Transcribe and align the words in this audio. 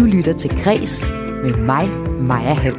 Du 0.00 0.04
lytter 0.04 0.32
til 0.32 0.50
Græs 0.64 1.08
med 1.44 1.56
mig, 1.56 1.88
Maja 2.20 2.54
Hall. 2.54 2.74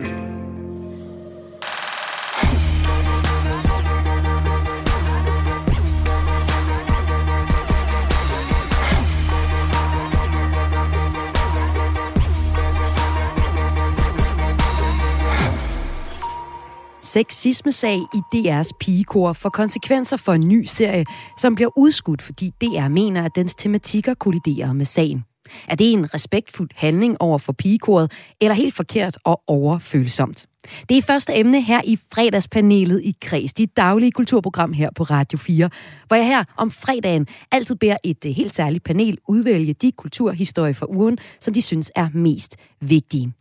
Sexismesag 17.01 17.97
i 17.97 18.21
DR's 18.35 18.71
pigekor 18.79 19.33
får 19.33 19.49
konsekvenser 19.49 20.17
for 20.17 20.33
en 20.33 20.47
ny 20.47 20.63
serie, 20.63 21.05
som 21.37 21.55
bliver 21.55 21.69
udskudt, 21.77 22.21
fordi 22.21 22.51
DR 22.61 22.87
mener, 22.87 23.25
at 23.25 23.35
dens 23.35 23.55
tematikker 23.55 24.13
kolliderer 24.13 24.73
med 24.73 24.85
sagen. 24.85 25.25
Er 25.67 25.75
det 25.75 25.93
en 25.93 26.13
respektfuld 26.13 26.69
handling 26.75 27.21
over 27.21 27.37
for 27.37 27.53
pigekoret, 27.53 28.11
eller 28.41 28.55
helt 28.55 28.75
forkert 28.75 29.17
og 29.23 29.41
overfølsomt? 29.47 30.47
Det 30.89 30.97
er 30.97 31.01
første 31.01 31.35
emne 31.35 31.61
her 31.61 31.81
i 31.83 31.99
fredagspanelet 32.13 33.01
i 33.03 33.15
Kreds, 33.21 33.53
dit 33.53 33.77
daglige 33.77 34.11
kulturprogram 34.11 34.73
her 34.73 34.89
på 34.95 35.03
Radio 35.03 35.37
4, 35.37 35.69
hvor 36.07 36.15
jeg 36.15 36.27
her 36.27 36.43
om 36.57 36.71
fredagen 36.71 37.27
altid 37.51 37.75
beder 37.75 37.97
et 38.03 38.25
øh, 38.25 38.31
helt 38.31 38.55
særligt 38.55 38.83
panel 38.83 39.17
udvælge 39.27 39.73
de 39.73 39.91
kulturhistorier 39.91 40.73
for 40.73 40.91
ugen, 40.91 41.17
som 41.39 41.53
de 41.53 41.61
synes 41.61 41.91
er 41.95 42.07
mest 42.13 42.55
vigtige. 42.81 43.33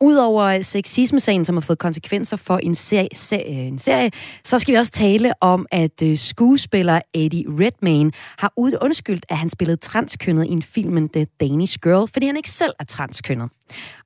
Udover 0.00 0.44
øh, 0.44 0.62
sexismesagen, 0.62 1.44
som 1.44 1.56
har 1.56 1.60
fået 1.60 1.78
konsekvenser 1.78 2.36
for 2.36 2.58
en 2.58 2.74
serie, 2.74 3.08
øh, 3.48 3.66
en 3.66 3.78
serie, 3.78 4.10
så 4.44 4.58
skal 4.58 4.72
vi 4.72 4.78
også 4.78 4.92
tale 4.92 5.32
om, 5.40 5.66
at 5.70 6.02
skuespiller 6.14 7.00
Eddie 7.14 7.44
Redmayne 7.48 8.12
har 8.38 8.52
undskyldt, 8.56 9.26
at 9.28 9.36
han 9.36 9.50
spillede 9.50 9.76
transkønnet 9.76 10.46
i 10.46 10.50
en 10.50 10.62
filmen 10.62 11.08
The 11.08 11.26
Danish 11.40 11.78
Girl, 11.82 12.08
fordi 12.12 12.26
han 12.26 12.36
ikke 12.36 12.50
selv 12.50 12.72
er 12.80 12.84
transkønnet. 12.84 13.50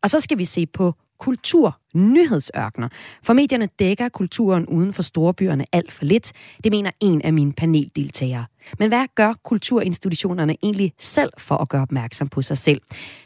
Og 0.03 0.11
så 0.11 0.21
skal 0.21 0.39
vi 0.39 0.45
se 0.45 0.67
på 0.67 0.95
kultur 1.19 1.81
nyhedsørkner. 1.95 2.89
For 3.23 3.33
medierne 3.33 3.69
dækker 3.79 4.09
kulturen 4.09 4.67
uden 4.67 4.93
for 4.93 5.03
storbyerne 5.03 5.65
alt 5.73 5.93
for 5.93 6.05
lidt. 6.05 6.33
Det 6.65 6.73
mener 6.73 6.91
en 7.01 7.23
af 7.23 7.33
mine 7.33 7.53
paneldeltagere. 7.53 8.45
Men 8.79 8.89
hvad 8.89 9.07
gør 9.15 9.33
kulturinstitutionerne 9.45 10.57
egentlig 10.63 10.93
selv 10.99 11.31
for 11.39 11.57
at 11.57 11.69
gøre 11.69 11.83
opmærksom 11.83 12.29
på 12.29 12.43
sig 12.43 12.59
selv? 12.59 12.81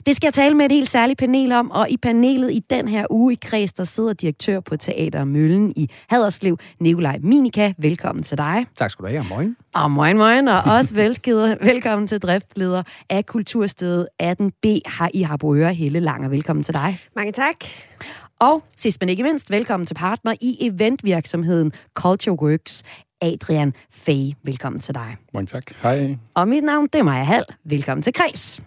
Det 0.07 0.17
skal 0.17 0.27
jeg 0.27 0.35
tale 0.35 0.55
med 0.55 0.65
et 0.67 0.73
helt 0.73 0.91
særligt 0.91 1.19
panel 1.19 1.53
om, 1.53 1.71
og 1.71 1.91
i 1.91 1.97
panelet 1.97 2.53
i 2.53 2.63
den 2.71 2.89
her 2.89 3.07
uge 3.11 3.33
i 3.33 3.39
Kreds, 3.43 3.73
der 3.73 3.85
sidder 3.85 4.13
direktør 4.13 4.61
på 4.61 4.77
Teater 4.77 5.25
Møllen 5.25 5.73
i 5.77 5.91
Haderslev, 6.09 6.59
Nikolaj 6.81 7.19
Minika. 7.23 7.73
Velkommen 7.79 8.23
til 8.23 8.39
dig. 8.39 8.67
Tak 8.77 8.91
skal 8.91 9.05
du 9.05 9.11
have, 9.11 9.25
moin. 9.31 9.57
Og 9.75 9.91
moin, 9.91 10.17
moin, 10.17 10.49
og 10.49 10.63
også 10.65 10.95
velgivet, 10.95 11.59
velkommen 11.73 12.09
til 12.09 12.21
driftleder 12.21 12.83
af 13.11 13.27
Kulturstedet 13.27 14.09
18B 14.23 14.65
her 14.65 15.09
i 15.15 15.23
Harboøre, 15.23 15.75
Helle 15.75 16.01
Langer. 16.01 16.29
Velkommen 16.29 16.63
til 16.63 16.75
dig. 16.75 17.01
Mange 17.17 17.33
tak. 17.33 17.57
Og 18.41 18.63
sidst 18.77 19.01
men 19.01 19.09
ikke 19.09 19.23
mindst, 19.23 19.51
velkommen 19.51 19.87
til 19.87 19.95
partner 19.95 20.35
i 20.41 20.57
eventvirksomheden 20.61 21.73
Culture 21.95 22.43
Works, 22.43 22.83
Adrian 23.21 23.73
Fay. 23.91 24.33
Velkommen 24.43 24.81
til 24.81 24.95
dig. 24.95 25.17
Mange 25.35 25.47
tak. 25.47 25.63
Hej. 25.83 26.17
Og 26.35 26.49
mit 26.49 26.65
navn, 26.65 26.89
det 26.93 26.99
er 26.99 27.03
Maja 27.03 27.25
Hall. 27.25 27.45
Velkommen 27.65 28.03
til 28.03 28.13
Kreds. 28.13 28.61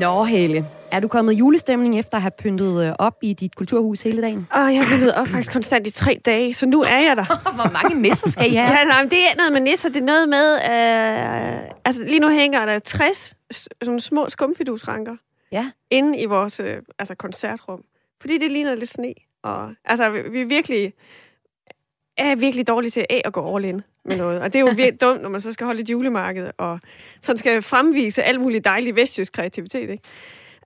Nå, 0.00 0.24
Helle. 0.24 0.66
Er 0.92 1.00
du 1.00 1.08
kommet 1.08 1.32
i 1.32 1.36
julestemning 1.36 1.98
efter 1.98 2.16
at 2.16 2.22
have 2.22 2.30
pyntet 2.30 2.84
øh, 2.84 2.92
op 2.98 3.18
i 3.22 3.32
dit 3.32 3.54
kulturhus 3.56 4.02
hele 4.02 4.22
dagen? 4.22 4.48
Og 4.50 4.74
jeg 4.74 4.84
har 4.84 4.96
pyntet 4.96 5.14
op 5.14 5.28
faktisk 5.28 5.52
konstant 5.52 5.86
i 5.86 5.90
tre 5.90 6.20
dage, 6.24 6.54
så 6.54 6.66
nu 6.66 6.82
er 6.82 6.98
jeg 6.98 7.16
der. 7.16 7.24
Hvor 7.54 7.72
mange 7.72 8.02
nisser 8.02 8.30
skal 8.30 8.52
I 8.52 8.54
have? 8.54 8.78
ja, 8.78 8.84
nej, 8.84 9.02
men 9.02 9.10
det 9.10 9.18
er 9.18 9.36
noget 9.36 9.52
med 9.52 9.60
nisser. 9.60 9.88
Det 9.88 10.02
er 10.02 10.04
noget 10.04 10.28
med... 10.28 10.54
Øh, 10.54 11.70
altså, 11.84 12.02
lige 12.04 12.20
nu 12.20 12.28
hænger 12.28 12.66
der 12.66 12.78
60 12.78 13.34
sådan 13.82 14.00
små 14.00 14.28
skumfidusranker 14.28 15.16
ja. 15.52 15.70
inde 15.90 16.18
i 16.18 16.26
vores 16.26 16.60
øh, 16.60 16.76
altså, 16.98 17.14
koncertrum. 17.14 17.84
Fordi 18.20 18.38
det 18.38 18.52
ligner 18.52 18.74
lidt 18.74 18.90
sne. 18.90 19.14
Og, 19.42 19.74
altså, 19.84 20.10
vi 20.10 20.40
er 20.40 20.46
virkelig 20.46 20.92
er 22.16 22.34
virkelig 22.34 22.68
dårlig 22.68 22.92
til 22.92 23.06
at, 23.10 23.22
at 23.24 23.32
gå 23.32 23.56
all 23.56 23.64
in 23.64 23.82
med 24.04 24.16
noget. 24.16 24.40
Og 24.40 24.52
det 24.52 24.58
er 24.58 24.60
jo 24.60 24.72
virkelig 24.82 25.00
dumt, 25.00 25.22
når 25.22 25.28
man 25.28 25.40
så 25.40 25.52
skal 25.52 25.64
holde 25.64 25.80
et 25.80 25.90
julemarked, 25.90 26.50
og 26.58 26.80
sådan 27.20 27.38
skal 27.38 27.62
fremvise 27.62 28.22
alt 28.22 28.40
muligt 28.40 28.64
dejlig 28.64 28.96
vestjysk 28.96 29.32
kreativitet, 29.32 29.90
ikke? 29.90 30.02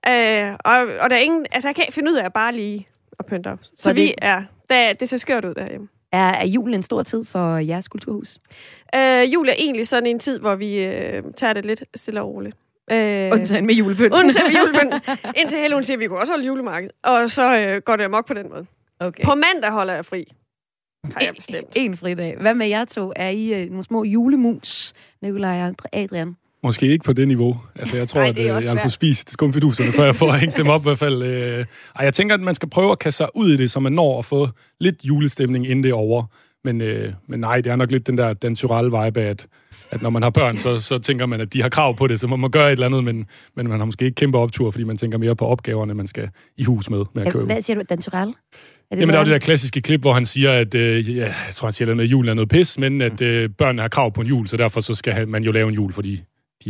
Øh, 0.07 0.51
og, 0.65 0.77
og 0.99 1.09
der 1.09 1.15
er 1.15 1.19
ingen, 1.19 1.45
altså 1.51 1.67
jeg 1.67 1.75
kan 1.75 1.83
ikke 1.83 1.93
finde 1.93 2.11
ud 2.11 2.17
af 2.17 2.25
at 2.25 2.33
bare 2.33 2.53
lige 2.53 2.87
at 3.19 3.25
pynte 3.25 3.47
op. 3.47 3.59
Så, 3.63 3.69
så 3.77 3.93
vi 3.93 4.13
er, 4.17 4.43
der, 4.69 4.93
det 4.93 5.09
ser 5.09 5.17
skørt 5.17 5.45
ud 5.45 5.53
derhjemme. 5.53 5.87
Er, 6.11 6.29
er 6.29 6.45
julen 6.45 6.73
en 6.73 6.83
stor 6.83 7.03
tid 7.03 7.25
for 7.25 7.57
jeres 7.57 7.87
kulturhus? 7.87 8.37
Øh, 8.95 9.33
jul 9.33 9.49
er 9.49 9.53
egentlig 9.57 9.87
sådan 9.87 10.07
en 10.07 10.19
tid, 10.19 10.39
hvor 10.39 10.55
vi 10.55 10.83
øh, 10.83 11.23
tager 11.37 11.53
det 11.53 11.65
lidt 11.65 11.83
stille 11.95 12.21
og 12.21 12.27
roligt. 12.27 12.55
Øh, 12.91 13.31
undtagen 13.33 13.65
med 13.65 13.75
julepynt. 13.75 14.13
Undtagen 14.13 14.53
med 14.53 14.61
julepynt. 14.61 14.93
Indtil 15.39 15.59
Helle, 15.59 15.75
hun 15.75 15.83
siger, 15.83 15.97
at 15.97 15.99
vi 15.99 16.07
kunne 16.07 16.19
også 16.19 16.33
holde 16.33 16.45
julemarked. 16.45 16.89
Og 17.03 17.29
så 17.29 17.57
øh, 17.57 17.81
går 17.81 17.95
det 17.95 18.03
amok 18.03 18.27
på 18.27 18.33
den 18.33 18.49
måde. 18.49 18.65
Okay. 18.99 19.23
På 19.23 19.35
mandag 19.35 19.71
holder 19.71 19.93
jeg 19.93 20.05
fri. 20.05 20.25
Har 21.03 21.21
jeg 21.21 21.33
bestemt. 21.35 21.67
En, 21.75 21.91
en 21.91 21.97
fridag. 21.97 22.37
Hvad 22.41 22.53
med 22.53 22.67
jer 22.67 22.85
to? 22.85 23.13
Er 23.15 23.29
I 23.29 23.63
øh, 23.63 23.69
nogle 23.69 23.83
små 23.83 24.03
julemus, 24.03 24.93
Nikolaj 25.21 25.61
og 25.61 25.75
Adrian? 25.93 26.35
Måske 26.63 26.87
ikke 26.87 27.05
på 27.05 27.13
det 27.13 27.27
niveau. 27.27 27.57
Altså, 27.75 27.97
jeg 27.97 28.07
tror, 28.07 28.21
Ej, 28.21 28.29
at 28.29 28.39
øh, 28.39 28.45
jeg 28.45 28.73
vil 28.73 28.79
få 28.81 28.89
spist 28.89 29.29
skumfiduserne, 29.29 29.91
før 29.91 30.03
jeg 30.03 30.15
får 30.15 30.31
hængt 30.31 30.57
dem 30.57 30.67
op 30.67 30.81
i 30.81 30.83
hvert 30.83 30.99
fald. 30.99 31.23
Øh. 31.23 31.65
Ej, 31.95 32.05
jeg 32.05 32.13
tænker, 32.13 32.35
at 32.35 32.41
man 32.41 32.55
skal 32.55 32.69
prøve 32.69 32.91
at 32.91 32.99
kaste 32.99 33.17
sig 33.17 33.27
ud 33.35 33.49
i 33.49 33.57
det, 33.57 33.71
så 33.71 33.79
man 33.79 33.91
når 33.91 34.19
at 34.19 34.25
få 34.25 34.49
lidt 34.79 34.95
julestemning, 35.03 35.67
inden 35.67 35.83
det 35.83 35.89
er 35.89 35.93
over. 35.93 36.25
Men, 36.63 36.81
øh, 36.81 37.13
men 37.27 37.39
nej, 37.39 37.61
det 37.61 37.71
er 37.71 37.75
nok 37.75 37.91
lidt 37.91 38.07
den 38.07 38.17
der 38.17 38.33
den 38.33 38.57
vibe 38.61 39.21
af, 39.21 39.29
at, 39.29 39.47
at 39.91 40.01
når 40.01 40.09
man 40.09 40.23
har 40.23 40.29
børn, 40.29 40.57
så, 40.57 40.79
så 40.79 40.99
tænker 40.99 41.25
man, 41.25 41.41
at 41.41 41.53
de 41.53 41.61
har 41.61 41.69
krav 41.69 41.97
på 41.97 42.07
det, 42.07 42.19
så 42.19 42.27
man 42.27 42.39
må 42.39 42.47
gøre 42.47 42.67
et 42.67 42.71
eller 42.71 42.85
andet, 42.85 43.03
men, 43.03 43.25
men 43.55 43.67
man 43.67 43.79
har 43.79 43.85
måske 43.85 44.05
ikke 44.05 44.15
kæmpe 44.15 44.37
optur, 44.37 44.71
fordi 44.71 44.83
man 44.83 44.97
tænker 44.97 45.17
mere 45.17 45.35
på 45.35 45.45
opgaverne, 45.45 45.93
man 45.93 46.07
skal 46.07 46.29
i 46.57 46.63
hus 46.63 46.89
med. 46.89 47.03
med 47.13 47.25
at 47.25 47.33
købe. 47.33 47.45
Hvad 47.45 47.61
siger 47.61 47.75
du, 47.75 47.83
den 47.89 47.99
Er 48.91 48.95
det 48.95 49.01
Jamen, 49.01 49.13
der 49.13 49.19
er 49.19 49.23
det 49.23 49.31
der 49.31 49.39
klassiske 49.39 49.81
klip, 49.81 50.01
hvor 50.01 50.13
han 50.13 50.25
siger, 50.25 50.51
at 50.51 50.75
øh, 50.75 51.17
ja, 51.17 51.23
jeg 51.23 51.33
tror, 51.53 51.67
han 51.67 51.73
siger, 51.73 52.01
at 52.01 52.05
julen 52.05 52.29
er 52.29 52.33
noget 52.33 52.49
pis, 52.49 52.77
men 52.77 53.01
at 53.01 53.21
øh, 53.21 53.49
børnene 53.49 53.81
har 53.81 53.89
krav 53.89 54.13
på 54.13 54.21
en 54.21 54.27
jul, 54.27 54.47
så 54.47 54.57
derfor 54.57 54.81
så 54.81 54.95
skal 54.95 55.27
man 55.27 55.43
jo 55.43 55.51
lave 55.51 55.67
en 55.69 55.75
jul, 55.75 55.93
fordi 55.93 56.15
de 56.15 56.21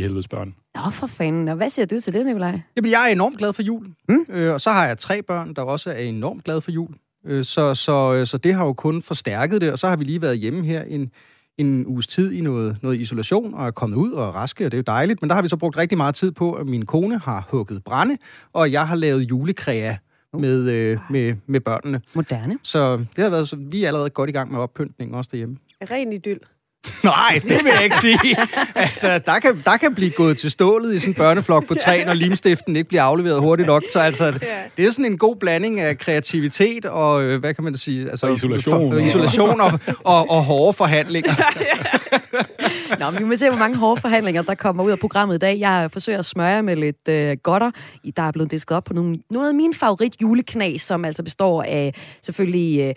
helvedes 0.01 0.27
børn. 0.27 0.55
Nå, 0.75 0.81
for 0.91 1.07
fanden. 1.07 1.47
Og 1.47 1.55
hvad 1.55 1.69
siger 1.69 1.85
du 1.85 1.99
til 1.99 2.13
det, 2.13 2.25
Nikolaj? 2.25 2.59
Jamen, 2.75 2.91
jeg 2.91 3.07
er 3.07 3.11
enormt 3.11 3.37
glad 3.37 3.53
for 3.53 3.61
jul. 3.61 3.85
Mm? 4.09 4.25
Øh, 4.29 4.53
og 4.53 4.61
så 4.61 4.71
har 4.71 4.87
jeg 4.87 4.97
tre 4.97 5.21
børn, 5.21 5.53
der 5.53 5.61
også 5.61 5.89
er 5.89 5.97
enormt 5.97 6.43
glade 6.43 6.61
for 6.61 6.71
jul. 6.71 6.89
Øh, 7.25 7.45
så, 7.45 7.75
så, 7.75 8.13
øh, 8.13 8.27
så 8.27 8.37
det 8.37 8.53
har 8.53 8.65
jo 8.65 8.73
kun 8.73 9.01
forstærket 9.01 9.61
det, 9.61 9.71
og 9.71 9.79
så 9.79 9.87
har 9.87 9.95
vi 9.95 10.03
lige 10.03 10.21
været 10.21 10.37
hjemme 10.37 10.65
her 10.65 10.83
en, 10.83 11.11
en 11.57 11.85
uges 11.87 12.07
tid 12.07 12.31
i 12.31 12.41
noget, 12.41 12.77
noget 12.81 12.99
isolation, 12.99 13.53
og 13.53 13.67
er 13.67 13.71
kommet 13.71 13.97
ud 13.97 14.11
og 14.11 14.27
er 14.27 14.31
raske, 14.31 14.65
og 14.65 14.71
det 14.71 14.77
er 14.77 14.79
jo 14.79 14.83
dejligt. 14.87 15.21
Men 15.21 15.29
der 15.29 15.35
har 15.35 15.41
vi 15.41 15.47
så 15.47 15.57
brugt 15.57 15.77
rigtig 15.77 15.97
meget 15.97 16.15
tid 16.15 16.31
på, 16.31 16.53
at 16.53 16.65
min 16.67 16.85
kone 16.85 17.19
har 17.19 17.47
hugget 17.51 17.83
brænde, 17.83 18.17
og 18.53 18.71
jeg 18.71 18.87
har 18.87 18.95
lavet 18.95 19.21
julekræa 19.29 19.95
uh. 20.33 20.41
med, 20.41 20.71
øh, 20.71 20.97
med, 21.09 21.35
med 21.47 21.59
børnene. 21.59 22.01
Moderne. 22.13 22.59
Så 22.63 22.97
det 22.97 23.23
har 23.23 23.29
været, 23.29 23.49
så 23.49 23.55
vi 23.55 23.83
er 23.83 23.87
allerede 23.87 24.09
godt 24.09 24.29
i 24.29 24.33
gang 24.33 24.51
med 24.51 24.59
oppyntningen 24.59 25.15
også 25.15 25.29
derhjemme. 25.31 25.57
Ren 25.91 26.13
idyll. 26.13 26.39
Nej, 27.03 27.39
det 27.43 27.63
vil 27.63 27.71
jeg 27.75 27.83
ikke 27.83 27.95
sige. 27.95 28.37
Altså, 28.75 29.19
der 29.25 29.39
kan, 29.39 29.61
der 29.65 29.77
kan 29.77 29.95
blive 29.95 30.11
gået 30.11 30.37
til 30.37 30.51
stålet 30.51 30.95
i 30.95 30.99
sådan 30.99 31.11
en 31.11 31.15
børneflok 31.15 31.67
på 31.67 31.75
tre, 31.75 32.05
når 32.05 32.13
limstiften 32.13 32.75
ikke 32.75 32.87
bliver 32.87 33.03
afleveret 33.03 33.39
hurtigt 33.39 33.67
nok. 33.67 33.83
Så 33.93 33.99
altså, 33.99 34.31
det 34.77 34.85
er 34.85 34.91
sådan 34.91 35.05
en 35.05 35.17
god 35.17 35.35
blanding 35.35 35.79
af 35.79 35.97
kreativitet 35.97 36.85
og, 36.85 37.23
øh, 37.23 37.39
hvad 37.39 37.53
kan 37.53 37.63
man 37.63 37.77
sige? 37.77 38.09
Altså, 38.09 38.25
og 38.25 38.33
isolation. 38.33 38.91
For, 38.91 38.99
isolation 38.99 39.61
og, 39.61 39.79
og, 40.03 40.29
og 40.29 40.43
hårde 40.43 40.73
forhandlinger. 40.73 41.33
Nå, 42.99 43.09
men 43.11 43.19
vi 43.19 43.23
må 43.23 43.35
se, 43.35 43.49
hvor 43.49 43.57
mange 43.57 43.77
hårde 43.77 44.01
forhandlinger, 44.01 44.41
der 44.41 44.55
kommer 44.55 44.83
ud 44.83 44.91
af 44.91 44.99
programmet 44.99 45.35
i 45.35 45.37
dag. 45.37 45.59
Jeg 45.59 45.89
forsøger 45.91 46.19
at 46.19 46.25
smøre 46.25 46.63
med 46.63 46.75
lidt 46.75 47.07
øh, 47.09 47.37
godter. 47.43 47.71
Der 48.17 48.23
er 48.23 48.31
blevet 48.31 48.51
disket 48.51 48.77
op 48.77 48.83
på 48.83 48.93
nogle, 48.93 49.17
noget 49.31 49.49
af 49.49 49.55
mine 49.55 49.73
favorit 49.73 50.21
juleknas, 50.21 50.81
som 50.81 51.05
altså 51.05 51.23
består 51.23 51.63
af 51.63 51.93
selvfølgelig... 52.21 52.81
Øh, 52.81 52.93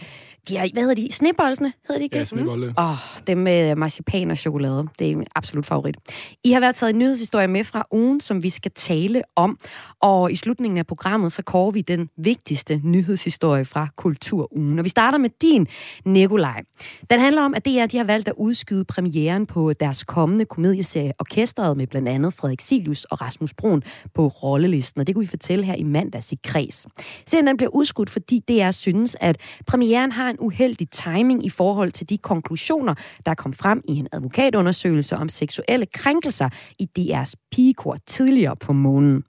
de 0.48 0.56
har, 0.56 0.69
hvad 0.72 0.82
hedder 0.82 0.94
de? 0.94 1.08
Sneboldene, 1.12 1.72
hedder 1.88 1.98
de 1.98 2.04
ikke 2.04 2.19
ja, 2.19 2.25
snebolde. 2.25 2.66
Mm. 2.66 2.75
Åh, 2.78 2.90
oh, 2.90 2.96
dem 3.26 3.38
med 3.38 3.76
marcipan 3.76 4.31
og 4.31 4.37
chokolade. 4.37 4.88
Det 4.98 5.10
er 5.10 5.16
min 5.16 5.26
absolut 5.34 5.66
favorit. 5.66 5.96
I 6.44 6.52
har 6.52 6.60
været 6.60 6.75
taget 6.75 6.90
en 6.92 6.98
nyhedshistorie 6.98 7.48
med 7.48 7.64
fra 7.64 7.87
ugen, 7.92 8.20
som 8.20 8.42
vi 8.42 8.50
skal 8.50 8.70
tale 8.75 9.22
om. 9.37 9.58
Og 10.00 10.32
i 10.32 10.37
slutningen 10.37 10.78
af 10.78 10.87
programmet, 10.87 11.32
så 11.32 11.42
kårer 11.42 11.70
vi 11.70 11.81
den 11.81 12.08
vigtigste 12.16 12.81
nyhedshistorie 12.84 13.64
fra 13.64 13.88
Kulturugen. 13.96 14.78
Og 14.78 14.84
vi 14.84 14.88
starter 14.88 15.19
med 15.19 15.31
din, 15.42 15.66
Nikolaj. 16.04 16.62
Den 17.10 17.20
handler 17.20 17.42
om, 17.42 17.54
at 17.54 17.64
DR 17.64 17.87
de 17.87 17.96
har 17.96 18.04
valgt 18.04 18.28
at 18.28 18.34
udskyde 18.37 18.84
premieren 18.84 19.46
på 19.46 19.72
deres 19.72 20.04
kommende 20.04 20.44
komedieserie 20.44 21.12
Orkestret 21.19 21.76
med 21.76 21.87
blandt 21.87 22.08
andet 22.08 22.34
Frederik 22.34 22.60
Silius 22.60 23.04
og 23.04 23.20
Rasmus 23.20 23.54
Brun 23.54 23.82
på 24.14 24.28
rollelisten. 24.28 25.00
Og 25.00 25.06
det 25.06 25.14
kunne 25.14 25.25
vi 25.25 25.31
fortælle 25.31 25.64
her 25.64 25.75
i 25.75 25.82
mandags 25.82 26.32
i 26.32 26.38
Kreds. 26.44 26.87
Serien 27.26 27.46
den 27.46 27.56
bliver 27.56 27.70
udskudt, 27.70 28.10
fordi 28.10 28.42
DR 28.48 28.70
synes, 28.70 29.16
at 29.20 29.40
premieren 29.66 30.12
har 30.12 30.30
en 30.31 30.37
uheldig 30.41 30.91
timing 30.91 31.47
i 31.47 31.50
forhold 31.50 31.93
til 31.93 32.09
de 32.09 32.19
konklusioner, 32.19 32.94
der 33.27 33.35
kom 33.35 33.53
frem 33.53 33.82
i 33.88 33.93
en 33.93 34.09
advokatundersøgelse 34.12 35.17
om 35.17 35.29
seksuelle 35.29 35.87
krænkelser 35.87 36.49
i 36.79 36.88
DR's 36.99 37.32
pigekor 37.53 37.97
tidligere 38.06 38.56
på 38.56 38.73
måneden. 38.73 39.25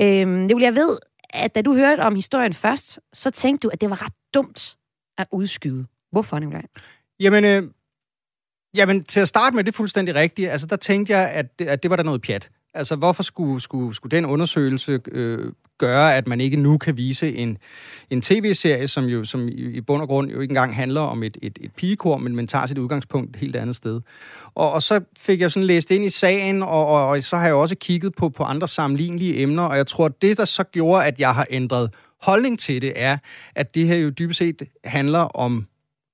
Øhm, 0.00 0.48
det 0.48 0.56
vil 0.56 0.62
jeg 0.62 0.74
ved, 0.74 0.98
at 1.30 1.54
da 1.54 1.62
du 1.62 1.74
hørte 1.74 2.00
om 2.00 2.14
historien 2.14 2.52
først, 2.52 3.00
så 3.12 3.30
tænkte 3.30 3.66
du, 3.66 3.70
at 3.72 3.80
det 3.80 3.90
var 3.90 4.02
ret 4.02 4.12
dumt 4.34 4.76
at 5.18 5.26
udskyde. 5.32 5.86
Hvorfor, 6.12 6.38
Nicolaj? 6.38 6.62
Jamen, 7.20 7.44
øh, 7.44 7.62
jamen, 8.74 9.04
til 9.04 9.20
at 9.20 9.28
starte 9.28 9.56
med, 9.56 9.64
det 9.64 9.72
er 9.72 9.76
fuldstændig 9.76 10.14
rigtigt. 10.14 10.50
Altså, 10.50 10.66
der 10.66 10.76
tænkte 10.76 11.16
jeg, 11.16 11.30
at 11.30 11.58
det, 11.58 11.68
at 11.68 11.82
det 11.82 11.90
var 11.90 11.96
da 11.96 12.02
noget 12.02 12.22
pjat. 12.22 12.50
Altså, 12.76 12.96
hvorfor 12.96 13.22
skulle, 13.22 13.60
skulle, 13.60 13.94
skulle 13.94 14.16
den 14.16 14.26
undersøgelse 14.26 15.00
øh, 15.12 15.52
gøre, 15.78 16.16
at 16.16 16.26
man 16.26 16.40
ikke 16.40 16.56
nu 16.56 16.78
kan 16.78 16.96
vise 16.96 17.36
en, 17.36 17.58
en 18.10 18.22
tv-serie, 18.22 18.88
som 18.88 19.04
jo 19.04 19.24
som 19.24 19.48
i 19.48 19.80
bund 19.80 20.02
og 20.02 20.08
grund 20.08 20.30
jo 20.30 20.40
ikke 20.40 20.52
engang 20.52 20.74
handler 20.74 21.00
om 21.00 21.22
et, 21.22 21.36
et, 21.42 21.58
et 21.60 21.70
pigekor, 21.76 22.16
men 22.16 22.36
man 22.36 22.46
tager 22.46 22.66
sit 22.66 22.78
udgangspunkt 22.78 23.30
et 23.30 23.40
helt 23.40 23.56
andet 23.56 23.76
sted. 23.76 24.00
Og, 24.54 24.72
og 24.72 24.82
så 24.82 25.00
fik 25.18 25.40
jeg 25.40 25.50
sådan 25.50 25.66
læst 25.66 25.90
ind 25.90 26.04
i 26.04 26.08
sagen, 26.08 26.62
og, 26.62 26.86
og, 26.86 27.08
og 27.08 27.22
så 27.22 27.36
har 27.36 27.46
jeg 27.46 27.54
også 27.54 27.76
kigget 27.80 28.14
på, 28.14 28.28
på 28.28 28.42
andre 28.42 28.68
sammenlignelige 28.68 29.38
emner, 29.42 29.62
og 29.62 29.76
jeg 29.76 29.86
tror, 29.86 30.06
at 30.06 30.22
det, 30.22 30.36
der 30.36 30.44
så 30.44 30.64
gjorde, 30.64 31.04
at 31.04 31.20
jeg 31.20 31.34
har 31.34 31.46
ændret 31.50 31.90
holdning 32.22 32.58
til 32.58 32.82
det, 32.82 32.92
er, 32.96 33.18
at 33.54 33.74
det 33.74 33.86
her 33.86 33.96
jo 33.96 34.10
dybest 34.10 34.38
set 34.38 34.62
handler 34.84 35.18
om 35.18 35.66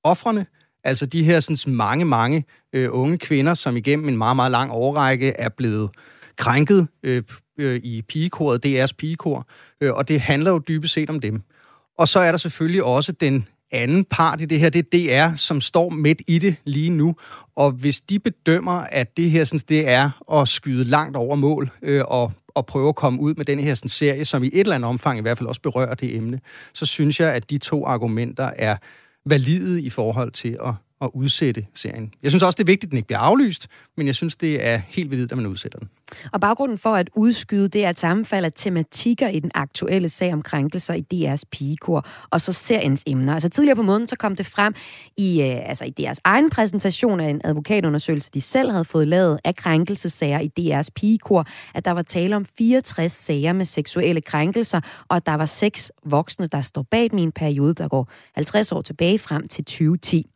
offrene, 0.05 0.47
altså 0.85 1.07
de 1.07 1.25
her 1.25 1.41
sådan, 1.41 1.75
mange, 1.75 2.05
mange 2.05 2.45
øh, 2.73 2.89
unge 2.93 3.19
kvinder, 3.19 3.55
som 3.55 3.77
igennem 3.77 4.09
en 4.09 4.17
meget, 4.17 4.37
meget 4.37 4.51
lang 4.51 4.73
årrække 4.73 5.29
er 5.29 5.49
blevet 5.49 5.91
krænket 6.37 6.89
øh, 7.03 7.23
øh, 7.59 7.81
i 7.85 8.03
pigekoret, 8.03 8.67
DR's 8.67 8.93
pigekor, 8.99 9.47
øh, 9.81 9.93
og 9.93 10.09
det 10.09 10.21
handler 10.21 10.51
jo 10.51 10.59
dybest 10.69 10.95
set 10.95 11.11
om 11.11 11.21
dem. 11.21 11.43
Og 11.99 12.09
så 12.09 12.21
er 12.21 12.31
der 12.31 12.39
selvfølgelig 12.39 12.85
også 12.85 13.13
den 13.13 13.47
anden 13.73 14.05
part 14.05 14.41
i 14.41 14.45
det 14.45 14.61
her, 14.61 14.71
det 14.71 14.95
er 14.95 15.29
DR, 15.31 15.37
som 15.37 15.61
står 15.61 15.89
midt 15.89 16.23
i 16.27 16.39
det 16.39 16.57
lige 16.65 16.91
nu. 16.91 17.17
Og 17.57 17.71
hvis 17.71 18.01
de 18.01 18.19
bedømmer, 18.19 18.73
at 18.73 19.17
det 19.17 19.31
her 19.31 19.45
sådan, 19.45 19.61
det 19.69 19.89
er 19.89 20.11
at 20.41 20.49
skyde 20.49 20.85
langt 20.85 21.17
over 21.17 21.37
mål 21.37 21.71
øh, 21.83 22.03
og, 22.09 22.33
og 22.49 22.67
prøve 22.67 22.89
at 22.89 22.95
komme 22.95 23.21
ud 23.21 23.35
med 23.35 23.45
den 23.45 23.61
her 23.61 23.75
sådan, 23.75 23.89
serie, 23.89 24.25
som 24.25 24.45
i 24.45 24.47
et 24.47 24.61
eller 24.61 24.75
andet 24.75 24.89
omfang 24.89 25.19
i 25.19 25.23
hvert 25.23 25.39
fald 25.39 25.49
også 25.49 25.61
berører 25.61 25.95
det 25.95 26.17
emne, 26.17 26.41
så 26.73 26.87
synes 26.87 27.21
jeg, 27.21 27.35
at 27.35 27.51
de 27.51 27.59
to 27.59 27.87
argumenter 27.87 28.51
er 28.57 28.77
valide 29.27 29.83
i 29.83 29.91
forhold 29.91 30.31
til 30.31 30.59
at, 30.67 30.75
at 31.01 31.11
udsætte 31.15 31.67
serien. 31.75 32.15
Jeg 32.23 32.31
synes 32.31 32.43
også, 32.43 32.57
det 32.57 32.63
er 32.63 32.73
vigtigt, 32.73 32.89
at 32.89 32.91
den 32.91 32.97
ikke 32.97 33.07
bliver 33.07 33.21
aflyst, 33.21 33.69
men 33.97 34.07
jeg 34.07 34.15
synes, 34.15 34.37
det 34.37 34.67
er 34.67 34.81
helt 34.89 35.11
vildt, 35.11 35.33
at 35.33 35.39
man 35.39 35.47
udsætter 35.47 35.79
den. 35.79 35.89
Og 36.33 36.41
baggrunden 36.41 36.79
for 36.79 36.95
at 36.95 37.11
udskyde, 37.15 37.69
det 37.69 37.85
er 37.85 37.91
et 37.91 37.99
sammenfald 37.99 38.45
af 38.45 38.53
tematikker 38.57 39.29
i 39.29 39.41
den 39.41 39.51
aktuelle 39.55 40.09
sag 40.09 40.33
om 40.33 40.43
krænkelser 40.43 40.95
i 40.95 41.05
DR's 41.15 41.43
pigekor, 41.53 42.07
og 42.31 42.41
så 42.41 42.53
seriens 42.53 43.03
emner. 43.07 43.35
Altså 43.35 43.49
tidligere 43.49 43.77
på 43.77 43.83
måneden, 43.83 44.09
så 44.09 44.17
kom 44.17 44.37
det 44.37 44.47
frem 44.47 44.75
i, 45.17 45.43
øh, 45.43 45.69
altså 45.69 45.85
i 45.85 45.95
DR's 46.01 46.19
egen 46.25 46.51
præsentation 46.51 47.21
af 47.21 47.31
en 47.31 47.41
advokatundersøgelse, 47.45 48.31
de 48.35 48.41
selv 48.41 48.71
havde 48.71 48.85
fået 48.85 49.09
lavet 49.09 49.39
af 49.45 49.57
krænkelsesager 49.57 50.41
i 50.41 50.51
DR's 50.61 50.89
pigekor, 50.95 51.47
at 51.75 51.85
der 51.85 51.91
var 51.91 52.03
tale 52.03 52.37
om 52.37 52.47
64 52.59 53.13
sager 53.13 53.53
med 53.53 53.65
seksuelle 53.65 54.21
krænkelser, 54.21 54.81
og 55.09 55.17
at 55.17 55.27
der 55.27 55.35
var 55.35 55.47
seks 55.47 55.93
voksne, 56.05 56.47
der 56.47 56.61
står 56.61 56.83
bag 56.83 57.11
dem 57.11 57.19
i 57.19 57.23
en 57.23 57.33
periode, 57.33 57.75
der 57.75 57.89
går 57.89 58.09
50 58.35 58.73
år 58.73 58.83
tilbage 58.83 59.19
frem 59.19 59.49
til 59.49 59.65
2010. 59.65 60.27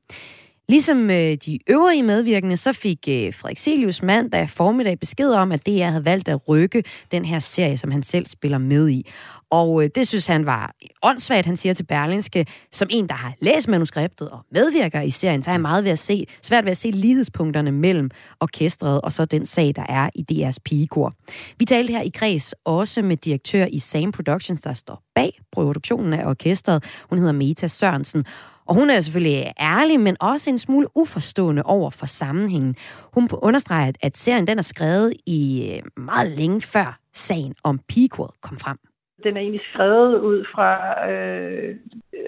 Ligesom 0.69 1.11
øh, 1.11 1.37
de 1.47 1.59
øvrige 1.71 2.03
medvirkende, 2.03 2.57
så 2.57 2.73
fik 2.73 3.09
øh, 3.09 3.35
Frederik 3.35 3.59
Selius 3.59 4.03
mandag 4.03 4.51
formiddag 4.51 4.99
besked 4.99 5.31
om, 5.31 5.53
at 5.53 5.67
DR 5.67 5.85
havde 5.85 6.05
valgt 6.05 6.29
at 6.29 6.49
rykke 6.49 6.85
den 7.11 7.25
her 7.25 7.39
serie, 7.39 7.77
som 7.77 7.91
han 7.91 8.03
selv 8.03 8.27
spiller 8.27 8.59
med 8.59 8.89
i. 8.89 9.11
Og 9.51 9.85
øh, 9.85 9.91
det 9.95 10.09
synes 10.09 10.27
han 10.27 10.47
var 10.47 10.75
åndssvagt, 11.03 11.47
han 11.47 11.57
siger 11.57 11.75
til 11.75 11.85
Berlinske, 11.85 12.47
som 12.73 12.89
en, 12.91 13.09
der 13.09 13.15
har 13.15 13.35
læst 13.41 13.69
manuskriptet 13.69 14.31
og 14.31 14.39
medvirker 14.53 15.01
i 15.01 15.11
serien, 15.11 15.43
så 15.43 15.51
er 15.51 15.55
jeg 15.55 15.61
meget 15.61 15.85
ved 15.85 15.91
at 15.91 15.99
se, 15.99 16.27
svært 16.43 16.65
ved 16.65 16.71
at 16.71 16.77
se 16.77 16.91
lighedspunkterne 16.91 17.73
mellem 17.73 18.11
orkestret 18.41 19.01
og 19.01 19.13
så 19.13 19.25
den 19.25 19.47
sag, 19.47 19.73
der 19.77 19.85
er 19.89 20.11
i 20.15 20.25
DR's 20.33 20.57
pigekor. 20.65 21.13
Vi 21.59 21.65
talte 21.65 21.93
her 21.93 22.03
i 22.03 22.11
kreds 22.15 22.55
også 22.65 23.03
med 23.03 23.17
direktør 23.17 23.67
i 23.67 23.79
Sam 23.79 24.13
Productions, 24.13 24.61
der 24.61 24.73
står 24.73 25.03
bag 25.15 25.39
produktionen 25.53 26.13
af 26.13 26.27
orkestret. 26.27 26.85
Hun 27.09 27.19
hedder 27.19 27.33
Meta 27.33 27.67
Sørensen, 27.67 28.25
og 28.69 28.75
hun 28.75 28.91
er 28.91 29.01
selvfølgelig 29.01 29.53
ærlig, 29.61 30.01
men 30.01 30.17
også 30.21 30.51
en 30.51 30.59
smule 30.59 30.87
uforstående 30.95 31.63
over 31.65 31.91
for 31.91 32.07
sammenhængen. 32.07 32.77
Hun 33.15 33.29
understreger, 33.33 33.93
at 34.03 34.17
serien 34.17 34.47
den 34.47 34.59
er 34.59 34.63
skrevet 34.63 35.13
i 35.27 35.41
øh, 35.73 36.05
meget 36.05 36.39
længe 36.39 36.61
før 36.61 36.99
sagen 37.13 37.55
om 37.65 37.79
Pequod 37.79 38.33
kom 38.43 38.57
frem. 38.57 38.79
Den 39.25 39.37
er 39.37 39.41
egentlig 39.41 39.67
skrevet 39.73 40.19
ud 40.21 40.45
fra 40.55 40.71
øh, 41.11 41.77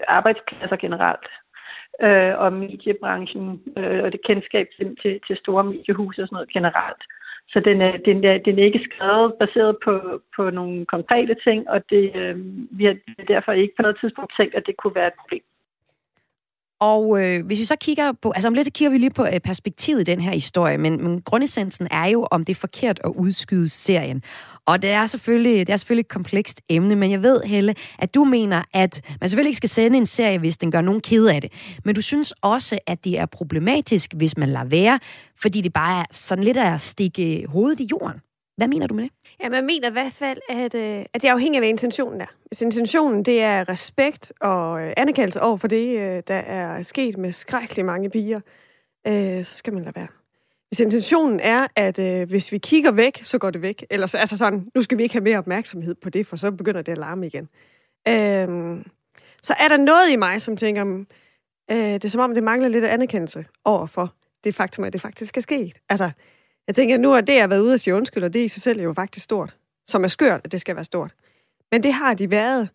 arbejdspladser 0.07 0.75
generelt 0.75 1.27
øh, 2.03 2.33
og 2.43 2.53
mediebranchen 2.53 3.61
øh, 3.77 4.03
og 4.03 4.11
det 4.11 4.21
kendskab 4.27 4.67
til, 4.77 4.97
til, 5.01 5.19
til 5.27 5.37
store 5.37 5.63
mediehuse 5.63 6.21
og 6.21 6.27
sådan 6.27 6.35
noget 6.35 6.49
generelt. 6.49 7.03
Så 7.53 7.59
den 7.59 7.81
er, 7.81 7.97
den, 7.97 8.23
er, 8.23 8.37
den 8.37 8.59
er 8.59 8.63
ikke 8.63 8.87
skrevet 8.89 9.33
baseret 9.39 9.77
på, 9.83 10.21
på 10.35 10.49
nogle 10.49 10.85
konkrete 10.85 11.35
ting, 11.43 11.69
og 11.69 11.79
det, 11.89 12.15
øh, 12.15 12.35
vi 12.71 12.85
har 12.85 12.95
derfor 13.27 13.51
ikke 13.51 13.75
på 13.75 13.81
noget 13.81 13.97
tidspunkt 14.01 14.33
tænkt, 14.37 14.55
at 14.55 14.63
det 14.67 14.77
kunne 14.77 14.95
være 14.95 15.07
et 15.07 15.19
problem. 15.21 15.43
Og 16.79 17.23
øh, 17.23 17.45
hvis 17.45 17.59
vi 17.59 17.65
så 17.65 17.75
kigger 17.75 18.11
på, 18.21 18.31
altså 18.31 18.47
om 18.47 18.53
lidt 18.53 18.65
så 18.65 18.71
kigger 18.71 18.91
vi 18.91 18.97
lige 18.97 19.09
på 19.09 19.25
øh, 19.25 19.39
perspektivet 19.39 20.01
i 20.01 20.03
den 20.03 20.21
her 20.21 20.31
historie, 20.31 20.77
men, 20.77 21.03
men 21.03 21.21
grundessensen 21.21 21.87
er 21.91 22.05
jo, 22.05 22.27
om 22.31 22.45
det 22.45 22.53
er 22.53 22.59
forkert 22.59 22.99
at 23.03 23.11
udskyde 23.15 23.69
serien. 23.69 24.23
Og 24.65 24.81
det 24.81 24.89
er 24.89 25.05
selvfølgelig, 25.05 25.67
det 25.67 25.73
er 25.73 25.77
selvfølgelig 25.77 26.03
et 26.03 26.07
komplekst 26.07 26.61
emne, 26.69 26.95
men 26.95 27.11
jeg 27.11 27.23
ved, 27.23 27.41
Helle, 27.43 27.75
at 27.99 28.15
du 28.15 28.23
mener, 28.23 28.63
at 28.73 29.01
man 29.21 29.29
selvfølgelig 29.29 29.49
ikke 29.49 29.57
skal 29.57 29.69
sende 29.69 29.97
en 29.97 30.05
serie, 30.05 30.39
hvis 30.39 30.57
den 30.57 30.71
gør 30.71 30.81
nogen 30.81 31.01
ked 31.01 31.25
af 31.25 31.41
det. 31.41 31.51
Men 31.85 31.95
du 31.95 32.01
synes 32.01 32.33
også, 32.41 32.79
at 32.87 33.03
det 33.03 33.19
er 33.19 33.25
problematisk, 33.25 34.13
hvis 34.13 34.37
man 34.37 34.49
lader 34.49 34.65
være, 34.65 34.99
fordi 35.41 35.61
det 35.61 35.73
bare 35.73 36.01
er 36.01 36.05
sådan 36.11 36.43
lidt 36.43 36.57
at 36.57 36.81
stikke 36.81 37.45
hovedet 37.47 37.79
i 37.79 37.87
jorden. 37.91 38.21
Hvad 38.57 38.67
mener 38.67 38.87
du 38.87 38.95
med 38.95 39.03
det? 39.03 39.11
Ja, 39.43 39.49
man 39.49 39.65
mener 39.65 39.89
i 39.89 39.91
hvert 39.91 40.13
fald, 40.13 40.39
at, 40.49 40.75
øh, 40.75 41.05
at 41.13 41.21
det 41.21 41.27
afhænger 41.27 41.57
af, 41.57 41.61
hvad 41.61 41.69
intentionen 41.69 42.21
er. 42.21 42.25
Hvis 42.45 42.61
intentionen 42.61 43.25
det 43.25 43.41
er 43.41 43.69
respekt 43.69 44.33
og 44.41 44.81
øh, 44.81 44.93
anerkendelse 44.97 45.41
over 45.41 45.57
for 45.57 45.67
det, 45.67 45.99
øh, 45.99 46.23
der 46.27 46.35
er 46.35 46.81
sket 46.81 47.17
med 47.17 47.31
skrækkeligt 47.31 47.85
mange 47.85 48.09
piger, 48.09 48.39
øh, 49.07 49.45
så 49.45 49.57
skal 49.57 49.73
man 49.73 49.83
lade 49.83 49.95
være. 49.95 50.07
Hvis 50.67 50.79
intentionen 50.79 51.39
er, 51.39 51.67
at 51.75 51.99
øh, 51.99 52.29
hvis 52.29 52.51
vi 52.51 52.57
kigger 52.57 52.91
væk, 52.91 53.19
så 53.23 53.37
går 53.37 53.49
det 53.49 53.61
væk. 53.61 53.85
Eller 53.89 54.07
så, 54.07 54.17
altså 54.17 54.37
sådan, 54.37 54.67
nu 54.75 54.81
skal 54.81 54.97
vi 54.97 55.03
ikke 55.03 55.15
have 55.15 55.23
mere 55.23 55.37
opmærksomhed 55.37 55.95
på 55.95 56.09
det, 56.09 56.27
for 56.27 56.35
så 56.35 56.51
begynder 56.51 56.81
det 56.81 56.91
at 56.91 56.97
larme 56.97 57.27
igen. 57.27 57.49
Øh, 58.07 58.77
så 59.41 59.53
er 59.59 59.67
der 59.67 59.77
noget 59.77 60.11
i 60.11 60.15
mig, 60.15 60.41
som 60.41 60.57
tænker, 60.57 60.83
mm, 60.83 61.07
øh, 61.71 61.77
det 61.77 62.05
er 62.05 62.09
som 62.09 62.21
om, 62.21 62.33
det 62.33 62.43
mangler 62.43 62.67
lidt 62.69 62.83
anerkendelse 62.83 63.45
over 63.65 63.85
for 63.85 64.13
det 64.43 64.55
faktum, 64.55 64.83
at 64.83 64.93
det 64.93 65.01
faktisk 65.01 65.37
er 65.37 65.41
sket. 65.41 65.73
Altså, 65.89 66.11
jeg 66.69 66.75
tænker, 66.75 66.97
nu 66.97 67.13
er 67.13 67.21
det, 67.21 67.33
at 67.33 67.49
været 67.49 67.61
ude 67.61 67.73
og 67.73 67.79
sige 67.79 67.95
undskyld, 67.95 68.23
og 68.23 68.33
det 68.33 68.39
i 68.39 68.47
sig 68.47 68.61
selv 68.61 68.79
er 68.79 68.83
jo 68.83 68.93
faktisk 68.93 69.23
stort. 69.23 69.57
Som 69.87 70.03
er 70.03 70.07
skørt, 70.07 70.41
at 70.43 70.51
det 70.51 70.61
skal 70.61 70.75
være 70.75 70.85
stort. 70.85 71.11
Men 71.71 71.83
det 71.83 71.93
har 71.93 72.13
de 72.13 72.31
været. 72.31 72.69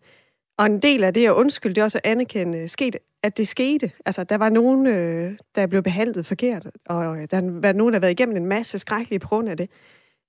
Og 0.57 0.65
en 0.65 0.81
del 0.81 1.03
af 1.03 1.13
det 1.13 1.25
at 1.25 1.31
undskylde, 1.31 1.75
det 1.75 1.81
er 1.81 1.85
også 1.85 1.97
at 2.03 2.11
anerkende, 2.11 2.57
øh, 2.57 2.69
sket, 2.69 2.95
at 3.23 3.37
det 3.37 3.47
skete. 3.47 3.91
Altså, 4.05 4.23
der 4.23 4.37
var 4.37 4.49
nogen, 4.49 4.87
øh, 4.87 5.37
der 5.55 5.67
blev 5.67 5.83
behandlet 5.83 6.25
forkert, 6.25 6.67
og 6.85 7.17
øh, 7.17 7.27
der 7.31 7.41
var 7.61 7.73
nogen, 7.73 7.93
der 7.93 7.97
har 7.97 8.01
været 8.01 8.11
igennem 8.11 8.35
en 8.35 8.45
masse 8.45 8.79
skrækkelige 8.79 9.19
på 9.19 9.27
grund 9.27 9.49
af 9.49 9.57
det. 9.57 9.69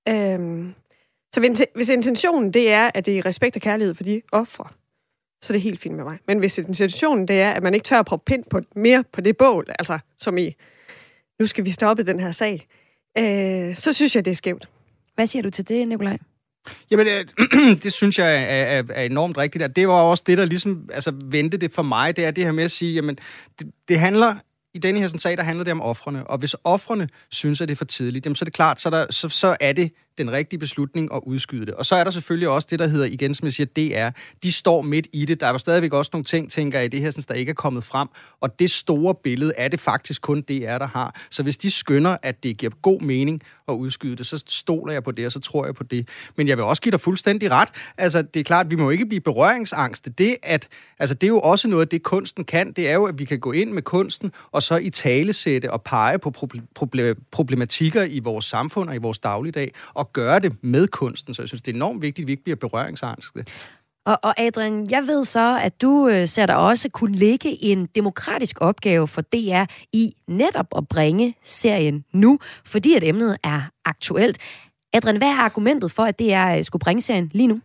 Øhm, 0.09 0.75
så 1.35 1.67
hvis 1.75 1.89
intentionen 1.89 2.51
det 2.51 2.73
er, 2.73 2.91
at 2.95 3.07
det 3.07 3.19
er 3.19 3.27
respekt 3.27 3.57
og 3.57 3.63
kærlighed 3.63 3.95
for 3.95 4.05
de 4.05 4.23
ofre, 4.33 4.69
så 5.43 5.53
det 5.53 5.59
er 5.59 5.63
helt 5.63 5.81
fint 5.81 5.95
med 5.95 6.05
mig. 6.05 6.19
Men 6.27 6.39
hvis 6.39 6.59
intentionen 6.59 7.29
det 7.29 7.41
er, 7.41 7.51
at 7.51 7.63
man 7.63 7.75
ikke 7.75 7.85
tør 7.85 7.99
at 7.99 8.07
proppe 8.07 8.25
pind 8.25 8.45
på, 8.45 8.61
mere 8.77 9.05
på 9.13 9.21
det 9.21 9.37
bål, 9.37 9.67
altså 9.79 9.99
som 10.19 10.39
i, 10.39 10.55
nu 11.41 11.47
skal 11.47 11.65
vi 11.65 11.73
stoppe 11.73 12.03
den 12.03 12.21
her 12.21 12.31
sag, 12.31 12.67
øh, 13.19 13.77
så 13.77 13.93
synes 13.93 14.17
jeg, 14.17 14.25
det 14.25 14.31
er 14.31 14.35
skævt. 14.35 14.69
Hvad 15.15 15.27
siger 15.27 15.43
du 15.43 15.51
til 15.51 15.69
det, 15.69 15.89
Nikolaj? 15.89 16.19
Jamen, 16.91 17.07
det, 17.07 17.33
det 17.85 17.93
synes 17.93 18.19
jeg 18.19 18.35
er, 18.35 18.79
er, 18.79 18.83
er 18.91 19.03
enormt 19.03 19.39
rigtigt. 19.39 19.77
Det 19.77 19.89
var 19.89 19.95
også 19.95 20.25
det, 20.27 20.39
der 20.39 20.45
ligesom 20.45 20.89
altså, 20.93 21.13
vendte 21.25 21.57
det 21.57 21.73
for 21.73 21.83
mig. 21.83 22.17
Det 22.17 22.25
er 22.25 22.31
det 22.31 22.45
her 22.45 22.53
med 22.53 22.65
at 22.65 22.71
sige, 22.71 22.95
jamen, 22.95 23.19
det, 23.59 23.71
det 23.89 24.01
handler 24.01 24.35
i 24.75 24.79
denne 24.79 25.01
her 25.01 25.09
sådan, 25.09 25.19
sag, 25.19 25.37
der 25.37 25.43
handler 25.43 25.65
det 25.65 25.73
om 25.73 25.81
offrene. 25.81 26.27
Og 26.27 26.39
hvis 26.39 26.57
offrene 26.65 27.09
synes, 27.31 27.61
at 27.61 27.69
det 27.69 27.75
er 27.75 27.77
for 27.77 27.85
tidligt, 27.85 28.27
jamen, 28.27 28.37
så 28.37 28.43
er 28.43 28.47
det 28.47 28.55
klart, 28.55 28.81
så, 28.81 28.91
der, 28.91 29.07
så, 29.11 29.29
så 29.29 29.57
er 29.61 29.73
det 29.73 29.93
den 30.19 30.33
rigtige 30.33 30.59
beslutning 30.61 31.09
at 31.15 31.21
udskyde 31.27 31.67
det. 31.67 31.75
Og 31.75 31.87
så 31.87 31.97
er 31.97 32.05
der 32.05 32.11
selvfølgelig 32.11 32.49
også 32.49 32.69
det, 32.71 32.79
der 32.79 32.87
hedder, 32.87 33.07
igen 33.07 33.35
som 33.35 33.45
jeg 33.45 33.53
siger, 33.53 33.67
DR. 33.67 34.19
De 34.43 34.53
står 34.53 34.83
midt 34.83 35.07
i 35.13 35.25
det. 35.25 35.41
Der 35.41 35.47
er 35.47 35.51
jo 35.51 35.59
stadigvæk 35.59 35.93
også 35.93 36.11
nogle 36.13 36.25
ting, 36.25 36.51
tænker 36.51 36.79
jeg, 36.79 36.87
i 36.87 36.89
det 36.89 37.01
her, 37.01 37.25
der 37.29 37.35
ikke 37.35 37.51
er 37.51 37.55
kommet 37.55 37.85
frem. 37.85 38.09
Og 38.41 38.59
det 38.59 38.71
store 38.71 39.15
billede 39.15 39.53
er 39.57 39.69
det 39.69 39.81
faktisk 39.81 40.23
kun 40.23 40.43
DR, 40.43 40.79
der 40.79 40.87
har. 40.87 41.21
Så 41.31 41.43
hvis 41.43 41.59
de 41.59 41.71
skynder, 41.71 42.17
at 42.23 42.43
det 42.43 42.57
giver 42.57 42.73
god 42.83 43.01
mening 43.01 43.43
at 43.69 43.73
udskyde 43.73 44.17
det, 44.17 44.27
så 44.27 44.45
stoler 44.47 44.93
jeg 44.93 45.05
på 45.05 45.11
det, 45.11 45.27
og 45.27 45.33
så 45.33 45.41
tror 45.41 45.65
jeg 45.65 45.75
på 45.75 45.85
det. 45.85 46.09
Men 46.37 46.49
jeg 46.49 46.57
vil 46.57 46.65
også 46.65 46.83
give 46.83 46.91
dig 46.91 47.01
fuldstændig 47.01 47.51
ret. 47.51 47.69
Altså, 47.99 48.23
det 48.23 48.41
er 48.41 48.45
klart, 48.45 48.71
vi 48.71 48.77
må 48.77 48.91
ikke 48.91 49.07
blive 49.07 49.21
berøringsangste. 49.21 50.11
Det, 50.11 50.37
at, 50.43 50.69
altså, 50.99 51.15
det 51.15 51.23
er 51.23 51.29
jo 51.29 51.41
også 51.41 51.69
noget, 51.69 51.91
det 51.91 52.03
kunsten 52.03 52.45
kan. 52.45 52.73
Det 52.73 52.89
er 52.89 52.95
jo, 52.95 53.05
at 53.05 53.19
vi 53.19 53.25
kan 53.25 53.41
gå 53.41 53.53
ind 53.53 53.73
med 53.73 53.83
kunsten, 53.83 54.33
og 54.53 54.63
så 54.63 54.77
i 54.77 54.91
talesætte 54.91 55.73
og 55.73 55.83
pege 55.83 56.19
på 56.19 56.33
problematikker 57.33 58.03
i 58.03 58.19
vores 58.19 58.45
samfund 58.45 58.89
og 58.89 58.95
i 58.95 58.99
vores 58.99 59.19
dagligdag, 59.19 59.73
og 59.95 60.06
at 60.07 60.13
gøre 60.13 60.41
det 60.41 60.57
med 60.63 60.89
kunsten. 60.89 61.35
Så 61.35 61.43
jeg 61.43 61.49
synes, 61.49 61.63
det 61.63 61.73
er 61.73 61.77
enormt 61.77 62.03
vigtigt, 62.03 62.25
at 62.25 62.27
vi 62.27 62.33
ikke 62.33 62.45
bliver 62.45 62.57
berøringsangste. 62.57 63.45
Og, 64.07 64.19
og 64.23 64.41
Adrian, 64.41 64.91
jeg 64.91 65.03
ved 65.07 65.25
så, 65.25 65.59
at 65.63 65.83
du 65.83 66.09
øh, 66.09 66.29
ser 66.29 66.47
der 66.47 66.55
også 66.55 66.89
kunne 66.89 67.17
ligge 67.17 67.65
en 67.65 67.87
demokratisk 67.87 68.57
opgave 68.61 69.09
for 69.09 69.21
DR 69.21 69.65
i 69.93 70.13
netop 70.29 70.67
at 70.77 70.89
bringe 70.89 71.35
serien 71.43 72.05
nu, 72.13 72.39
fordi 72.65 72.95
at 72.95 73.03
emnet 73.03 73.37
er 73.45 73.63
aktuelt. 73.85 74.39
Adrian, 74.93 75.17
hvad 75.17 75.29
er 75.29 75.41
argumentet 75.41 75.91
for, 75.91 76.03
at 76.03 76.19
DR 76.19 76.59
øh, 76.59 76.65
skulle 76.65 76.81
bringe 76.81 77.03
serien 77.03 77.31
lige 77.35 77.47
nu? 77.47 77.61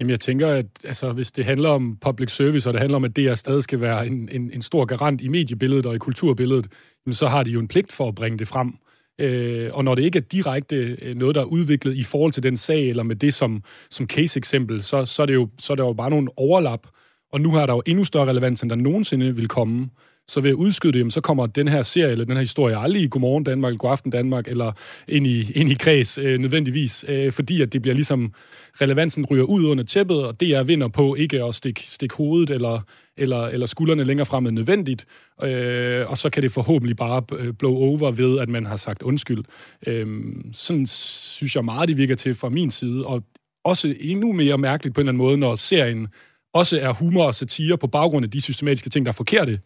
Jamen, 0.00 0.10
jeg 0.10 0.20
tænker, 0.20 0.48
at 0.48 0.66
altså, 0.84 1.12
hvis 1.12 1.32
det 1.32 1.44
handler 1.44 1.68
om 1.68 1.96
public 2.00 2.30
service, 2.30 2.68
og 2.68 2.72
det 2.72 2.80
handler 2.80 2.96
om, 2.96 3.04
at 3.04 3.16
DR 3.16 3.34
stadig 3.34 3.62
skal 3.62 3.80
være 3.80 4.06
en, 4.06 4.28
en, 4.32 4.50
en 4.52 4.62
stor 4.62 4.84
garant 4.84 5.20
i 5.20 5.28
mediebilledet 5.28 5.86
og 5.86 5.94
i 5.94 5.98
kulturbilledet, 5.98 6.66
jamen, 7.06 7.14
så 7.14 7.28
har 7.28 7.42
de 7.42 7.50
jo 7.50 7.60
en 7.60 7.68
pligt 7.68 7.92
for 7.92 8.08
at 8.08 8.14
bringe 8.14 8.38
det 8.38 8.48
frem. 8.48 8.74
Øh, 9.20 9.70
og 9.72 9.84
når 9.84 9.94
det 9.94 10.02
ikke 10.02 10.18
er 10.18 10.22
direkte 10.22 10.76
øh, 10.76 11.16
noget, 11.16 11.34
der 11.34 11.40
er 11.40 11.44
udviklet 11.44 11.96
i 11.96 12.02
forhold 12.02 12.32
til 12.32 12.42
den 12.42 12.56
sag, 12.56 12.88
eller 12.88 13.02
med 13.02 13.16
det 13.16 13.34
som, 13.34 13.62
som 13.90 14.06
case-eksempel, 14.06 14.82
så, 14.82 15.04
så, 15.04 15.22
er 15.22 15.26
det 15.26 15.34
jo, 15.34 15.48
så 15.58 15.72
er 15.72 15.74
det 15.74 15.82
jo 15.82 15.92
bare 15.92 16.10
nogle 16.10 16.28
overlap. 16.36 16.86
Og 17.32 17.40
nu 17.40 17.50
har 17.50 17.66
der 17.66 17.74
jo 17.74 17.82
endnu 17.86 18.04
større 18.04 18.28
relevans, 18.28 18.62
end 18.62 18.70
der 18.70 18.76
nogensinde 18.76 19.36
vil 19.36 19.48
komme. 19.48 19.90
Så 20.30 20.40
ved 20.40 20.50
at 20.50 20.54
udskyde 20.54 20.92
det, 20.92 21.12
så 21.12 21.20
kommer 21.20 21.46
den 21.46 21.68
her 21.68 21.82
serie, 21.82 22.12
eller 22.12 22.24
den 22.24 22.34
her 22.34 22.40
historie, 22.40 22.76
aldrig 22.76 23.02
i 23.02 23.08
Godmorgen 23.08 23.44
Danmark, 23.44 23.78
Godaften 23.78 24.10
Danmark, 24.10 24.48
eller 24.48 24.72
ind 25.08 25.26
i, 25.26 25.52
ind 25.52 25.70
i 25.70 25.74
kreds 25.74 26.18
øh, 26.18 26.38
nødvendigvis, 26.38 27.04
øh, 27.08 27.32
fordi 27.32 27.62
at 27.62 27.72
det 27.72 27.82
bliver 27.82 27.94
ligesom, 27.94 28.32
relevansen 28.80 29.26
ryger 29.26 29.44
ud 29.44 29.64
under 29.64 29.84
tæppet, 29.84 30.24
og 30.24 30.40
det 30.40 30.50
er 30.50 30.62
vinder 30.62 30.88
på 30.88 31.14
ikke 31.14 31.44
at 31.44 31.54
stikke, 31.54 31.82
stikke 31.86 32.16
hovedet 32.16 32.50
eller, 32.50 32.80
eller, 33.16 33.46
eller 33.46 33.66
skuldrene 33.66 34.04
længere 34.04 34.26
frem 34.26 34.46
end 34.46 34.56
nødvendigt, 34.56 35.06
øh, 35.42 36.10
og 36.10 36.18
så 36.18 36.30
kan 36.30 36.42
det 36.42 36.52
forhåbentlig 36.52 36.96
bare 36.96 37.22
øh, 37.38 37.52
blow 37.52 37.74
over 37.74 38.10
ved, 38.10 38.38
at 38.38 38.48
man 38.48 38.66
har 38.66 38.76
sagt 38.76 39.02
undskyld. 39.02 39.44
Øh, 39.86 40.06
sådan 40.52 40.86
synes 40.86 41.56
jeg 41.56 41.64
meget, 41.64 41.88
det 41.88 41.96
virker 41.96 42.14
til 42.14 42.34
fra 42.34 42.48
min 42.48 42.70
side, 42.70 43.06
og 43.06 43.22
også 43.64 43.94
endnu 44.00 44.32
mere 44.32 44.58
mærkeligt 44.58 44.94
på 44.94 45.00
en 45.00 45.02
eller 45.02 45.12
anden 45.12 45.26
måde, 45.26 45.38
når 45.38 45.54
serien 45.54 46.08
også 46.54 46.80
er 46.80 46.92
humor 46.92 47.24
og 47.24 47.34
satire 47.34 47.78
på 47.78 47.86
baggrund 47.86 48.24
af 48.24 48.30
de 48.30 48.40
systematiske 48.40 48.90
ting, 48.90 49.06
der 49.06 49.12
er 49.12 49.16
forkerte, 49.16 49.58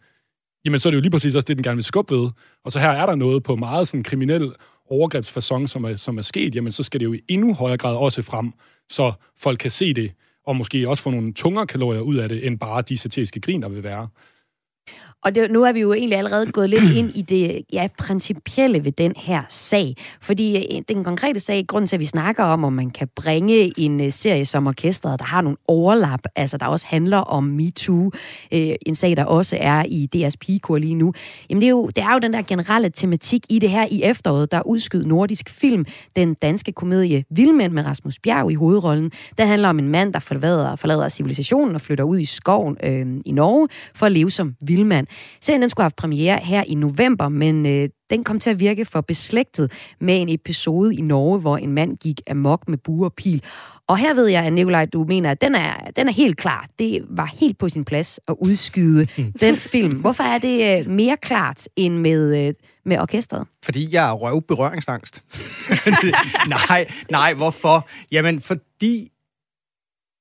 jamen 0.65 0.79
så 0.79 0.89
er 0.89 0.91
det 0.91 0.95
jo 0.95 1.01
lige 1.01 1.11
præcis 1.11 1.35
også 1.35 1.45
det, 1.45 1.57
den 1.57 1.63
gerne 1.63 1.75
vil 1.77 1.83
skubbe 1.83 2.15
ved. 2.15 2.29
Og 2.63 2.71
så 2.71 2.79
her 2.79 2.89
er 2.89 3.05
der 3.05 3.15
noget 3.15 3.43
på 3.43 3.55
meget 3.55 3.87
sådan 3.87 4.03
kriminel 4.03 4.51
overgrebsfasong, 4.89 5.69
som 5.69 5.83
er, 5.83 5.95
som 5.95 6.17
er 6.17 6.21
sket, 6.21 6.55
jamen 6.55 6.71
så 6.71 6.83
skal 6.83 6.99
det 6.99 7.05
jo 7.05 7.13
i 7.13 7.21
endnu 7.27 7.53
højere 7.53 7.77
grad 7.77 7.95
også 7.95 8.21
frem, 8.21 8.53
så 8.89 9.13
folk 9.37 9.59
kan 9.59 9.71
se 9.71 9.93
det, 9.93 10.11
og 10.45 10.55
måske 10.55 10.89
også 10.89 11.03
få 11.03 11.09
nogle 11.09 11.33
tungere 11.33 11.67
kalorier 11.67 12.01
ud 12.01 12.15
af 12.15 12.29
det, 12.29 12.47
end 12.47 12.59
bare 12.59 12.81
de 12.81 12.97
satiriske 12.97 13.41
grin, 13.41 13.61
der 13.61 13.69
vil 13.69 13.83
være. 13.83 14.07
Og 15.25 15.35
det, 15.35 15.51
nu 15.51 15.63
er 15.63 15.73
vi 15.73 15.79
jo 15.79 15.93
egentlig 15.93 16.17
allerede 16.17 16.51
gået 16.51 16.69
lidt 16.69 16.95
ind 16.95 17.11
i 17.15 17.21
det 17.21 17.61
ja, 17.73 17.87
principielle 17.97 18.85
ved 18.85 18.91
den 18.91 19.13
her 19.17 19.41
sag. 19.49 19.95
Fordi 20.21 20.57
øh, 20.57 20.81
den 20.89 21.03
konkrete 21.03 21.39
sag, 21.39 21.65
grund 21.67 21.87
til, 21.87 21.95
at 21.95 21.99
vi 21.99 22.05
snakker 22.05 22.43
om, 22.43 22.63
om 22.63 22.73
man 22.73 22.89
kan 22.89 23.07
bringe 23.15 23.79
en 23.79 24.01
øh, 24.01 24.11
serie 24.11 24.45
som 24.45 24.67
orkestret, 24.67 25.19
der 25.19 25.25
har 25.25 25.41
nogle 25.41 25.57
overlap, 25.67 26.19
altså 26.35 26.57
der 26.57 26.65
også 26.65 26.85
handler 26.89 27.17
om 27.17 27.43
MeToo, 27.43 28.11
øh, 28.51 28.75
en 28.85 28.95
sag, 28.95 29.17
der 29.17 29.23
også 29.23 29.57
er 29.59 29.83
i 29.87 30.09
DR's 30.15 30.35
pigekor 30.41 30.77
lige 30.77 30.95
nu, 30.95 31.13
jamen 31.49 31.61
det 31.61 31.67
er, 31.67 31.71
jo, 31.71 31.87
det 31.87 32.03
er 32.03 32.13
jo 32.13 32.19
den 32.19 32.33
der 32.33 32.41
generelle 32.41 32.89
tematik 32.89 33.41
i 33.49 33.59
det 33.59 33.69
her 33.69 33.87
i 33.91 34.03
efteråret, 34.03 34.51
der 34.51 34.61
udskyd 34.67 35.05
nordisk 35.05 35.49
film, 35.49 35.85
den 36.15 36.33
danske 36.33 36.71
komedie 36.71 37.23
Vildmænd 37.29 37.73
med 37.73 37.85
Rasmus 37.85 38.19
Bjerg 38.19 38.51
i 38.51 38.55
hovedrollen. 38.55 39.11
Den 39.37 39.47
handler 39.47 39.69
om 39.69 39.79
en 39.79 39.87
mand, 39.87 40.13
der 40.13 40.19
forlader, 40.19 40.75
forlader 40.75 41.09
civilisationen 41.09 41.75
og 41.75 41.81
flytter 41.81 42.03
ud 42.03 42.19
i 42.19 42.25
skoven 42.25 42.77
øh, 42.83 43.05
i 43.25 43.31
Norge 43.31 43.67
for 43.95 44.05
at 44.05 44.11
leve 44.11 44.31
som 44.31 44.55
vildmand. 44.61 45.07
Serien 45.41 45.61
den 45.61 45.69
skulle 45.69 45.83
have 45.83 45.91
premiere 45.97 46.39
her 46.43 46.63
i 46.63 46.75
november, 46.75 47.29
men 47.29 47.65
øh, 47.65 47.89
den 48.09 48.23
kom 48.23 48.39
til 48.39 48.49
at 48.49 48.59
virke 48.59 48.85
for 48.85 49.01
beslægtet 49.01 49.71
med 50.01 50.21
en 50.21 50.29
episode 50.29 50.95
i 50.95 51.01
Norge, 51.01 51.39
hvor 51.39 51.57
en 51.57 51.71
mand 51.71 51.97
gik 51.97 52.21
amok 52.29 52.67
med 52.67 52.77
bue 52.77 53.05
og 53.05 53.13
pil. 53.13 53.43
Og 53.87 53.97
her 53.97 54.13
ved 54.13 54.27
jeg, 54.27 54.45
at 54.45 54.53
Nikolaj, 54.53 54.85
du 54.85 55.03
mener, 55.03 55.31
at 55.31 55.41
den 55.41 55.55
er, 55.55 55.73
den 55.95 56.07
er 56.07 56.11
helt 56.11 56.37
klar. 56.37 56.67
Det 56.79 57.05
var 57.09 57.25
helt 57.25 57.57
på 57.57 57.69
sin 57.69 57.85
plads 57.85 58.19
at 58.27 58.35
udskyde 58.39 59.07
den 59.41 59.55
film. 59.55 59.99
Hvorfor 59.99 60.23
er 60.23 60.37
det 60.37 60.79
øh, 60.79 60.91
mere 60.91 61.17
klart 61.17 61.67
end 61.75 61.97
med, 61.97 62.47
øh, 62.47 62.53
med 62.85 62.99
orkestret? 62.99 63.47
Fordi 63.63 63.89
jeg 63.91 64.09
er 64.09 64.13
røv 64.13 64.41
berøringsangst. 64.47 65.23
nej, 66.69 66.87
nej, 67.09 67.33
hvorfor? 67.33 67.87
Jamen, 68.11 68.41
fordi 68.41 69.11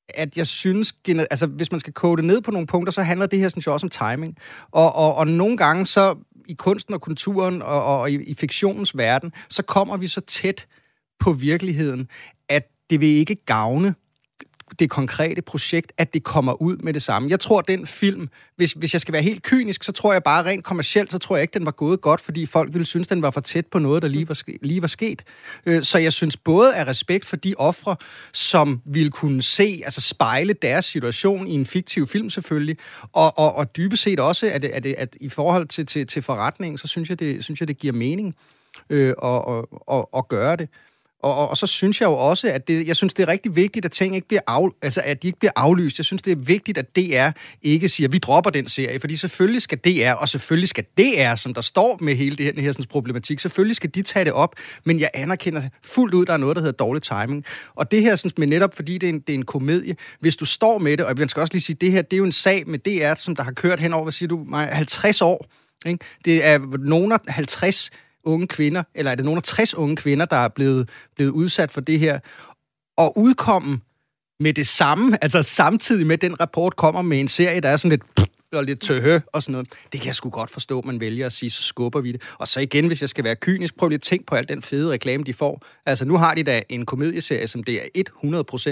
at 0.08 0.37
jeg 0.37 0.46
synes, 0.46 0.94
altså 1.30 1.46
hvis 1.46 1.70
man 1.70 1.80
skal 1.80 1.92
kode 1.92 2.16
det 2.16 2.25
ned 2.25 2.40
på 2.40 2.50
nogle 2.50 2.66
punkter, 2.66 2.92
så 2.92 3.02
handler 3.02 3.26
det 3.26 3.38
her 3.38 3.49
synes 3.49 3.66
jo 3.66 3.73
også 3.73 3.87
om 3.87 3.90
timing. 3.90 4.38
Og, 4.70 4.94
og, 4.94 5.14
og 5.14 5.28
nogle 5.28 5.56
gange 5.56 5.87
så 5.87 6.16
i 6.46 6.54
kunsten 6.54 6.94
og 6.94 7.00
kulturen 7.00 7.62
og, 7.62 7.84
og 7.84 8.11
i, 8.11 8.14
i 8.14 8.34
fiktionens 8.34 8.96
verden, 8.96 9.32
så 9.49 9.62
kommer 9.62 9.96
vi 9.96 10.06
så 10.06 10.20
tæt 10.20 10.66
på 11.20 11.32
virkeligheden, 11.32 12.08
at 12.49 12.68
det 12.90 13.00
vil 13.00 13.08
ikke 13.08 13.34
gavne 13.34 13.94
det 14.78 14.90
konkrete 14.90 15.42
projekt, 15.42 15.92
at 15.99 16.14
det 16.14 16.25
kommer 16.25 16.62
ud 16.62 16.76
med 16.76 16.92
det 16.92 17.02
samme. 17.02 17.30
Jeg 17.30 17.40
tror, 17.40 17.61
den 17.61 17.87
film, 17.87 18.28
hvis, 18.56 18.73
hvis 18.73 18.92
jeg 18.92 19.00
skal 19.00 19.12
være 19.12 19.23
helt 19.23 19.42
kynisk, 19.42 19.85
så 19.85 19.92
tror 19.92 20.12
jeg 20.12 20.23
bare 20.23 20.44
rent 20.44 20.64
kommercielt, 20.64 21.12
så 21.12 21.18
tror 21.18 21.37
jeg 21.37 21.42
ikke, 21.42 21.59
den 21.59 21.66
var 21.66 21.73
gået 21.73 22.00
godt, 22.00 22.21
fordi 22.21 22.47
folk 22.47 22.73
ville 22.73 22.87
synes, 22.87 23.09
den 23.09 23.23
var 23.23 23.30
for 23.30 23.40
tæt 23.40 23.66
på 23.66 23.78
noget, 23.78 24.02
der 24.02 24.09
lige 24.09 24.28
var, 24.28 24.42
lige 24.62 24.83
var 24.83 24.88
sket. 24.88 25.23
Øh, 25.66 25.83
så 25.83 25.99
jeg 25.99 26.12
synes 26.12 26.37
både 26.37 26.75
af 26.75 26.87
respekt 26.87 27.25
for 27.25 27.37
de 27.37 27.54
ofre, 27.59 27.97
som 28.33 28.83
ville 28.85 29.11
kunne 29.11 29.42
se, 29.42 29.80
altså 29.85 30.00
spejle 30.00 30.52
deres 30.52 30.85
situation 30.85 31.47
i 31.47 31.52
en 31.52 31.66
fiktiv 31.66 32.06
film 32.06 32.30
selvfølgelig, 32.30 32.76
og, 33.12 33.38
og, 33.38 33.56
og 33.56 33.76
dybest 33.76 34.02
set 34.02 34.21
også, 34.21 34.47
at, 34.47 34.64
at, 34.64 34.87
at, 34.87 34.94
at 34.99 35.16
i 35.21 35.28
forhold 35.28 35.68
til, 35.68 35.87
til, 35.87 36.06
til 36.06 36.23
forretningen, 36.23 36.78
så 36.78 36.87
synes 36.87 37.11
jeg, 37.11 37.18
det, 37.18 37.44
synes 37.44 37.61
jeg, 37.61 37.68
det 37.68 37.78
giver 37.78 37.92
mening 37.92 38.35
øh, 38.90 39.14
at, 39.25 39.42
at, 39.49 39.64
at, 39.92 40.04
at 40.16 40.28
gøre 40.28 40.56
det. 40.56 40.68
Og, 41.25 41.37
og, 41.37 41.49
og 41.49 41.57
så 41.57 41.66
synes 41.66 42.00
jeg 42.00 42.07
jo 42.07 42.12
også, 42.12 42.49
at 42.49 42.69
det, 42.69 42.87
jeg 42.87 42.97
synes, 42.97 43.14
det 43.14 43.23
er 43.23 43.28
rigtig 43.28 43.57
vigtigt, 43.57 43.85
at 43.85 43.93
ting 43.93 44.14
ikke 44.14 44.28
bliver 44.28 44.40
af, 44.47 44.69
altså 44.83 45.00
at 45.04 45.23
de 45.23 45.28
ikke 45.28 45.38
bliver 45.38 45.52
aflyst. 45.57 45.99
Jeg 45.99 46.04
synes, 46.04 46.23
det 46.23 46.33
er 46.33 46.37
vigtigt, 46.37 46.78
at 46.78 46.97
DR 46.97 47.31
ikke 47.62 47.88
siger, 47.88 48.09
at 48.09 48.12
vi 48.12 48.19
dropper 48.19 48.50
den 48.50 48.66
serie, 48.66 49.00
fordi 49.00 49.16
selvfølgelig 49.16 49.62
skal 49.62 49.78
DR, 49.78 50.12
og 50.12 50.28
selvfølgelig 50.28 50.69
skal 50.69 50.85
DR, 50.99 51.35
som 51.35 51.54
der 51.54 51.61
står 51.61 51.99
med 52.00 52.14
hele 52.14 52.37
det 52.37 52.45
her, 52.45 52.62
her 52.62 52.73
sådan, 52.73 52.87
problematik, 52.87 53.40
selvfølgelig 53.40 53.76
skal 53.76 53.90
de 53.95 54.02
tage 54.02 54.25
det 54.25 54.33
op, 54.33 54.54
men 54.85 55.00
jeg 55.00 55.11
anerkender 55.14 55.62
fuldt 55.85 56.14
ud, 56.14 56.23
at 56.23 56.26
der 56.26 56.33
er 56.33 56.37
noget, 56.37 56.57
der 56.57 56.62
hedder 56.62 56.76
dårlig 56.76 57.02
timing. 57.02 57.45
Og 57.75 57.90
det 57.90 58.02
her, 58.02 58.16
sådan, 58.16 58.33
med 58.38 58.47
netop 58.47 58.76
fordi 58.76 58.99
det 58.99 59.07
er, 59.07 59.12
en, 59.12 59.21
det 59.21 59.31
er 59.31 59.35
en 59.35 59.45
komedie, 59.45 59.97
hvis 60.21 60.37
du 60.37 60.45
står 60.45 60.78
med 60.78 60.97
det, 60.97 61.07
og 61.07 61.19
jeg 61.19 61.31
skal 61.31 61.40
også 61.40 61.54
lige 61.54 61.62
sige, 61.62 61.76
det 61.81 61.93
her, 61.93 62.02
det 62.02 62.12
er 62.12 62.19
jo 62.19 62.25
en 62.25 62.33
sag 62.33 62.69
med 62.69 62.78
DR, 62.78 63.14
som 63.19 63.37
der 63.37 63.43
har 63.43 63.52
kørt 63.52 63.81
hen 63.81 63.93
over, 63.93 64.04
hvad 64.04 64.12
siger 64.12 64.28
du, 64.28 64.47
50 64.52 65.23
år. 65.23 65.47
Ikke? 65.87 66.04
Det 66.25 66.45
er 66.45 66.59
nogle 66.78 67.19
50 67.28 67.90
unge 68.25 68.47
kvinder, 68.47 68.83
eller 68.95 69.11
er 69.11 69.14
det 69.14 69.25
nogle 69.25 69.38
af 69.38 69.43
60 69.43 69.75
unge 69.75 69.97
kvinder, 69.97 70.26
der 70.26 70.37
er 70.37 70.49
blevet, 70.49 70.88
blevet 71.16 71.31
udsat 71.31 71.71
for 71.71 71.81
det 71.81 71.99
her, 71.99 72.19
og 72.97 73.19
udkommen 73.19 73.83
med 74.40 74.54
det 74.54 74.66
samme, 74.66 75.25
altså 75.25 75.43
samtidig 75.43 76.07
med, 76.07 76.14
at 76.14 76.23
den 76.23 76.40
rapport 76.40 76.76
kommer 76.76 77.02
med 77.02 77.21
en 77.21 77.28
serie, 77.28 77.61
der 77.61 77.69
er 77.69 77.76
sådan 77.76 77.90
lidt 77.90 78.31
og 78.56 78.64
lidt 78.64 78.80
tøhø 78.80 79.20
og 79.32 79.42
sådan 79.42 79.52
noget. 79.52 79.68
Det 79.92 80.00
kan 80.00 80.06
jeg 80.06 80.16
sgu 80.16 80.30
godt 80.30 80.50
forstå, 80.50 80.82
man 80.82 81.00
vælger 81.00 81.26
at 81.26 81.32
sige, 81.32 81.50
så 81.50 81.62
skubber 81.62 82.00
vi 82.00 82.12
det. 82.12 82.23
Og 82.38 82.49
så 82.49 82.61
igen, 82.61 82.87
hvis 82.87 83.00
jeg 83.00 83.08
skal 83.08 83.25
være 83.25 83.37
kynisk, 83.37 83.76
prøv 83.76 83.88
lige 83.88 83.96
at 83.96 84.02
tænke 84.02 84.26
på 84.26 84.34
al 84.34 84.49
den 84.49 84.62
fede 84.62 84.90
reklame, 84.90 85.25
de 85.25 85.34
får. 85.34 85.62
Altså, 85.87 86.04
nu 86.04 86.16
har 86.16 86.34
de 86.34 86.42
da 86.42 86.62
en 86.68 86.87
komedieserie, 86.87 87.49
som 87.49 87.62
det 87.64 87.80
er 87.94 88.02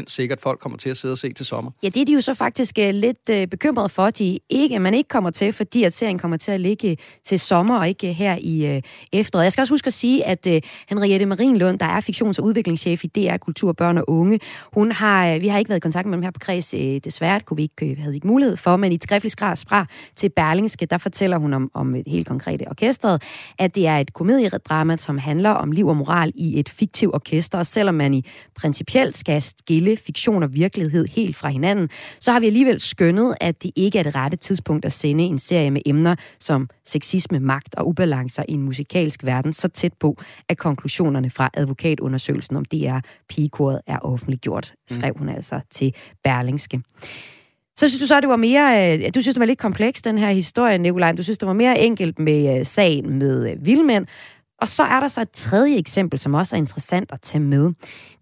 100% 0.00 0.04
sikkert, 0.06 0.40
folk 0.40 0.60
kommer 0.60 0.78
til 0.78 0.90
at 0.90 0.96
sidde 0.96 1.12
og 1.12 1.18
se 1.18 1.32
til 1.32 1.46
sommer. 1.46 1.70
Ja, 1.82 1.88
det 1.88 2.00
er 2.00 2.04
de 2.04 2.12
jo 2.12 2.20
så 2.20 2.34
faktisk 2.34 2.78
øh, 2.78 2.94
lidt 2.94 3.28
øh, 3.30 3.46
bekymret 3.46 3.90
for, 3.90 4.04
at 4.04 4.18
de 4.18 4.38
ikke, 4.48 4.78
man 4.78 4.94
ikke 4.94 5.08
kommer 5.08 5.30
til, 5.30 5.52
fordi 5.52 5.84
at 5.84 5.96
serien 5.96 6.18
kommer 6.18 6.36
til 6.36 6.52
at 6.52 6.60
ligge 6.60 6.90
øh, 6.90 6.96
til 7.24 7.40
sommer 7.40 7.78
og 7.78 7.88
ikke 7.88 8.12
her 8.12 8.38
i 8.40 8.80
efteråret. 9.12 9.44
Jeg 9.44 9.52
skal 9.52 9.62
også 9.62 9.72
huske 9.72 9.86
at 9.86 9.92
sige, 9.92 10.26
at 10.26 10.46
Henriette 10.88 11.26
Marienlund, 11.26 11.78
der 11.78 11.86
er 11.86 12.00
fiktions- 12.00 12.38
og 12.38 12.44
udviklingschef 12.44 13.04
i 13.04 13.06
DR 13.06 13.36
Kultur, 13.36 13.72
Børn 13.72 13.98
og 13.98 14.10
Unge, 14.10 14.40
hun 14.72 14.92
har, 14.92 15.38
vi 15.38 15.48
har 15.48 15.58
ikke 15.58 15.68
været 15.68 15.78
i 15.78 15.80
kontakt 15.80 16.06
med 16.06 16.16
dem 16.16 16.22
her 16.22 16.30
på 16.30 16.38
kreds, 16.38 16.74
uh, 16.74 16.96
desværre, 17.04 17.40
kunne 17.40 17.56
vi 17.56 17.62
ikke, 17.62 17.92
uh, 17.92 17.98
havde 17.98 18.10
vi 18.10 18.16
ikke 18.16 18.26
mulighed 18.26 18.56
for, 18.56 18.76
men 18.76 18.92
i 18.92 18.94
et 18.94 19.02
skriftligt 19.02 19.32
fra 19.72 19.86
til 20.16 20.28
Berlingske, 20.28 20.86
der 20.86 20.98
fortæller 20.98 21.38
hun 21.38 21.52
om, 21.52 21.70
om 21.74 21.94
et 21.94 22.08
helt 22.08 22.26
konkret 22.26 22.62
orkestret, 22.66 23.22
at 23.58 23.74
det 23.74 23.86
er 23.86 23.98
et 23.98 24.12
komediedrama, 24.12 24.96
som 24.96 25.18
handler 25.18 25.50
om 25.50 25.72
liv 25.72 25.86
og 25.86 25.96
moral 25.96 26.32
i 26.34 26.60
et 26.60 26.68
fiktivt 26.68 27.14
orkester, 27.14 27.58
og 27.58 27.66
selvom 27.66 27.94
man 27.94 28.14
i 28.14 28.24
principielt 28.56 29.16
skal 29.16 29.42
skille 29.42 29.96
fiktion 29.96 30.42
og 30.42 30.54
virkelighed 30.54 31.06
helt 31.06 31.36
fra 31.36 31.48
hinanden, 31.48 31.88
så 32.20 32.32
har 32.32 32.40
vi 32.40 32.46
alligevel 32.46 32.80
skønnet, 32.80 33.34
at 33.40 33.62
det 33.62 33.70
ikke 33.76 33.98
er 33.98 34.02
det 34.02 34.14
rette 34.14 34.36
tidspunkt 34.36 34.84
at 34.84 34.92
sende 34.92 35.24
en 35.24 35.38
serie 35.38 35.70
med 35.70 35.80
emner 35.86 36.14
som 36.38 36.68
sexisme, 36.84 37.40
magt 37.40 37.74
og 37.74 37.88
ubalancer 37.88 38.44
i 38.48 38.52
en 38.52 38.62
musikalsk 38.62 39.24
verden 39.24 39.52
så 39.52 39.68
tæt 39.68 39.92
på, 40.00 40.16
at 40.48 40.58
konklusionerne 40.58 41.30
fra 41.30 41.50
advokatundersøgelsen 41.54 42.56
om 42.56 42.64
DR 42.64 42.98
pigekoret 43.28 43.80
er 43.86 43.98
offentliggjort, 43.98 44.74
skrev 44.90 45.14
hun 45.18 45.28
altså 45.28 45.60
til 45.70 45.94
Berlingske. 46.24 46.82
Så 47.82 47.88
synes 47.88 48.00
du 48.00 48.06
så, 48.06 48.16
at 48.16 48.22
det 48.22 48.30
var 48.30 48.36
mere, 48.36 48.98
øh, 48.98 49.14
du 49.14 49.20
synes, 49.20 49.34
det 49.34 49.40
var 49.40 49.46
lidt 49.46 49.58
kompleks, 49.58 50.02
den 50.02 50.18
her 50.18 50.30
historie, 50.30 50.78
Nikolaj. 50.78 51.12
Du 51.12 51.22
synes, 51.22 51.38
det 51.38 51.46
var 51.46 51.52
mere 51.52 51.80
enkelt 51.80 52.18
med 52.18 52.58
øh, 52.58 52.66
sagen 52.66 53.18
med 53.18 53.50
øh, 53.50 53.66
vildmænd. 53.66 54.06
Og 54.60 54.68
så 54.68 54.82
er 54.82 55.00
der 55.00 55.08
så 55.08 55.20
et 55.20 55.30
tredje 55.30 55.76
eksempel, 55.76 56.18
som 56.18 56.34
også 56.34 56.56
er 56.56 56.58
interessant 56.58 57.12
at 57.12 57.20
tage 57.20 57.42
med. 57.42 57.70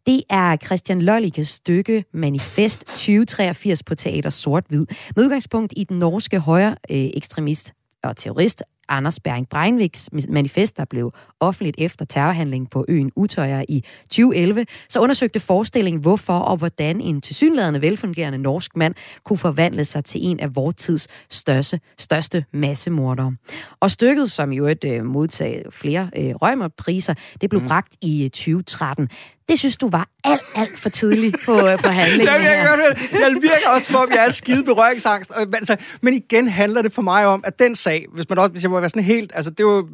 Det 0.07 0.23
er 0.31 0.57
Christian 0.57 1.03
Lollikes 1.03 1.49
stykke 1.49 2.05
Manifest 2.15 2.85
2083 2.85 3.83
på 3.83 3.95
Teater 3.95 4.31
Sort-Hvid, 4.31 4.87
med 5.17 5.25
udgangspunkt 5.25 5.75
i 5.77 5.85
den 5.85 5.99
norske 5.99 6.39
højre 6.39 6.77
ekstremist 6.89 7.73
og 8.03 8.17
terrorist 8.17 8.63
Anders 8.91 9.21
Bering 9.21 9.49
Breinviks 9.49 10.09
manifest, 10.29 10.77
der 10.77 10.85
blev 10.85 11.13
offentligt 11.41 11.77
efter 11.79 12.05
terrorhandlingen 12.05 12.67
på 12.67 12.85
øen 12.89 13.13
Utøjer 13.17 13.65
i 13.69 13.85
2011, 14.03 14.67
så 14.89 15.01
undersøgte 15.01 15.41
forestillingen, 15.41 16.03
hvorfor 16.03 16.39
og 16.39 16.57
hvordan 16.57 17.01
en 17.01 17.21
tilsyneladende 17.21 17.83
velfungerende 17.83 18.39
norsk 18.39 18.77
mand 18.77 18.95
kunne 19.25 19.39
forvandle 19.39 19.85
sig 19.85 20.05
til 20.05 20.21
en 20.25 20.41
af 20.41 20.57
vores 20.57 20.77
tids 20.77 21.09
største, 21.31 21.81
største 21.99 22.45
massemordere. 22.53 23.37
Og 23.81 23.91
stykket, 23.91 24.31
som 24.31 24.53
jo 24.53 24.67
et 24.67 24.85
øh, 24.85 25.05
modtag 25.05 25.65
flere 25.71 26.11
øh, 26.17 26.35
rømerpriser, 26.35 27.15
det 27.41 27.51
blev 27.51 27.63
mm. 27.63 27.69
bragt 27.69 27.97
i 28.01 28.29
2013. 28.29 29.09
det 29.51 29.59
synes 29.59 29.77
du 29.77 29.89
var 29.89 30.09
alt, 30.25 30.43
alt 30.55 30.79
for 30.79 30.89
tidligt 30.89 31.37
på, 31.45 31.69
øh, 31.69 31.79
på 31.83 31.89
handlingen 31.89 32.27
ja, 32.35 32.35
jeg, 32.35 32.63
her. 32.63 32.77
Jeg, 32.77 32.97
jeg 33.13 33.43
virker 33.43 33.69
også, 33.69 33.87
som 33.87 33.97
om 33.97 34.11
jeg 34.11 34.27
er 34.27 34.31
skide 34.31 34.65
berøringsangst. 34.65 35.31
Men, 35.37 35.55
altså, 35.55 35.77
men 36.01 36.15
igen 36.15 36.49
handler 36.49 36.83
det 36.83 36.93
for 36.93 37.03
mig 37.03 37.27
om, 37.27 37.45
at 37.47 37.59
den 37.59 37.77
sag, 37.77 38.07
hvis, 38.13 38.29
man 38.29 38.39
også, 38.39 38.53
hvis 38.53 38.63
jeg 38.63 38.71
må 38.71 38.81
være 38.81 38.91
sådan 38.91 39.05
helt... 39.05 39.33
Altså, 39.35 39.51
det 39.51 39.67
var... 39.67 39.89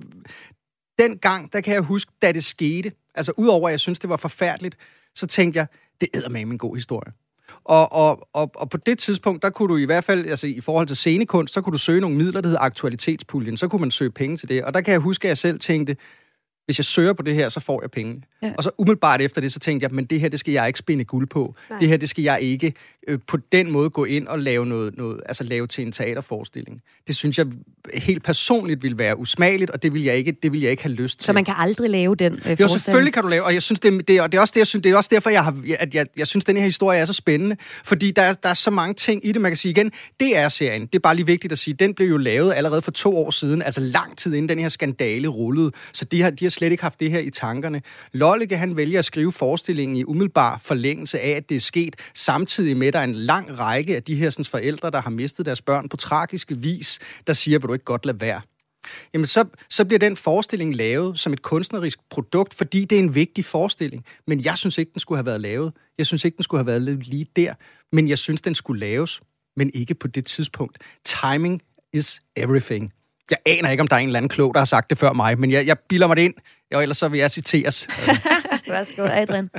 Den 0.98 1.18
gang, 1.18 1.52
der 1.52 1.60
kan 1.60 1.74
jeg 1.74 1.82
huske, 1.82 2.12
da 2.22 2.32
det 2.32 2.44
skete, 2.44 2.92
altså 3.14 3.32
udover 3.36 3.68
at 3.68 3.72
jeg 3.72 3.80
synes, 3.80 3.98
det 3.98 4.10
var 4.10 4.16
forfærdeligt, 4.16 4.76
så 5.14 5.26
tænkte 5.26 5.58
jeg, 5.58 5.66
det 6.00 6.08
æder 6.14 6.28
med 6.28 6.40
en 6.40 6.58
god 6.58 6.76
historie. 6.76 7.12
Og, 7.64 7.92
og, 7.92 8.28
og, 8.32 8.50
og 8.56 8.70
på 8.70 8.76
det 8.76 8.98
tidspunkt, 8.98 9.42
der 9.42 9.50
kunne 9.50 9.68
du 9.68 9.76
i 9.76 9.84
hvert 9.84 10.04
fald, 10.04 10.26
altså 10.26 10.46
i 10.46 10.60
forhold 10.60 10.86
til 10.86 10.96
scenekunst, 10.96 11.54
så 11.54 11.60
kunne 11.60 11.72
du 11.72 11.78
søge 11.78 12.00
nogle 12.00 12.16
midler, 12.16 12.40
der 12.40 12.48
hedder 12.48 12.62
aktualitetspuljen. 12.62 13.56
Så 13.56 13.68
kunne 13.68 13.80
man 13.80 13.90
søge 13.90 14.10
penge 14.10 14.36
til 14.36 14.48
det. 14.48 14.64
Og 14.64 14.74
der 14.74 14.80
kan 14.80 14.92
jeg 14.92 15.00
huske, 15.00 15.24
at 15.24 15.28
jeg 15.28 15.38
selv 15.38 15.60
tænkte, 15.60 15.96
hvis 16.66 16.78
jeg 16.78 16.84
søger 16.84 17.12
på 17.12 17.22
det 17.22 17.34
her, 17.34 17.48
så 17.48 17.60
får 17.60 17.82
jeg 17.82 17.90
penge. 17.90 18.22
Ja. 18.42 18.52
Og 18.56 18.64
så 18.64 18.70
umiddelbart 18.78 19.22
efter 19.22 19.40
det, 19.40 19.52
så 19.52 19.58
tænkte 19.58 19.84
jeg, 19.84 19.94
men 19.94 20.04
det 20.04 20.20
her, 20.20 20.28
det 20.28 20.40
skal 20.40 20.52
jeg 20.52 20.66
ikke 20.66 20.78
spinde 20.78 21.04
guld 21.04 21.26
på. 21.26 21.54
Nej. 21.70 21.78
Det 21.78 21.88
her, 21.88 21.96
det 21.96 22.08
skal 22.08 22.24
jeg 22.24 22.38
ikke 22.42 22.74
øh, 23.08 23.18
på 23.26 23.36
den 23.52 23.70
måde 23.70 23.90
gå 23.90 24.04
ind 24.04 24.28
og 24.28 24.38
lave 24.38 24.66
noget, 24.66 24.96
noget, 24.96 25.20
altså 25.26 25.44
lave 25.44 25.66
til 25.66 25.86
en 25.86 25.92
teaterforestilling. 25.92 26.82
Det 27.06 27.16
synes 27.16 27.38
jeg 27.38 27.46
helt 27.94 28.22
personligt 28.22 28.82
vil 28.82 28.98
være 28.98 29.18
usmageligt, 29.18 29.70
og 29.70 29.82
det 29.82 29.94
vil 29.94 30.02
jeg 30.02 30.16
ikke, 30.16 30.32
det 30.42 30.52
vil 30.52 30.60
jeg 30.60 30.70
ikke 30.70 30.82
have 30.82 30.94
lyst 30.94 31.18
til. 31.18 31.26
Så 31.26 31.32
man 31.32 31.44
kan 31.44 31.54
aldrig 31.58 31.90
lave 31.90 32.14
den 32.14 32.40
øh, 32.46 32.60
Jo, 32.60 32.68
selvfølgelig 32.68 33.12
kan 33.12 33.22
du 33.22 33.28
lave, 33.28 33.44
og 33.44 33.54
jeg 33.54 33.62
synes, 33.62 33.80
det, 33.80 34.08
det, 34.08 34.20
og 34.20 34.32
det 34.32 34.38
er 34.38 34.40
også 34.40 34.52
det, 34.52 34.60
jeg 34.60 34.66
synes, 34.66 34.82
det 34.82 34.92
er 34.92 34.96
også 34.96 35.10
derfor, 35.12 35.30
jeg 35.30 35.44
har, 35.44 35.56
at 35.78 35.94
jeg, 35.94 36.06
jeg 36.16 36.26
synes, 36.26 36.44
den 36.44 36.56
her 36.56 36.64
historie 36.64 37.00
er 37.00 37.04
så 37.04 37.12
spændende, 37.12 37.56
fordi 37.84 38.10
der 38.10 38.22
er, 38.22 38.32
der 38.32 38.48
er 38.48 38.54
så 38.54 38.70
mange 38.70 38.94
ting 38.94 39.26
i 39.26 39.32
det, 39.32 39.40
man 39.40 39.50
kan 39.50 39.56
sige 39.56 39.70
igen, 39.70 39.92
det 40.20 40.36
er 40.36 40.48
serien. 40.48 40.82
Det 40.86 40.94
er 40.94 40.98
bare 40.98 41.16
lige 41.16 41.26
vigtigt 41.26 41.52
at 41.52 41.58
sige, 41.58 41.74
den 41.74 41.94
blev 41.94 42.08
jo 42.08 42.16
lavet 42.16 42.54
allerede 42.54 42.82
for 42.82 42.90
to 42.90 43.18
år 43.18 43.30
siden, 43.30 43.62
altså 43.62 43.80
lang 43.80 44.18
tid 44.18 44.34
inden 44.34 44.48
den 44.48 44.58
her 44.58 44.68
skandale 44.68 45.28
rullede, 45.28 45.72
så 45.92 46.04
de 46.04 46.22
har, 46.22 46.30
de 46.30 46.44
har 46.44 46.50
slet 46.56 46.72
ikke 46.72 46.82
haft 46.82 47.00
det 47.00 47.10
her 47.10 47.18
i 47.18 47.30
tankerne. 47.30 47.82
Lollike, 48.12 48.56
han 48.56 48.76
vælger 48.76 48.98
at 48.98 49.04
skrive 49.04 49.32
forestillingen 49.32 49.96
i 49.96 50.04
umiddelbar 50.04 50.58
forlængelse 50.58 51.20
af, 51.20 51.30
at 51.30 51.48
det 51.48 51.54
er 51.54 51.60
sket, 51.60 51.96
samtidig 52.14 52.76
med, 52.76 52.86
at 52.86 52.92
der 52.92 52.98
er 52.98 53.04
en 53.04 53.14
lang 53.14 53.58
række 53.58 53.96
af 53.96 54.02
de 54.02 54.14
her 54.14 54.30
sådan, 54.30 54.44
forældre, 54.44 54.90
der 54.90 55.00
har 55.00 55.10
mistet 55.10 55.46
deres 55.46 55.62
børn 55.62 55.88
på 55.88 55.96
tragiske 55.96 56.58
vis, 56.58 56.98
der 57.26 57.32
siger, 57.32 57.58
vil 57.58 57.68
du 57.68 57.72
ikke 57.72 57.84
godt 57.84 58.06
lade 58.06 58.20
være. 58.20 58.40
Jamen, 59.14 59.26
så, 59.26 59.44
så 59.70 59.84
bliver 59.84 59.98
den 59.98 60.16
forestilling 60.16 60.76
lavet 60.76 61.18
som 61.18 61.32
et 61.32 61.42
kunstnerisk 61.42 61.98
produkt, 62.10 62.54
fordi 62.54 62.84
det 62.84 62.96
er 62.96 63.02
en 63.02 63.14
vigtig 63.14 63.44
forestilling. 63.44 64.04
Men 64.26 64.44
jeg 64.44 64.58
synes 64.58 64.78
ikke, 64.78 64.92
den 64.92 65.00
skulle 65.00 65.18
have 65.18 65.26
været 65.26 65.40
lavet. 65.40 65.72
Jeg 65.98 66.06
synes 66.06 66.24
ikke, 66.24 66.36
den 66.36 66.42
skulle 66.42 66.58
have 66.58 66.66
været 66.66 66.82
lavet 66.82 67.06
lige 67.06 67.26
der. 67.36 67.54
Men 67.92 68.08
jeg 68.08 68.18
synes, 68.18 68.42
den 68.42 68.54
skulle 68.54 68.80
laves, 68.80 69.20
men 69.56 69.70
ikke 69.74 69.94
på 69.94 70.08
det 70.08 70.26
tidspunkt. 70.26 70.78
Timing 71.04 71.62
is 71.92 72.22
everything. 72.36 72.92
Jeg 73.30 73.38
aner 73.46 73.70
ikke, 73.70 73.80
om 73.80 73.88
der 73.88 73.96
er 73.96 74.00
en 74.00 74.08
eller 74.08 74.18
anden 74.18 74.28
klog, 74.28 74.54
der 74.54 74.60
har 74.60 74.64
sagt 74.64 74.90
det 74.90 74.98
før 74.98 75.12
mig, 75.12 75.38
men 75.38 75.50
jeg, 75.50 75.66
jeg 75.66 75.78
bilder 75.88 76.06
mig 76.06 76.16
det 76.16 76.22
ind, 76.22 76.34
og 76.74 76.82
ellers 76.82 76.96
så 76.98 77.08
vil 77.08 77.20
jeg 77.20 77.30
citeres. 77.30 77.88
Værsgo, 78.68 79.02
Adrian. 79.02 79.50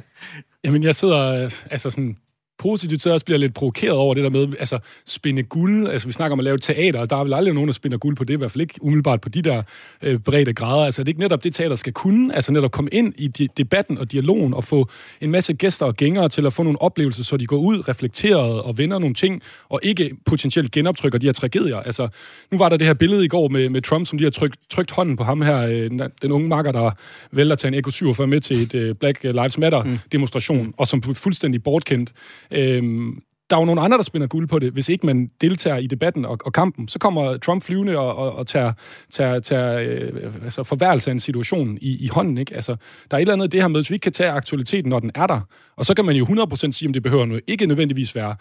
Jamen, 0.64 0.84
jeg 0.84 0.96
sidder 0.96 1.44
øh, 1.44 1.52
altså 1.72 1.90
sådan 1.90 2.18
positivt 2.60 3.02
så 3.02 3.12
også 3.12 3.26
bliver 3.26 3.38
lidt 3.38 3.54
provokeret 3.54 3.94
over 3.94 4.14
det 4.14 4.24
der 4.24 4.30
med, 4.30 4.48
altså 4.60 4.80
spinde 5.06 5.44
guld, 5.44 5.88
altså 5.88 6.08
vi 6.08 6.14
snakker 6.14 6.34
om 6.34 6.40
at 6.40 6.44
lave 6.44 6.58
teater, 6.58 7.00
og 7.00 7.10
der 7.10 7.16
er 7.16 7.24
vel 7.24 7.34
aldrig 7.34 7.54
nogen, 7.54 7.68
der 7.68 7.74
spinder 7.74 7.98
guld 7.98 8.16
på 8.16 8.24
det, 8.24 8.34
i 8.34 8.38
hvert 8.38 8.52
fald 8.52 8.62
ikke 8.62 8.74
umiddelbart 8.82 9.22
på 9.22 9.30
de 9.30 9.42
der 9.42 9.64
øh, 10.02 10.20
brede 10.20 10.54
grader. 10.54 10.86
Altså 10.86 11.02
er 11.02 11.04
det 11.04 11.08
ikke 11.08 11.20
netop 11.20 11.44
det, 11.44 11.54
teater 11.54 11.76
skal 11.76 11.94
kunne, 11.94 12.36
altså 12.36 12.52
netop 12.52 12.72
komme 12.72 12.90
ind 12.94 13.14
i 13.18 13.28
de, 13.28 13.48
debatten 13.58 13.98
og 13.98 14.12
dialogen 14.12 14.54
og 14.54 14.64
få 14.64 14.90
en 15.22 15.32
masse 15.32 15.54
gæster 15.54 15.86
og 15.86 15.96
gængere 15.96 16.30
til 16.30 16.46
at 16.46 16.54
få 16.54 16.64
nogle 16.64 16.82
oplevelser, 16.82 17.24
så 17.24 17.38
de 17.38 17.46
går 17.46 17.58
ud 17.58 17.88
reflekteret 17.88 18.62
og 18.62 18.78
vender 18.78 19.00
nogle 19.00 19.16
ting, 19.16 19.42
og 19.70 19.80
ikke 19.84 20.12
potentielt 20.26 20.72
genoptrykker 20.72 21.20
de 21.20 21.26
her 21.26 21.34
tragedier. 21.34 21.78
Altså, 21.78 22.08
nu 22.52 22.58
var 22.58 22.70
der 22.70 22.78
det 22.78 22.88
her 22.88 22.94
billede 22.94 23.26
i 23.26 23.28
går 23.28 23.48
med, 23.48 23.70
med 23.70 23.82
Trump, 23.82 24.08
som 24.08 24.18
lige 24.18 24.26
har 24.26 24.32
trykt, 24.32 24.60
trykt 24.70 24.92
hånden 24.92 25.16
på 25.16 25.24
ham 25.24 25.42
her, 25.42 25.58
øh, 25.58 25.92
den 26.22 26.32
unge 26.32 26.48
makker, 26.48 26.72
der 26.72 26.92
vælger 27.32 27.56
til 27.56 27.68
en 27.68 27.74
Eko 27.74 27.92
47 27.92 28.28
med 28.28 28.42
til 28.42 28.62
et 28.62 28.76
øh, 28.76 28.96
Black 28.96 29.24
Lives 29.24 29.58
Matter 29.58 29.84
mm. 29.84 29.98
demonstration, 30.12 30.64
mm. 30.64 30.74
og 30.78 30.88
som 30.88 31.02
fuldstændig 31.02 31.64
bortkendt 31.64 32.14
Øhm, 32.52 33.22
der 33.50 33.56
er 33.56 33.62
jo 33.62 33.66
nogle 33.66 33.82
andre, 33.82 33.98
der 33.98 34.04
spinder 34.04 34.28
guld 34.28 34.48
på 34.48 34.60
det. 34.60 34.74
Hvis 34.74 34.90
ikke 34.90 35.06
man 35.06 35.32
deltager 35.42 35.78
i 35.78 35.88
debatten 35.88 36.26
og, 36.26 36.38
og 36.46 36.54
kampen, 36.54 36.88
så 36.88 37.00
kommer 37.00 37.38
Trump 37.38 37.64
flyvende 37.64 37.98
og, 37.98 38.16
og, 38.16 38.36
og 38.36 38.48
tager, 38.48 38.74
tager, 39.12 39.40
tager 39.40 39.80
øh, 39.80 40.34
altså 40.44 40.64
forværelse 40.64 41.10
af 41.10 41.14
en 41.14 41.20
situation 41.20 41.78
i, 41.82 42.06
i 42.06 42.08
hånden. 42.08 42.38
Ikke? 42.38 42.56
Altså, 42.56 42.76
der 43.12 43.18
er 43.18 43.20
et 43.20 43.22
eller 43.22 43.34
andet 43.34 43.52
det 43.52 43.62
her 43.62 43.68
med, 43.68 43.80
hvis 43.80 43.90
vi 43.90 43.96
ikke 43.96 44.04
kan 44.04 44.12
tage 44.12 44.32
aktualiteten, 44.32 44.90
når 44.90 45.00
den 45.00 45.12
er 45.16 45.28
der, 45.28 45.42
og 45.76 45.86
så 45.86 45.94
kan 45.94 46.06
man 46.06 46.16
jo 46.16 46.26
100% 46.26 46.72
sige, 46.72 46.90
om 46.90 46.94
det 46.94 47.04
behøver 47.04 47.26
noget, 47.26 47.44
ikke 47.48 47.66
nødvendigvis 47.66 48.16
være 48.16 48.36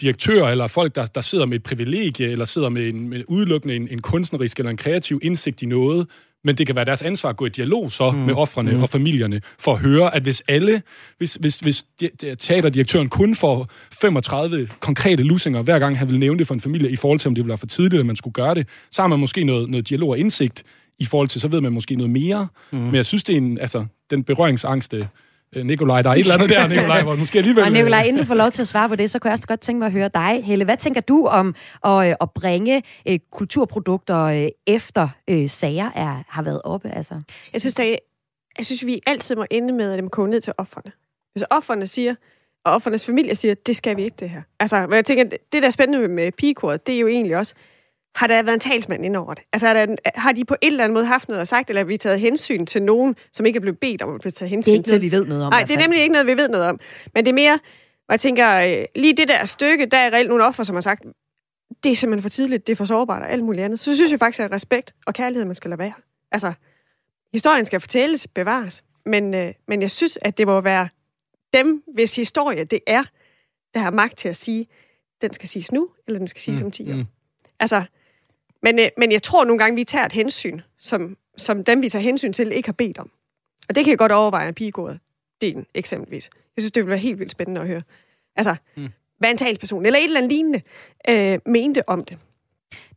direktører 0.00 0.50
eller 0.50 0.66
folk, 0.66 0.94
der, 0.94 1.06
der 1.06 1.20
sidder 1.20 1.46
med 1.46 1.56
et 1.56 1.62
privilegie, 1.62 2.28
eller 2.28 2.44
sidder 2.44 2.68
med, 2.68 2.88
en, 2.88 3.08
med 3.08 3.24
udelukkende 3.28 3.76
en, 3.76 3.88
en 3.90 4.02
kunstnerisk 4.02 4.58
eller 4.58 4.70
en 4.70 4.76
kreativ 4.76 5.20
indsigt 5.22 5.62
i 5.62 5.66
noget, 5.66 6.06
men 6.44 6.58
det 6.58 6.66
kan 6.66 6.76
være 6.76 6.84
deres 6.84 7.02
ansvar 7.02 7.30
at 7.30 7.36
gå 7.36 7.46
i 7.46 7.48
dialog 7.48 7.92
så 7.92 8.10
mm. 8.10 8.18
med 8.18 8.34
offrene 8.34 8.72
mm. 8.72 8.82
og 8.82 8.88
familierne, 8.88 9.40
for 9.58 9.72
at 9.72 9.78
høre, 9.78 10.14
at 10.14 10.22
hvis 10.22 10.42
alle, 10.48 10.82
hvis, 11.18 11.34
hvis, 11.34 11.58
hvis 11.58 11.84
teaterdirektøren 12.38 13.08
kun 13.08 13.34
får 13.34 13.70
35 13.92 14.68
konkrete 14.80 15.22
lusinger, 15.22 15.62
hver 15.62 15.78
gang 15.78 15.98
han 15.98 16.08
vil 16.08 16.18
nævne 16.18 16.38
det 16.38 16.46
for 16.46 16.54
en 16.54 16.60
familie, 16.60 16.90
i 16.90 16.96
forhold 16.96 17.18
til, 17.18 17.28
om 17.28 17.34
det 17.34 17.44
ville 17.44 17.48
være 17.48 17.58
for 17.58 17.66
tidligt, 17.66 18.00
at 18.00 18.06
man 18.06 18.16
skulle 18.16 18.34
gøre 18.34 18.54
det, 18.54 18.66
så 18.90 19.02
har 19.02 19.08
man 19.08 19.18
måske 19.18 19.44
noget, 19.44 19.70
noget 19.70 19.88
dialog 19.88 20.08
og 20.08 20.18
indsigt, 20.18 20.62
i 20.98 21.04
forhold 21.04 21.28
til, 21.28 21.40
så 21.40 21.48
ved 21.48 21.60
man 21.60 21.72
måske 21.72 21.94
noget 21.94 22.10
mere. 22.10 22.48
Mm. 22.70 22.78
Men 22.78 22.94
jeg 22.94 23.06
synes, 23.06 23.24
det 23.24 23.32
er 23.32 23.36
en, 23.36 23.58
altså, 23.58 23.86
den 24.10 24.24
berøringsangste 24.24 24.96
Øh, 24.96 25.04
Nikolaj, 25.56 26.02
der 26.02 26.10
er 26.10 26.14
et 26.14 26.18
eller 26.18 26.34
andet 26.34 26.48
der, 26.48 26.66
Nikolaj, 26.66 27.02
hvor 27.02 27.16
måske 27.16 27.38
alligevel... 27.38 27.64
Og 27.64 27.72
Nikolaj, 27.72 28.02
inden 28.02 28.18
du 28.22 28.26
får 28.26 28.34
lov 28.34 28.50
til 28.50 28.62
at 28.62 28.68
svare 28.68 28.88
på 28.88 28.96
det, 28.96 29.10
så 29.10 29.18
kunne 29.18 29.28
jeg 29.28 29.32
også 29.32 29.46
godt 29.46 29.60
tænke 29.60 29.78
mig 29.78 29.86
at 29.86 29.92
høre 29.92 30.10
dig, 30.14 30.44
Helle. 30.44 30.64
Hvad 30.64 30.76
tænker 30.76 31.00
du 31.00 31.26
om 31.26 31.54
at, 31.84 32.08
øh, 32.08 32.14
at 32.20 32.30
bringe 32.30 32.82
øh, 33.08 33.18
kulturprodukter 33.32 34.24
øh, 34.24 34.48
efter 34.66 35.08
øh, 35.30 35.50
sager 35.50 35.90
er, 35.94 36.22
har 36.28 36.42
været 36.42 36.60
oppe? 36.64 36.90
Altså? 36.90 37.20
Jeg 37.52 37.60
synes, 37.60 37.74
er, 37.74 37.96
jeg 38.58 38.66
synes, 38.66 38.86
vi 38.86 39.00
altid 39.06 39.36
må 39.36 39.44
ende 39.50 39.72
med 39.72 39.92
at 39.92 39.98
dem 39.98 40.10
koge 40.10 40.28
ned 40.28 40.40
til 40.40 40.52
offerne. 40.58 40.92
Hvis 41.32 41.44
offerne 41.50 41.86
siger, 41.86 42.14
og 42.64 42.72
offernes 42.72 43.06
familie 43.06 43.34
siger, 43.34 43.54
det 43.54 43.76
skal 43.76 43.96
vi 43.96 44.02
ikke, 44.04 44.16
det 44.20 44.30
her. 44.30 44.42
Altså, 44.60 44.76
jeg 44.90 45.04
tænker, 45.04 45.24
det 45.24 45.62
der 45.62 45.66
er 45.66 45.70
spændende 45.70 46.08
med 46.08 46.32
pigekoret, 46.32 46.86
det 46.86 46.94
er 46.94 47.00
jo 47.00 47.08
egentlig 47.08 47.36
også, 47.36 47.54
har 48.14 48.26
der 48.26 48.42
været 48.42 48.54
en 48.54 48.60
talsmand 48.60 49.04
ind 49.04 49.16
over 49.16 49.34
det? 49.34 49.44
Altså, 49.52 49.68
er 49.68 49.86
der, 49.86 49.96
har 50.14 50.32
de 50.32 50.44
på 50.44 50.56
en 50.60 50.72
eller 50.72 50.84
anden 50.84 50.94
måde 50.94 51.06
haft 51.06 51.28
noget 51.28 51.40
at 51.40 51.48
sagt, 51.48 51.70
eller 51.70 51.80
har 51.80 51.86
vi 51.86 51.96
taget 51.96 52.20
hensyn 52.20 52.66
til 52.66 52.82
nogen, 52.82 53.16
som 53.32 53.46
ikke 53.46 53.56
er 53.56 53.60
blevet 53.60 53.78
bedt 53.78 54.02
om 54.02 54.14
at 54.14 54.20
blive 54.20 54.30
taget 54.30 54.50
hensyn 54.50 54.72
til? 54.72 54.78
Det 54.84 54.88
er 54.90 54.94
ikke 54.94 55.02
noget, 55.02 55.02
vi 55.02 55.12
ved 55.12 55.26
noget 55.26 55.44
om. 55.44 55.52
Nej, 55.52 55.62
det 55.62 55.74
er 55.74 55.78
nemlig 55.78 56.00
ikke 56.00 56.12
noget, 56.12 56.26
vi 56.26 56.36
ved 56.36 56.48
noget 56.48 56.66
om. 56.66 56.80
Men 57.14 57.24
det 57.24 57.30
er 57.30 57.34
mere, 57.34 57.58
og 58.08 58.12
jeg 58.12 58.20
tænker, 58.20 58.54
øh, 58.54 58.84
lige 58.94 59.16
det 59.16 59.28
der 59.28 59.44
stykke, 59.44 59.86
der 59.86 59.98
er 59.98 60.10
reelt 60.12 60.28
nogle 60.28 60.44
offer, 60.44 60.62
som 60.62 60.76
har 60.76 60.80
sagt, 60.80 61.04
det 61.84 61.92
er 61.92 61.96
simpelthen 61.96 62.22
for 62.22 62.28
tidligt, 62.28 62.66
det 62.66 62.72
er 62.72 62.76
for 62.76 62.84
sårbart 62.84 63.22
og 63.22 63.30
alt 63.30 63.44
muligt 63.44 63.64
andet. 63.64 63.78
Så 63.80 63.94
synes 63.94 64.10
jeg 64.10 64.18
faktisk, 64.18 64.40
at 64.40 64.52
respekt 64.52 64.94
og 65.06 65.14
kærlighed, 65.14 65.44
man 65.44 65.54
skal 65.54 65.68
lade 65.68 65.78
være. 65.78 65.92
Altså, 66.32 66.52
historien 67.32 67.66
skal 67.66 67.80
fortælles, 67.80 68.26
bevares. 68.26 68.84
Men, 69.06 69.34
øh, 69.34 69.54
men 69.68 69.82
jeg 69.82 69.90
synes, 69.90 70.18
at 70.22 70.38
det 70.38 70.46
må 70.46 70.60
være 70.60 70.88
dem, 71.54 71.82
hvis 71.94 72.16
historie 72.16 72.64
det 72.64 72.80
er, 72.86 73.02
der 73.74 73.80
har 73.80 73.90
magt 73.90 74.16
til 74.18 74.28
at 74.28 74.36
sige, 74.36 74.66
den 75.22 75.32
skal 75.32 75.48
siges 75.48 75.72
nu, 75.72 75.88
eller 76.06 76.18
den 76.18 76.28
skal 76.28 76.42
siges 76.42 76.60
mm, 76.60 76.66
om 76.66 76.70
10 76.70 76.90
år. 76.92 76.96
Mm. 76.96 77.04
Altså, 77.60 77.84
men, 78.62 78.78
øh, 78.78 78.88
men 78.98 79.12
jeg 79.12 79.22
tror 79.22 79.44
nogle 79.44 79.58
gange, 79.58 79.76
vi 79.76 79.84
tager 79.84 80.04
et 80.04 80.12
hensyn, 80.12 80.60
som, 80.80 81.16
som 81.36 81.64
dem, 81.64 81.82
vi 81.82 81.88
tager 81.88 82.02
hensyn 82.02 82.32
til, 82.32 82.52
ikke 82.52 82.68
har 82.68 82.72
bedt 82.72 82.98
om. 82.98 83.10
Og 83.68 83.74
det 83.74 83.84
kan 83.84 83.90
jeg 83.90 83.98
godt 83.98 84.12
overveje 84.12 84.48
at 84.48 84.54
pigegået 84.54 84.98
delen, 85.40 85.66
eksempelvis. 85.74 86.30
Jeg 86.56 86.62
synes, 86.62 86.72
det 86.72 86.80
ville 86.80 86.90
være 86.90 86.98
helt 86.98 87.18
vildt 87.18 87.32
spændende 87.32 87.60
at 87.60 87.66
høre. 87.66 87.82
Altså, 88.36 88.56
mm. 88.76 88.88
hvad 89.18 89.30
en 89.30 89.36
talsperson, 89.36 89.86
eller 89.86 89.98
et 89.98 90.04
eller 90.04 90.20
andet 90.20 90.32
lignende, 90.32 90.62
øh, 91.08 91.38
mente 91.46 91.88
om 91.88 92.04
det. 92.04 92.18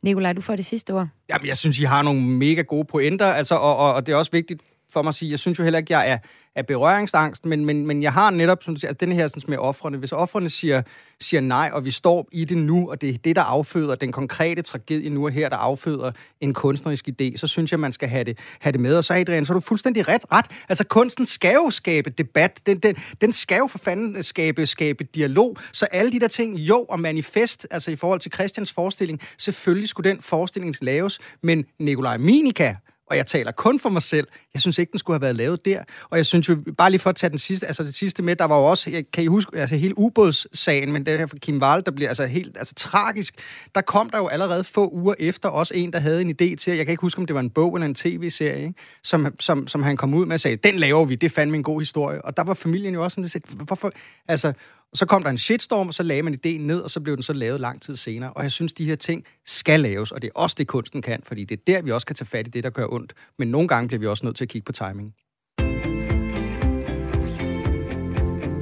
Nikolaj, 0.02 0.34
du 0.34 0.42
får 0.42 0.56
det 0.56 0.66
sidste 0.66 0.94
ord. 0.94 1.08
Jamen, 1.30 1.48
jeg 1.48 1.58
synes, 1.58 1.80
I 1.80 1.84
har 1.84 2.02
nogle 2.02 2.22
mega 2.22 2.62
gode 2.62 2.86
pointer, 2.86 3.26
altså, 3.26 3.56
og, 3.56 3.78
og, 3.78 3.94
og 3.94 4.06
det 4.06 4.14
er 4.14 4.16
også 4.16 4.32
vigtigt 4.32 4.62
for 4.94 5.02
mig 5.02 5.10
at 5.10 5.16
sige, 5.16 5.32
jeg 5.32 5.40
synes 5.40 5.60
jo 5.60 5.64
heller 5.64 5.80
ikke, 5.80 5.94
jeg 5.94 6.10
er 6.10 6.18
af 6.56 6.68
berøringsangst, 6.68 7.46
men, 7.46 7.66
men, 7.66 7.88
men 7.88 8.04
jeg 8.04 8.14
har 8.14 8.30
netop 8.30 8.64
som 8.64 8.74
du 8.74 8.80
siger, 8.80 8.90
altså 8.90 9.06
den 9.06 9.16
her 9.16 9.28
sådan, 9.28 9.44
med 9.48 9.58
offrene. 9.58 9.98
Hvis 9.98 10.12
offrene 10.12 10.50
siger, 10.50 10.82
siger 11.20 11.42
nej, 11.42 11.70
og 11.74 11.86
vi 11.86 11.92
står 11.92 12.28
i 12.32 12.46
det 12.46 12.58
nu, 12.58 12.90
og 12.90 13.02
det 13.02 13.10
er 13.10 13.18
det, 13.18 13.36
der 13.36 13.42
afføder 13.42 13.96
den 13.96 14.12
konkrete 14.12 14.62
tragedie 14.62 15.10
nu 15.10 15.26
og 15.26 15.32
her, 15.32 15.50
der 15.50 15.58
afføder 15.58 16.12
en 16.42 16.54
kunstnerisk 16.54 17.10
idé, 17.10 17.38
så 17.38 17.48
synes 17.48 17.72
jeg, 17.72 17.80
man 17.80 17.94
skal 17.94 18.10
have 18.10 18.24
det, 18.24 18.38
have 18.60 18.72
det 18.72 18.80
med. 18.80 18.98
Og 18.98 19.04
så, 19.04 19.14
Adrian, 19.14 19.46
så 19.46 19.54
er 19.54 19.56
du 19.56 19.60
fuldstændig 19.60 20.08
ret. 20.08 20.26
ret. 20.32 20.46
Altså, 20.70 20.84
kunsten 20.84 21.26
skal 21.26 21.54
jo 21.54 21.70
skabe 21.70 22.10
debat. 22.10 22.62
Den, 22.66 22.78
den, 22.78 22.96
den 23.22 23.34
skal 23.34 23.58
jo 23.58 23.68
for 23.68 23.78
fanden 23.78 24.24
skabe, 24.24 24.66
skabe 24.66 25.04
dialog. 25.04 25.58
Så 25.72 25.86
alle 25.86 26.12
de 26.12 26.20
der 26.20 26.28
ting, 26.28 26.58
jo, 26.58 26.86
og 26.90 27.00
manifest, 27.00 27.68
altså 27.72 27.92
i 27.92 27.96
forhold 27.96 28.20
til 28.20 28.32
Christians 28.34 28.74
forestilling, 28.74 29.22
selvfølgelig 29.38 29.90
skulle 29.90 30.10
den 30.10 30.22
forestilling 30.22 30.76
laves, 30.82 31.20
men 31.42 31.66
Nikolaj 31.80 32.18
Minika 32.18 32.76
og 33.08 33.18
jeg 33.18 33.28
taler 33.28 33.52
kun 33.52 33.80
for 33.80 33.90
mig 33.90 34.02
selv. 34.02 34.28
Jeg 34.54 34.62
synes 34.62 34.78
ikke, 34.78 34.92
den 34.92 35.00
skulle 35.00 35.16
have 35.16 35.22
været 35.22 35.36
lavet 35.36 35.66
der. 35.66 35.84
Og 36.10 36.18
jeg 36.18 36.26
synes 36.26 36.50
jo, 36.50 36.58
bare 36.78 36.92
lige 36.92 37.00
for 37.00 37.10
at 37.10 37.16
tage 37.16 37.30
den 37.30 37.40
sidste, 37.40 37.68
altså 37.68 37.84
det 37.84 37.96
sidste 37.96 38.24
med, 38.24 38.36
der 38.36 38.46
var 38.46 38.58
jo 38.58 38.66
også, 38.66 39.04
kan 39.14 39.24
I 39.24 39.28
huske, 39.28 39.58
altså 39.58 39.76
hele 39.76 39.98
ubådssagen, 39.98 40.92
men 40.92 41.06
den 41.06 41.18
her 41.20 41.26
for 41.26 41.38
Kim 41.38 41.62
Wall, 41.62 41.84
der 41.86 41.92
bliver 41.92 42.10
altså 42.10 42.26
helt 42.26 42.58
altså, 42.58 42.74
tragisk. 42.76 43.36
Der 43.76 43.82
kom 43.82 44.10
der 44.10 44.18
jo 44.18 44.28
allerede 44.28 44.64
få 44.64 44.90
uger 44.90 45.14
efter 45.20 45.50
også 45.50 45.74
en, 45.74 45.94
der 45.94 46.00
havde 46.00 46.22
en 46.22 46.30
idé 46.30 46.56
til, 46.56 46.76
jeg 46.76 46.86
kan 46.86 46.94
ikke 46.94 47.02
huske, 47.02 47.20
om 47.20 47.26
det 47.26 47.34
var 47.34 47.40
en 47.40 47.50
bog 47.50 47.76
eller 47.76 47.86
en 47.86 47.96
tv-serie, 47.96 48.62
ikke? 48.62 48.74
Som, 49.04 49.36
som, 49.40 49.68
som 49.68 49.84
han 49.84 49.98
kom 49.98 50.14
ud 50.14 50.26
med 50.26 50.34
og 50.34 50.40
sagde, 50.40 50.58
den 50.58 50.76
laver 50.76 51.06
vi, 51.06 51.16
det 51.16 51.32
fandt 51.32 51.46
fandme 51.46 51.58
en 51.58 51.64
god 51.64 51.82
historie. 51.82 52.26
Og 52.26 52.38
der 52.38 52.44
var 52.44 52.54
familien 52.54 52.94
jo 52.94 53.04
også 53.04 53.28
sådan, 53.28 53.66
hvorfor, 53.66 53.92
altså, 54.28 54.54
og 54.96 55.00
så 55.00 55.06
kom 55.06 55.24
der 55.24 55.30
en 55.30 55.38
shitstorm, 55.38 55.88
og 55.88 55.94
så 55.94 56.04
lagde 56.04 56.22
man 56.22 56.34
ideen 56.34 56.68
ned, 56.68 56.80
og 56.80 56.92
så 56.92 57.00
blev 57.00 57.16
den 57.16 57.24
så 57.24 57.34
lavet 57.34 57.62
lang 57.62 57.82
tid 57.82 57.96
senere. 57.96 58.34
Og 58.34 58.44
jeg 58.44 58.52
synes, 58.52 58.74
de 58.74 58.86
her 58.86 58.96
ting 58.96 59.24
skal 59.46 59.80
laves, 59.80 60.12
og 60.12 60.22
det 60.22 60.28
er 60.28 60.32
også 60.40 60.56
det, 60.60 60.68
kunsten 60.68 61.02
kan, 61.02 61.20
fordi 61.24 61.44
det 61.46 61.60
er 61.60 61.64
der, 61.68 61.82
vi 61.82 61.92
også 61.92 62.08
kan 62.08 62.16
tage 62.16 62.26
fat 62.26 62.48
i 62.48 62.50
det, 62.50 62.64
der 62.64 62.70
gør 62.70 62.88
ondt. 62.90 63.14
Men 63.40 63.48
nogle 63.48 63.68
gange 63.68 63.88
bliver 63.88 64.00
vi 64.00 64.08
også 64.08 64.26
nødt 64.26 64.36
til 64.36 64.46
at 64.46 64.50
kigge 64.50 64.66
på 64.66 64.72
timing. 64.72 65.14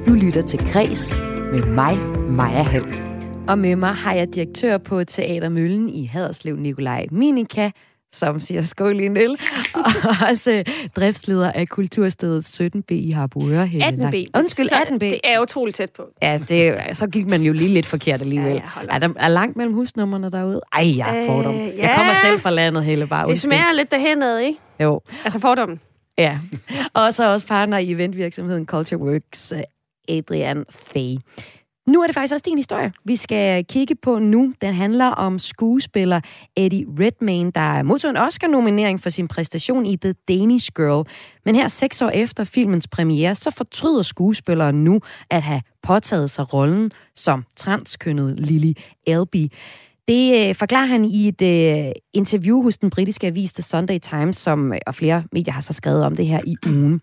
Du 0.06 0.14
lytter 0.14 0.42
til 0.48 0.58
Græs 0.72 1.16
med 1.52 1.66
mig, 1.66 1.98
Maja 2.30 2.62
Hall. 2.62 2.86
Og 3.48 3.58
med 3.58 3.76
mig 3.76 3.94
har 3.94 4.14
jeg 4.14 4.34
direktør 4.34 4.78
på 4.78 5.04
Teater 5.04 5.48
Møllen 5.48 5.88
i 5.88 6.06
Haderslev, 6.06 6.56
Nikolaj 6.56 7.06
Minika, 7.10 7.70
som 8.14 8.40
siger 8.40 8.62
skål 8.62 9.00
i 9.00 9.06
en 9.06 9.16
øl, 9.16 9.30
og 9.74 9.84
også 10.30 10.64
driftsleder 10.96 11.52
af 11.52 11.68
Kulturstedet 11.68 12.60
17B 12.60 12.94
i 12.94 13.10
Harboøre. 13.10 13.64
18B. 13.64 14.24
Undskyld, 14.38 14.72
18B. 14.72 14.98
Det 14.98 15.20
er 15.24 15.40
utroligt 15.40 15.76
tæt 15.76 15.90
på. 15.90 16.02
Ja, 16.22 16.40
det, 16.48 16.96
så 16.96 17.06
gik 17.06 17.26
man 17.26 17.42
jo 17.42 17.52
lige 17.52 17.74
lidt 17.74 17.86
forkert 17.86 18.20
alligevel. 18.20 18.52
Ja, 18.52 18.60
er 18.90 18.98
der 18.98 19.08
er 19.16 19.28
langt 19.28 19.56
mellem 19.56 19.74
husnummerne 19.74 20.30
derude? 20.30 20.60
Ej, 20.72 20.96
jeg 20.96 21.24
får 21.26 21.42
dem. 21.42 21.54
Øh, 21.54 21.66
ja. 21.66 21.88
Jeg 21.88 21.94
kommer 21.96 22.14
selv 22.24 22.40
fra 22.40 22.50
landet, 22.50 22.84
hele 22.84 23.06
bare. 23.06 23.26
Det 23.26 23.40
smager 23.40 23.72
lidt 23.72 23.90
derhenad, 23.90 24.38
ikke? 24.38 24.58
Jo. 24.80 25.00
Altså 25.24 25.38
fordommen. 25.38 25.80
Ja. 26.18 26.38
Og 26.94 27.14
så 27.14 27.32
også 27.32 27.46
partner 27.46 27.78
i 27.78 27.90
eventvirksomheden 27.90 28.66
Culture 28.66 29.00
Works, 29.00 29.52
Adrian 30.08 30.64
Fay. 30.70 31.16
Nu 31.86 32.02
er 32.02 32.06
det 32.06 32.14
faktisk 32.14 32.34
også 32.34 32.44
din 32.48 32.58
historie, 32.58 32.92
vi 33.04 33.16
skal 33.16 33.64
kigge 33.64 33.94
på 33.94 34.18
nu. 34.18 34.52
Den 34.60 34.74
handler 34.74 35.06
om 35.06 35.38
skuespiller 35.38 36.20
Eddie 36.56 36.86
Redmayne, 37.00 37.50
der 37.50 37.82
modtog 37.82 38.10
en 38.10 38.16
Oscar-nominering 38.16 39.00
for 39.00 39.10
sin 39.10 39.28
præstation 39.28 39.86
i 39.86 39.96
The 39.96 40.14
Danish 40.28 40.70
Girl. 40.76 41.08
Men 41.44 41.56
her 41.56 41.68
seks 41.68 42.02
år 42.02 42.08
efter 42.10 42.44
filmens 42.44 42.88
premiere, 42.88 43.34
så 43.34 43.50
fortryder 43.50 44.02
skuespilleren 44.02 44.84
nu 44.84 45.00
at 45.30 45.42
have 45.42 45.62
påtaget 45.82 46.30
sig 46.30 46.54
rollen 46.54 46.90
som 47.14 47.44
transkønnet 47.56 48.40
Lily 48.40 48.72
Elby. 49.06 49.48
Det 50.08 50.48
øh, 50.48 50.54
forklarer 50.54 50.86
han 50.86 51.04
i 51.04 51.28
et 51.28 51.42
øh, 51.42 51.92
interview 52.12 52.62
hos 52.62 52.78
den 52.78 52.90
britiske 52.90 53.26
avis 53.26 53.52
The 53.52 53.62
Sunday 53.62 53.98
Times, 53.98 54.36
som 54.36 54.72
øh, 54.72 54.78
og 54.86 54.94
flere 54.94 55.24
medier 55.32 55.52
har 55.52 55.60
så 55.60 55.72
skrevet 55.72 56.04
om 56.04 56.16
det 56.16 56.26
her 56.26 56.40
i 56.46 56.56
ugen. 56.66 57.00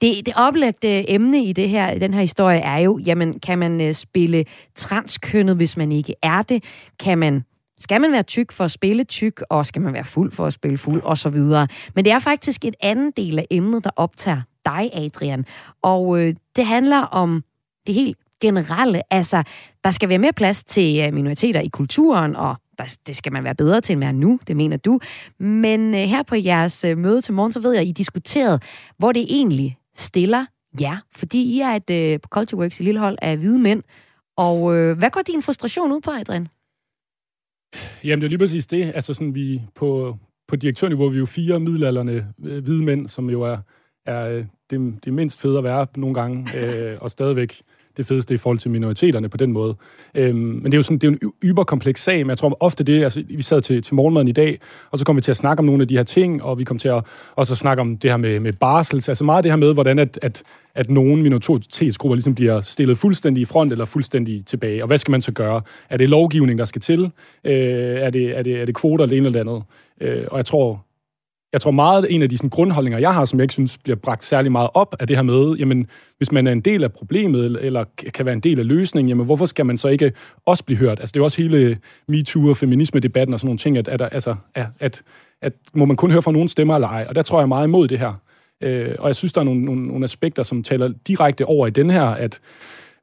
Det, 0.00 0.26
det 0.26 0.34
oplagte 0.36 1.10
emne 1.10 1.44
i 1.44 1.52
det 1.52 1.68
her, 1.68 1.98
den 1.98 2.14
her 2.14 2.20
historie 2.20 2.58
er 2.58 2.78
jo, 2.78 2.98
jamen, 3.06 3.40
kan 3.40 3.58
man 3.58 3.80
øh, 3.80 3.94
spille 3.94 4.44
transkønnet, 4.74 5.56
hvis 5.56 5.76
man 5.76 5.92
ikke 5.92 6.14
er 6.22 6.42
det? 6.42 6.64
Kan 6.98 7.18
man 7.18 7.44
skal 7.78 8.00
man 8.00 8.12
være 8.12 8.22
tyk 8.22 8.52
for 8.52 8.64
at 8.64 8.70
spille 8.70 9.04
tyk, 9.04 9.42
og 9.50 9.66
skal 9.66 9.82
man 9.82 9.92
være 9.92 10.04
fuld 10.04 10.32
for 10.32 10.46
at 10.46 10.52
spille 10.52 10.78
fuld, 10.78 11.02
og 11.02 11.18
så 11.18 11.28
videre. 11.28 11.68
Men 11.94 12.04
det 12.04 12.12
er 12.12 12.18
faktisk 12.18 12.64
et 12.64 12.76
andet 12.80 13.16
del 13.16 13.38
af 13.38 13.46
emnet, 13.50 13.84
der 13.84 13.90
optager 13.96 14.42
dig, 14.66 14.90
Adrian. 14.92 15.44
Og 15.82 16.20
øh, 16.20 16.34
det 16.56 16.66
handler 16.66 16.98
om 16.98 17.44
det 17.86 17.94
helt 17.94 18.18
generelle. 18.40 19.02
Altså, 19.10 19.42
der 19.84 19.90
skal 19.90 20.08
være 20.08 20.18
mere 20.18 20.32
plads 20.32 20.64
til 20.64 21.04
øh, 21.06 21.14
minoriteter 21.14 21.60
i 21.60 21.68
kulturen, 21.68 22.36
og 22.36 22.56
der, 22.78 22.96
det 23.06 23.16
skal 23.16 23.32
man 23.32 23.44
være 23.44 23.54
bedre 23.54 23.80
til, 23.80 23.92
end 23.92 24.00
være 24.00 24.12
nu, 24.12 24.40
det 24.46 24.56
mener 24.56 24.76
du. 24.76 25.00
Men 25.38 25.94
øh, 25.94 26.00
her 26.00 26.22
på 26.22 26.34
jeres 26.34 26.84
øh, 26.84 26.98
møde 26.98 27.20
til 27.20 27.34
morgen, 27.34 27.52
så 27.52 27.60
ved 27.60 27.72
jeg, 27.72 27.80
at 27.80 27.88
I 27.88 27.92
diskuterede, 27.92 28.60
hvor 28.98 29.12
det 29.12 29.22
egentlig 29.28 29.78
stiller 29.96 30.46
jer. 30.80 30.96
Fordi 31.16 31.42
I 31.42 31.60
er 31.60 31.70
et 31.70 31.90
øh, 31.90 32.20
på 32.20 32.28
Culture 32.28 32.60
Works 32.60 32.80
et 32.80 32.84
lille 32.84 33.00
hold 33.00 33.18
af 33.22 33.36
hvide 33.36 33.58
mænd. 33.58 33.82
Og 34.36 34.76
øh, 34.76 34.98
hvad 34.98 35.10
går 35.10 35.22
din 35.22 35.42
frustration 35.42 35.92
ud 35.92 36.00
på, 36.00 36.10
Adrian? 36.10 36.48
Jamen, 38.04 38.20
det 38.20 38.26
er 38.26 38.28
lige 38.28 38.38
præcis 38.38 38.66
det. 38.66 38.92
Altså 38.94 39.14
sådan, 39.14 39.34
vi 39.34 39.62
på, 39.74 40.18
på 40.48 40.56
direktørniveau, 40.56 41.08
vi 41.08 41.16
er 41.16 41.18
jo 41.18 41.26
fire 41.26 41.60
middelalderne 41.60 42.34
øh, 42.44 42.64
hvide 42.64 42.82
mænd, 42.82 43.08
som 43.08 43.30
jo 43.30 43.42
er, 43.42 43.58
er 44.06 44.28
øh, 44.28 44.44
det, 44.70 45.04
det 45.04 45.12
mindst 45.12 45.40
fede 45.40 45.58
at 45.58 45.64
være 45.64 45.86
nogle 45.96 46.14
gange, 46.14 46.48
øh, 46.58 46.98
og 47.00 47.10
stadigvæk 47.10 47.62
det 47.96 48.06
fedeste 48.06 48.34
i 48.34 48.36
forhold 48.36 48.58
til 48.58 48.70
minoriteterne 48.70 49.28
på 49.28 49.36
den 49.36 49.52
måde. 49.52 49.76
Øhm, 50.14 50.36
men 50.36 50.64
det 50.64 50.74
er 50.74 50.78
jo 50.78 50.82
sådan, 50.82 50.98
det 50.98 51.06
er 51.06 51.10
en 51.10 51.32
yberkompleks 51.44 52.02
sag, 52.02 52.18
men 52.18 52.30
jeg 52.30 52.38
tror 52.38 52.56
ofte 52.60 52.84
det, 52.84 53.04
altså 53.04 53.22
vi 53.28 53.42
sad 53.42 53.60
til, 53.60 53.82
til 53.82 53.94
morgenmaden 53.94 54.28
i 54.28 54.32
dag, 54.32 54.60
og 54.90 54.98
så 54.98 55.04
kom 55.04 55.16
vi 55.16 55.20
til 55.20 55.30
at 55.30 55.36
snakke 55.36 55.60
om 55.60 55.64
nogle 55.64 55.82
af 55.82 55.88
de 55.88 55.96
her 55.96 56.02
ting, 56.02 56.42
og 56.42 56.58
vi 56.58 56.64
kom 56.64 56.78
til 56.78 56.88
at 56.88 57.02
også 57.36 57.54
at 57.54 57.58
snakke 57.58 57.80
om 57.80 57.96
det 57.96 58.10
her 58.10 58.16
med, 58.16 58.40
med 58.40 58.52
barsels, 58.52 59.08
altså 59.08 59.24
meget 59.24 59.44
det 59.44 59.52
her 59.52 59.56
med, 59.56 59.74
hvordan 59.74 59.98
at, 59.98 60.18
at, 60.22 60.42
at 60.74 60.90
nogle 60.90 61.22
minoritetsgrupper 61.22 62.14
ligesom 62.14 62.34
bliver 62.34 62.60
stillet 62.60 62.98
fuldstændig 62.98 63.40
i 63.40 63.44
front 63.44 63.72
eller 63.72 63.84
fuldstændig 63.84 64.46
tilbage, 64.46 64.82
og 64.82 64.86
hvad 64.86 64.98
skal 64.98 65.10
man 65.10 65.22
så 65.22 65.32
gøre? 65.32 65.62
Er 65.90 65.96
det 65.96 66.10
lovgivning, 66.10 66.58
der 66.58 66.64
skal 66.64 66.80
til? 66.80 67.10
Øh, 67.44 67.52
er, 67.96 68.10
det, 68.10 68.38
er, 68.38 68.42
det, 68.42 68.60
er 68.60 68.64
det 68.64 68.74
kvoter 68.74 69.04
eller 69.04 69.16
en 69.16 69.26
eller 69.26 69.40
andet? 69.40 69.62
Øh, 70.00 70.24
og 70.30 70.36
jeg 70.36 70.46
tror, 70.46 70.84
jeg 71.54 71.60
tror 71.60 71.70
meget, 71.70 72.04
at 72.04 72.10
en 72.10 72.22
af 72.22 72.28
de 72.28 72.36
sådan, 72.36 72.50
grundholdninger, 72.50 72.98
jeg 72.98 73.14
har, 73.14 73.24
som 73.24 73.38
jeg 73.38 73.44
ikke 73.44 73.52
synes 73.52 73.78
bliver 73.78 73.96
bragt 73.96 74.24
særlig 74.24 74.52
meget 74.52 74.70
op, 74.74 74.96
er 75.00 75.06
det 75.06 75.16
her 75.16 75.22
med, 75.22 75.54
jamen, 75.54 75.86
hvis 76.18 76.32
man 76.32 76.46
er 76.46 76.52
en 76.52 76.60
del 76.60 76.84
af 76.84 76.92
problemet, 76.92 77.44
eller, 77.44 77.60
eller 77.60 77.84
kan 78.14 78.26
være 78.26 78.32
en 78.32 78.40
del 78.40 78.58
af 78.58 78.66
løsningen, 78.66 79.08
jamen, 79.08 79.26
hvorfor 79.26 79.46
skal 79.46 79.66
man 79.66 79.76
så 79.76 79.88
ikke 79.88 80.12
også 80.46 80.64
blive 80.64 80.78
hørt? 80.78 81.00
Altså, 81.00 81.12
det 81.12 81.16
er 81.16 81.20
jo 81.20 81.24
også 81.24 81.42
hele 81.42 81.78
MeToo 82.08 82.48
og 82.48 82.56
feminisme-debatten 82.56 83.34
og 83.34 83.40
sådan 83.40 83.46
nogle 83.46 83.58
ting, 83.58 83.78
at, 83.78 83.88
at, 83.88 84.02
altså, 84.12 84.34
at, 84.54 84.66
at, 84.80 85.02
at 85.42 85.52
må 85.74 85.84
man 85.84 85.96
kun 85.96 86.10
høre 86.10 86.22
fra 86.22 86.32
nogen 86.32 86.48
stemmer 86.48 86.74
eller 86.74 86.88
ej? 86.88 87.06
Og 87.08 87.14
der 87.14 87.22
tror 87.22 87.40
jeg 87.40 87.48
meget 87.48 87.66
imod 87.66 87.88
det 87.88 87.98
her. 87.98 88.12
Øh, 88.60 88.94
og 88.98 89.06
jeg 89.06 89.16
synes, 89.16 89.32
der 89.32 89.40
er 89.40 89.44
nogle, 89.44 89.64
nogle, 89.64 89.86
nogle 89.86 90.04
aspekter, 90.04 90.42
som 90.42 90.62
taler 90.62 90.92
direkte 91.06 91.44
over 91.44 91.66
i 91.66 91.70
den 91.70 91.90
her, 91.90 92.04
at 92.04 92.40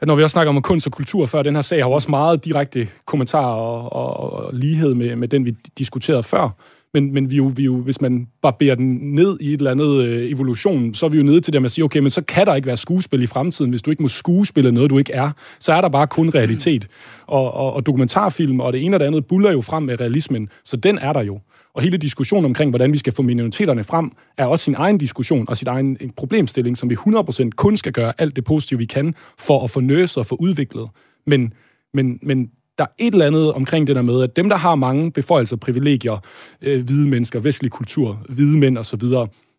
at 0.01 0.07
når 0.07 0.15
vi 0.15 0.23
også 0.23 0.33
snakker 0.33 0.53
om 0.53 0.61
kunst 0.61 0.87
og 0.87 0.93
kultur 0.93 1.25
før, 1.25 1.43
den 1.43 1.55
her 1.55 1.61
sag 1.61 1.83
har 1.83 1.89
også 1.89 2.09
meget 2.09 2.45
direkte 2.45 2.87
kommentarer 3.05 3.55
og, 3.55 3.93
og, 3.93 4.33
og 4.33 4.53
lighed 4.53 4.93
med, 4.93 5.15
med 5.15 5.27
den, 5.27 5.45
vi 5.45 5.51
diskuterede 5.77 6.23
før. 6.23 6.49
Men, 6.93 7.13
men 7.13 7.29
vi 7.29 7.35
jo, 7.35 7.51
vi 7.55 7.63
jo, 7.63 7.75
hvis 7.81 8.01
man 8.01 8.27
bare 8.41 8.53
beder 8.59 8.75
den 8.75 9.15
ned 9.15 9.37
i 9.41 9.53
et 9.53 9.57
eller 9.57 9.71
andet 9.71 10.05
øh, 10.05 10.31
evolution, 10.31 10.93
så 10.93 11.05
er 11.05 11.09
vi 11.09 11.17
jo 11.17 11.23
nede 11.23 11.41
til 11.41 11.53
det, 11.53 11.57
at 11.57 11.61
man 11.61 11.69
siger, 11.69 11.85
okay, 11.85 11.99
men 11.99 12.11
så 12.11 12.21
kan 12.21 12.47
der 12.47 12.55
ikke 12.55 12.65
være 12.65 12.77
skuespil 12.77 13.23
i 13.23 13.27
fremtiden. 13.27 13.71
Hvis 13.71 13.81
du 13.81 13.91
ikke 13.91 14.03
må 14.03 14.07
skuespille 14.07 14.71
noget, 14.71 14.89
du 14.89 14.97
ikke 14.97 15.13
er, 15.13 15.31
så 15.59 15.73
er 15.73 15.81
der 15.81 15.89
bare 15.89 16.07
kun 16.07 16.29
realitet. 16.29 16.87
Og, 17.27 17.53
og, 17.53 17.73
og 17.73 17.85
dokumentarfilm 17.85 18.59
og 18.59 18.73
det 18.73 18.85
ene 18.85 18.95
og 18.95 18.99
det 18.99 19.05
andet 19.05 19.25
buller 19.25 19.51
jo 19.51 19.61
frem 19.61 19.83
med 19.83 19.99
realismen, 19.99 20.49
så 20.63 20.77
den 20.77 20.97
er 20.97 21.13
der 21.13 21.21
jo. 21.23 21.39
Og 21.73 21.81
hele 21.81 21.97
diskussionen 21.97 22.45
omkring, 22.45 22.71
hvordan 22.71 22.93
vi 22.93 22.97
skal 22.97 23.13
få 23.13 23.21
minoriteterne 23.21 23.83
frem, 23.83 24.11
er 24.37 24.45
også 24.45 24.65
sin 24.65 24.75
egen 24.75 24.97
diskussion 24.97 25.45
og 25.49 25.57
sin 25.57 25.67
egen 25.67 25.97
problemstilling, 26.17 26.77
som 26.77 26.89
vi 26.89 26.95
100% 26.95 27.49
kun 27.49 27.77
skal 27.77 27.91
gøre 27.91 28.13
alt 28.17 28.35
det 28.35 28.43
positive, 28.43 28.77
vi 28.77 28.85
kan, 28.85 29.15
for 29.39 29.63
at 29.63 29.69
få 29.69 29.79
nøse 29.79 30.19
og 30.19 30.25
få 30.25 30.35
udviklet. 30.39 30.89
Men, 31.27 31.53
men, 31.93 32.19
men 32.23 32.51
der 32.81 32.87
er 32.87 33.05
et 33.05 33.13
eller 33.13 33.25
andet 33.25 33.53
omkring 33.53 33.87
det 33.87 33.95
der 33.95 34.01
med, 34.01 34.23
at 34.23 34.35
dem, 34.35 34.49
der 34.49 34.55
har 34.55 34.75
mange 34.75 35.11
beføjelser, 35.11 35.55
privilegier, 35.55 36.23
øh, 36.61 36.85
hvide 36.85 37.07
mennesker, 37.07 37.39
vestlig 37.39 37.71
kultur, 37.71 38.19
hvide 38.29 38.57
mænd 38.57 38.77
osv., 38.77 39.01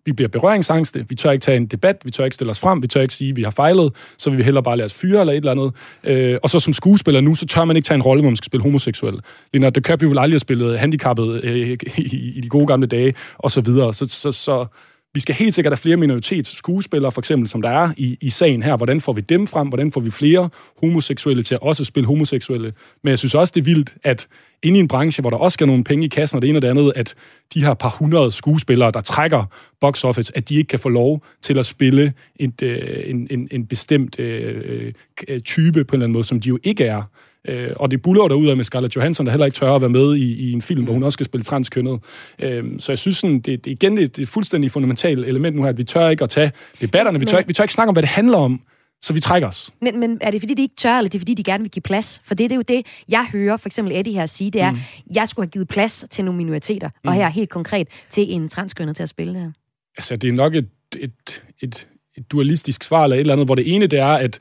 vi 0.07 0.13
bliver 0.13 0.29
berøringsangste, 0.29 1.07
vi 1.09 1.15
tør 1.15 1.31
ikke 1.31 1.43
tage 1.43 1.57
en 1.57 1.67
debat, 1.67 1.97
vi 2.05 2.11
tør 2.11 2.25
ikke 2.25 2.35
stille 2.35 2.51
os 2.51 2.61
frem, 2.61 2.83
vi 2.83 2.87
tør 2.87 3.01
ikke 3.01 3.15
sige, 3.15 3.31
at 3.31 3.37
vi 3.37 3.43
har 3.43 3.51
fejlet, 3.51 3.93
så 4.19 4.31
vil 4.31 4.39
vi 4.39 4.43
hellere 4.43 4.63
bare 4.63 4.77
lade 4.77 4.85
os 4.85 4.95
fyre 4.95 5.21
eller 5.21 5.33
et 5.33 5.37
eller 5.37 5.51
andet. 5.51 5.73
Øh, 6.05 6.39
og 6.43 6.51
så 6.51 6.61
som 6.61 6.73
skuespiller 6.73 7.21
nu, 7.21 7.35
så 7.35 7.47
tør 7.47 7.65
man 7.65 7.77
ikke 7.77 7.87
tage 7.87 7.97
en 7.97 8.03
rolle, 8.03 8.23
hvor 8.23 8.31
man 8.31 8.37
skal 8.37 8.47
spille 8.47 8.63
homoseksuel. 8.63 9.15
Leonardo 9.53 9.75
DiCaprio 9.75 10.09
ville 10.09 10.21
aldrig 10.21 10.35
have 10.35 10.41
spillet 10.41 10.79
handicappet 10.79 11.45
øh, 11.45 11.79
i, 11.97 12.33
i 12.37 12.41
de 12.41 12.49
gode 12.49 12.67
gamle 12.67 12.87
dage, 12.87 13.15
og 13.39 13.51
så 13.51 13.61
videre. 13.61 13.95
Så, 13.95 14.07
så, 14.09 14.33
så 14.33 14.67
vi 15.15 15.21
skal 15.21 15.35
helt 15.35 15.55
sikkert 15.55 15.73
have 15.73 15.77
flere 15.77 15.97
minoritets 15.97 16.57
skuespillere, 16.57 17.13
for 17.13 17.21
eksempel, 17.21 17.49
som 17.49 17.63
der 17.63 17.69
er 17.69 17.93
i, 17.97 18.19
i 18.21 18.31
sagen 18.31 18.63
her. 18.63 18.77
Hvordan 18.77 19.01
får 19.01 19.13
vi 19.13 19.21
dem 19.21 19.47
frem? 19.47 19.69
Hvordan 19.69 19.93
får 19.93 20.01
vi 20.01 20.11
flere 20.11 20.49
homoseksuelle 20.81 21.43
til 21.43 21.55
at 21.55 21.63
også 21.63 21.85
spille 21.85 22.07
homoseksuelle? 22.07 22.73
Men 23.03 23.11
jeg 23.11 23.19
synes 23.19 23.35
også, 23.35 23.53
det 23.55 23.61
er 23.61 23.65
vildt, 23.65 23.95
at 24.05 24.29
inde 24.63 24.79
i 24.79 24.81
en 24.81 24.89
branche, 24.89 25.21
hvor 25.21 25.31
der 25.31 25.37
også 25.37 25.55
skal 25.55 25.67
nogle 25.67 25.85
penge 25.85 26.05
i 26.05 26.09
kassen, 26.09 26.37
og 26.37 26.43
det 26.43 26.49
ene 26.49 26.59
og 26.59 26.63
det 26.63 26.69
andet, 26.69 26.93
at 26.97 27.15
de 27.55 27.65
her 27.65 27.75
par 27.75 27.89
hundrede 27.89 28.31
skuespillere, 28.31 28.91
der 28.91 29.01
trækker 29.01 29.45
box 29.81 30.05
office, 30.05 30.37
at 30.37 30.49
de 30.49 30.57
ikke 30.57 30.69
kan 30.69 30.79
få 30.79 30.89
lov 30.89 31.25
til 31.43 31.59
at 31.59 31.67
spille 31.67 32.13
et, 32.37 32.63
øh, 32.63 33.03
en, 33.07 33.27
en, 33.31 33.49
en 33.51 33.67
bestemt 33.67 34.19
øh, 34.21 34.93
øh 35.29 35.41
type 35.41 35.85
på 35.85 35.97
en 35.97 35.99
eller 35.99 36.05
anden 36.05 36.13
måde, 36.13 36.25
som 36.25 36.41
de 36.41 36.49
jo 36.49 36.59
ikke 36.63 36.85
er. 36.85 37.03
Øh, 37.49 37.71
og 37.77 37.91
det 37.91 38.03
buller 38.03 38.29
der 38.29 38.35
ud 38.35 38.47
af 38.47 38.57
med 38.57 38.65
Scarlett 38.65 38.97
Johansson, 38.97 39.27
der 39.27 39.33
heller 39.33 39.47
ikke 39.47 39.57
tør 39.57 39.75
at 39.75 39.81
være 39.81 39.91
med 39.91 40.17
i, 40.17 40.49
i 40.49 40.53
en 40.53 40.63
film, 40.63 40.85
hvor 40.85 40.93
hun 40.93 41.03
også 41.03 41.17
skal 41.17 41.27
spille 41.27 41.45
transkønnet. 41.45 42.01
Øh, 42.39 42.65
så 42.79 42.93
jeg 42.93 42.99
synes, 42.99 43.17
sådan, 43.17 43.41
det, 43.41 43.65
det 43.65 43.71
igen 43.71 43.97
det, 43.97 44.17
det 44.17 44.23
er 44.23 44.23
et 44.23 44.29
fuldstændig 44.29 44.71
fundamentalt 44.71 45.27
element 45.27 45.57
nu 45.57 45.63
her, 45.63 45.69
at 45.69 45.79
vi 45.79 45.85
tør 45.85 46.09
ikke 46.09 46.25
at 46.25 46.31
tage 46.31 46.53
debatterne, 46.81 47.21
vi 47.21 47.27
tør, 47.27 47.39
ikke, 47.39 47.49
vi 47.49 47.55
tør 47.55 47.65
ikke 47.65 47.75
snakke 47.75 47.89
om, 47.89 47.95
hvad 47.95 48.03
det 48.03 48.11
handler 48.11 48.39
om, 48.39 48.61
så 49.03 49.13
vi 49.13 49.21
trækker 49.21 49.49
os. 49.49 49.71
Men, 49.81 50.01
men 50.01 50.19
er 50.21 50.31
det 50.31 50.41
fordi, 50.41 50.55
de 50.55 50.63
ikke 50.63 50.77
tør, 50.77 50.99
eller 50.99 51.09
det 51.09 51.19
er 51.19 51.21
fordi, 51.21 51.35
de 51.35 51.45
gerne 51.45 51.65
vil 51.65 51.71
give 51.71 51.83
plads? 51.83 52.23
For 52.25 52.35
det, 52.35 52.51
det 52.51 52.53
er 52.53 52.57
jo 52.57 52.63
det, 52.63 52.87
jeg 53.09 53.27
hører 53.33 53.57
for 53.57 53.69
eksempel 53.69 53.97
Eddie 53.97 54.13
her 54.13 54.27
sige, 54.27 54.51
det 54.51 54.61
er, 54.61 54.71
mm. 54.71 54.79
jeg 55.15 55.29
skulle 55.29 55.47
have 55.47 55.51
givet 55.51 55.69
plads 55.69 56.05
til 56.11 56.25
nogle 56.25 56.39
minoriteter, 56.39 56.89
mm. 56.89 57.09
og 57.09 57.15
her 57.15 57.29
helt 57.29 57.51
konkret 57.51 57.89
til 58.11 58.33
en 58.33 58.49
transkønnet 58.49 58.97
til 58.97 59.03
at 59.03 59.09
spille 59.09 59.35
det 59.35 59.43
her. 59.43 59.51
Altså, 59.97 60.17
det 60.17 60.29
er 60.29 60.33
nok 60.33 60.55
et, 60.55 60.69
et, 60.99 61.45
et, 61.61 61.89
et 62.17 62.33
dualistisk 62.33 62.85
svar, 62.85 63.05
eller 63.05 63.17
et 63.17 63.21
eller 63.21 63.33
andet, 63.33 63.47
hvor 63.47 63.55
det 63.55 63.75
ene, 63.75 63.87
det 63.87 63.99
er, 63.99 64.07
at 64.07 64.41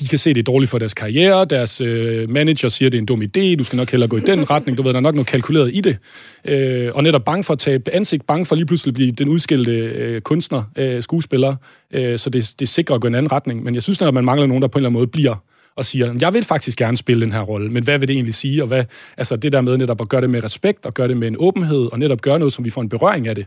de 0.00 0.08
kan 0.08 0.18
se, 0.18 0.34
det 0.34 0.40
er 0.40 0.52
dårligt 0.52 0.70
for 0.70 0.78
deres 0.78 0.94
karriere, 0.94 1.44
deres 1.44 1.80
øh, 1.80 2.30
manager 2.30 2.68
siger, 2.68 2.90
det 2.90 2.98
er 2.98 3.00
en 3.00 3.06
dum 3.06 3.22
idé, 3.22 3.56
du 3.56 3.64
skal 3.64 3.76
nok 3.76 3.90
hellere 3.90 4.08
gå 4.08 4.16
i 4.16 4.20
den 4.20 4.50
retning, 4.50 4.78
du 4.78 4.82
ved, 4.82 4.90
der 4.90 4.96
er 4.96 5.00
nok 5.00 5.14
noget 5.14 5.26
kalkuleret 5.26 5.70
i 5.74 5.80
det. 5.80 5.98
Øh, 6.44 6.90
og 6.94 7.02
netop 7.02 7.24
bange 7.24 7.44
for 7.44 7.52
at 7.52 7.58
tabe 7.58 7.94
ansigt, 7.94 8.26
bange 8.26 8.46
for 8.46 8.56
lige 8.56 8.66
pludselig 8.66 8.90
at 8.90 8.94
blive 8.94 9.12
den 9.12 9.28
udskilte 9.28 9.72
øh, 9.72 10.20
kunstner, 10.20 10.62
øh, 10.76 11.02
skuespiller, 11.02 11.56
øh, 11.94 12.18
så 12.18 12.30
det, 12.30 12.54
det 12.60 12.68
sikrer 12.68 12.94
at 12.94 13.00
gå 13.00 13.06
i 13.06 13.10
en 13.10 13.14
anden 13.14 13.32
retning. 13.32 13.64
Men 13.64 13.74
jeg 13.74 13.82
synes, 13.82 14.02
at 14.02 14.14
man 14.14 14.24
mangler 14.24 14.46
nogen, 14.46 14.62
der 14.62 14.68
på 14.68 14.78
en 14.78 14.80
eller 14.80 14.88
anden 14.88 14.98
måde 14.98 15.06
bliver 15.06 15.44
og 15.76 15.84
siger, 15.84 16.14
jeg 16.20 16.34
vil 16.34 16.44
faktisk 16.44 16.78
gerne 16.78 16.96
spille 16.96 17.20
den 17.20 17.32
her 17.32 17.40
rolle, 17.40 17.70
men 17.70 17.84
hvad 17.84 17.98
vil 17.98 18.08
det 18.08 18.14
egentlig 18.14 18.34
sige? 18.34 18.62
Og 18.62 18.66
hvad, 18.66 18.84
altså 19.16 19.36
det 19.36 19.52
der 19.52 19.60
med 19.60 19.76
netop 19.76 20.00
at 20.00 20.08
gøre 20.08 20.20
det 20.20 20.30
med 20.30 20.44
respekt, 20.44 20.86
og 20.86 20.94
gøre 20.94 21.08
det 21.08 21.16
med 21.16 21.28
en 21.28 21.36
åbenhed, 21.38 21.92
og 21.92 21.98
netop 21.98 22.20
gøre 22.20 22.38
noget, 22.38 22.52
som 22.52 22.64
vi 22.64 22.70
får 22.70 22.80
en 22.80 22.88
berøring 22.88 23.28
af 23.28 23.34
det, 23.34 23.46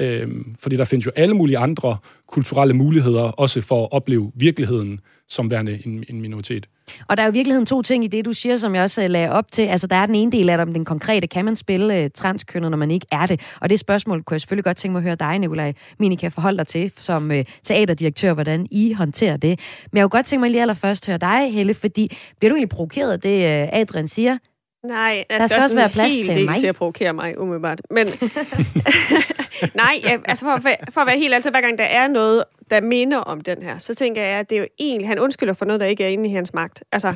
Øh, 0.00 0.28
fordi 0.60 0.76
der 0.76 0.84
findes 0.84 1.06
jo 1.06 1.10
alle 1.16 1.34
mulige 1.34 1.58
andre 1.58 1.96
kulturelle 2.28 2.74
muligheder, 2.74 3.22
også 3.22 3.60
for 3.60 3.84
at 3.84 3.92
opleve 3.92 4.32
virkeligheden 4.34 5.00
som 5.28 5.50
værende 5.50 5.82
en, 5.86 6.04
en 6.08 6.20
minoritet. 6.20 6.66
Og 7.08 7.16
der 7.16 7.22
er 7.22 7.26
jo 7.26 7.32
i 7.32 7.32
virkeligheden 7.32 7.66
to 7.66 7.82
ting 7.82 8.04
i 8.04 8.06
det, 8.06 8.24
du 8.24 8.32
siger, 8.32 8.56
som 8.56 8.74
jeg 8.74 8.82
også 8.82 9.02
øh, 9.02 9.10
lagde 9.10 9.30
op 9.30 9.52
til. 9.52 9.62
Altså, 9.62 9.86
der 9.86 9.96
er 9.96 10.06
den 10.06 10.14
ene 10.14 10.32
del 10.32 10.48
af 10.48 10.58
det 10.58 10.66
om 10.66 10.74
den 10.74 10.84
konkrete. 10.84 11.26
Kan 11.26 11.44
man 11.44 11.56
spille 11.56 12.04
uh, 12.04 12.10
transkønnet, 12.14 12.70
når 12.70 12.78
man 12.78 12.90
ikke 12.90 13.06
er 13.10 13.26
det? 13.26 13.40
Og 13.60 13.70
det 13.70 13.80
spørgsmål 13.80 14.22
kunne 14.22 14.34
jeg 14.34 14.40
selvfølgelig 14.40 14.64
godt 14.64 14.76
tænke 14.76 14.92
mig 14.92 14.98
at 14.98 15.04
høre 15.04 15.14
dig, 15.14 15.38
Nikolaj 15.38 15.72
Minika, 15.98 16.28
forholde 16.28 16.58
dig 16.58 16.66
til 16.66 16.92
som 16.96 17.30
uh, 17.30 17.36
teaterdirektør, 17.64 18.34
hvordan 18.34 18.66
I 18.70 18.92
håndterer 18.92 19.36
det. 19.36 19.60
Men 19.92 19.98
jeg 19.98 20.04
kunne 20.04 20.18
godt 20.18 20.26
tænke 20.26 20.40
mig 20.40 20.50
lige 20.50 20.60
allerførst 20.60 21.06
høre 21.06 21.18
dig, 21.18 21.52
Helle, 21.52 21.74
fordi 21.74 22.16
bliver 22.38 22.50
du 22.50 22.54
egentlig 22.54 22.68
provokeret 22.68 23.12
af 23.12 23.20
det, 23.20 23.38
uh, 23.38 23.80
Adrian 23.80 24.08
siger? 24.08 24.38
Nej, 24.86 25.24
der, 25.30 25.38
der 25.38 25.46
skal 25.46 25.62
også 25.62 25.74
være 25.74 25.90
plads 25.90 26.12
til 26.12 26.44
mig. 26.44 26.60
til 26.60 26.66
at 26.66 26.74
provokere 26.74 27.12
mig, 27.12 27.38
umiddelbart. 27.38 27.80
Men 27.90 28.06
nej, 29.74 30.00
ja, 30.02 30.18
altså 30.24 30.44
for, 30.44 30.60
for 30.92 31.00
at 31.00 31.06
være 31.06 31.18
helt 31.18 31.34
altid, 31.34 31.50
hver 31.50 31.60
gang 31.60 31.78
der 31.78 31.84
er 31.84 32.08
noget, 32.08 32.44
der 32.70 32.80
minder 32.80 33.18
om 33.18 33.40
den 33.40 33.62
her, 33.62 33.78
så 33.78 33.94
tænker 33.94 34.22
jeg, 34.22 34.38
at 34.38 34.50
det 34.50 34.56
er 34.56 34.60
jo 34.60 34.66
egentlig, 34.78 35.08
han 35.08 35.18
undskylder 35.18 35.52
for 35.52 35.64
noget, 35.64 35.80
der 35.80 35.86
ikke 35.86 36.04
er 36.04 36.08
inde 36.08 36.28
i 36.28 36.32
hans 36.32 36.54
magt. 36.54 36.84
Altså, 36.92 37.14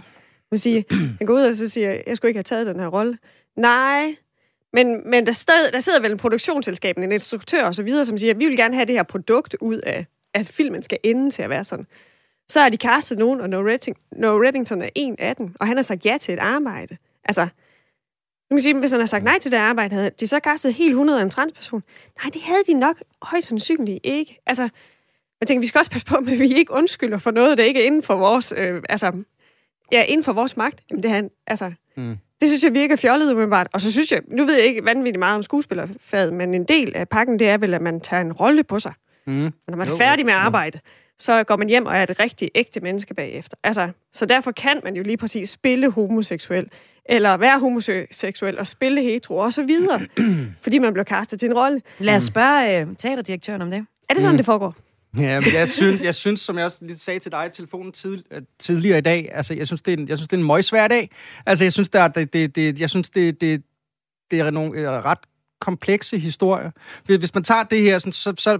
man 0.50 0.58
siger, 0.58 0.82
han 1.18 1.26
går 1.26 1.34
ud 1.34 1.42
og 1.42 1.54
så 1.54 1.68
siger, 1.68 2.02
jeg 2.06 2.16
skulle 2.16 2.30
ikke 2.30 2.38
have 2.38 2.42
taget 2.42 2.66
den 2.66 2.80
her 2.80 2.86
rolle. 2.86 3.18
Nej, 3.56 4.14
men, 4.72 5.10
men 5.10 5.26
der, 5.26 5.32
stod, 5.32 5.72
der 5.72 5.80
sidder 5.80 6.00
vel 6.00 6.12
en 6.12 6.18
produktionsselskab, 6.18 6.98
en 6.98 7.12
instruktør 7.12 7.64
og 7.64 7.74
så 7.74 7.82
videre, 7.82 8.04
som 8.04 8.18
siger, 8.18 8.34
vi 8.34 8.46
vil 8.46 8.56
gerne 8.56 8.74
have 8.74 8.86
det 8.86 8.94
her 8.94 9.02
produkt 9.02 9.56
ud 9.60 9.78
af, 9.78 10.06
at 10.34 10.48
filmen 10.48 10.82
skal 10.82 10.98
ende 11.02 11.30
til 11.30 11.42
at 11.42 11.50
være 11.50 11.64
sådan. 11.64 11.86
Så 12.48 12.60
har 12.60 12.68
de 12.68 12.76
castet 12.76 13.18
nogen, 13.18 13.40
og 13.40 13.50
No, 13.50 13.62
Redding, 13.62 13.96
no 14.12 14.42
Reddington 14.42 14.82
er 14.82 14.88
en 14.94 15.16
af 15.18 15.36
dem, 15.36 15.54
og 15.60 15.66
han 15.66 15.76
har 15.76 15.82
sagt 15.82 16.06
ja 16.06 16.18
til 16.20 16.34
et 16.34 16.40
arbejde. 16.40 16.96
Altså, 17.28 17.48
nu 18.50 18.56
kan 18.56 18.62
sige, 18.62 18.78
hvis 18.78 18.90
han 18.90 19.00
har 19.00 19.06
sagt 19.06 19.24
nej 19.24 19.38
til 19.38 19.52
det 19.52 19.56
arbejde, 19.56 19.94
havde 19.94 20.10
de 20.20 20.26
så 20.26 20.40
kastet 20.40 20.74
helt 20.74 20.90
100 20.90 21.18
af 21.18 21.22
en 21.22 21.30
transperson? 21.30 21.82
Nej, 22.22 22.30
det 22.32 22.42
havde 22.42 22.62
de 22.66 22.74
nok 22.74 22.96
højst 23.22 23.48
sandsynligt 23.48 24.00
ikke. 24.04 24.38
Altså, 24.46 24.68
jeg 25.40 25.48
tænker, 25.48 25.60
vi 25.60 25.66
skal 25.66 25.78
også 25.78 25.90
passe 25.90 26.06
på, 26.06 26.16
at 26.16 26.26
vi 26.26 26.54
ikke 26.54 26.72
undskylder 26.72 27.18
for 27.18 27.30
noget, 27.30 27.58
der 27.58 27.64
ikke 27.64 27.82
er 27.82 27.86
inden 27.86 28.02
for 28.02 28.14
vores, 28.14 28.54
øh, 28.56 28.82
altså, 28.88 29.12
ja, 29.92 30.02
inden 30.02 30.24
for 30.24 30.32
vores 30.32 30.56
magt. 30.56 30.82
Jamen, 30.90 31.02
det, 31.02 31.10
han, 31.10 31.30
altså, 31.46 31.72
mm. 31.96 32.16
det 32.40 32.48
synes 32.48 32.64
jeg 32.64 32.74
virker 32.74 32.96
fjollet 32.96 33.32
umiddelbart. 33.32 33.68
Og 33.72 33.80
så 33.80 33.92
synes 33.92 34.12
jeg, 34.12 34.22
nu 34.28 34.44
ved 34.44 34.54
jeg 34.54 34.64
ikke 34.64 34.84
vanvittigt 34.84 35.18
meget 35.18 35.36
om 35.36 35.42
skuespillerfaget, 35.42 36.32
men 36.32 36.54
en 36.54 36.64
del 36.64 36.96
af 36.96 37.08
pakken, 37.08 37.38
det 37.38 37.48
er 37.48 37.58
vel, 37.58 37.74
at 37.74 37.82
man 37.82 38.00
tager 38.00 38.20
en 38.20 38.32
rolle 38.32 38.64
på 38.64 38.78
sig. 38.78 38.92
Mm. 39.26 39.46
Og 39.46 39.52
når 39.68 39.76
man 39.76 39.88
er 39.88 39.96
færdig 39.96 40.24
med 40.24 40.32
at 40.32 40.38
arbejde, 40.38 40.80
så 41.18 41.44
går 41.44 41.56
man 41.56 41.68
hjem 41.68 41.86
og 41.86 41.96
er 41.96 42.02
et 42.02 42.20
rigtig 42.20 42.50
ægte 42.54 42.80
menneske 42.80 43.14
bagefter. 43.14 43.56
Altså, 43.62 43.90
så 44.12 44.26
derfor 44.26 44.52
kan 44.52 44.80
man 44.84 44.96
jo 44.96 45.02
lige 45.02 45.16
præcis 45.16 45.50
spille 45.50 45.90
homoseksuel, 45.90 46.68
eller 47.08 47.36
være 47.36 47.58
homoseksuel 47.58 48.58
og 48.58 48.66
spille 48.66 49.02
hetero 49.02 49.36
og 49.36 49.52
så 49.52 49.62
videre, 49.62 50.00
fordi 50.62 50.78
man 50.78 50.92
bliver 50.92 51.04
kastet 51.04 51.40
til 51.40 51.46
en 51.46 51.54
rolle. 51.54 51.80
Lad 51.98 52.16
os 52.16 52.22
spørge 52.22 52.86
uh, 52.86 52.96
teaterdirektøren 52.96 53.62
om 53.62 53.70
det. 53.70 53.86
Er 54.08 54.14
det 54.14 54.20
sådan, 54.20 54.32
mm. 54.32 54.36
det 54.36 54.46
foregår? 54.46 54.74
Ja, 55.18 55.40
men 55.40 55.54
jeg 55.54 55.68
synes, 55.68 56.02
jeg 56.02 56.14
synes, 56.14 56.40
som 56.40 56.58
jeg 56.58 56.64
også 56.64 56.78
lige 56.84 56.98
sagde 56.98 57.20
til 57.20 57.32
dig 57.32 57.46
i 57.46 57.50
telefonen 57.50 57.92
tid, 57.92 58.22
øh, 58.30 58.42
tidligere 58.58 58.98
i 58.98 59.00
dag, 59.00 59.30
altså, 59.32 59.54
jeg 59.54 59.66
synes, 59.66 59.82
det 59.82 59.94
er 59.94 59.96
en, 59.96 60.08
jeg 60.08 60.16
synes, 60.16 60.28
det 60.28 60.36
er 60.36 60.40
en 60.40 60.46
møgsvær 60.46 60.88
dag. 60.88 61.10
Altså, 61.46 61.64
jeg 61.64 61.72
synes, 61.72 61.88
der 61.88 62.00
er, 62.00 62.08
det, 62.08 62.32
det, 62.32 62.56
det, 62.56 62.80
jeg 62.80 62.90
synes, 62.90 63.10
det, 63.10 63.40
det, 63.40 63.62
det 64.30 64.40
er 64.40 64.50
nogle 64.50 64.80
øh, 64.80 64.88
ret 64.88 65.18
komplekse 65.60 66.18
historier. 66.18 66.70
Hvis 67.04 67.34
man 67.34 67.44
tager 67.44 67.62
det 67.62 67.82
her, 67.82 67.98
sådan, 67.98 68.12
så, 68.12 68.34
så, 68.38 68.58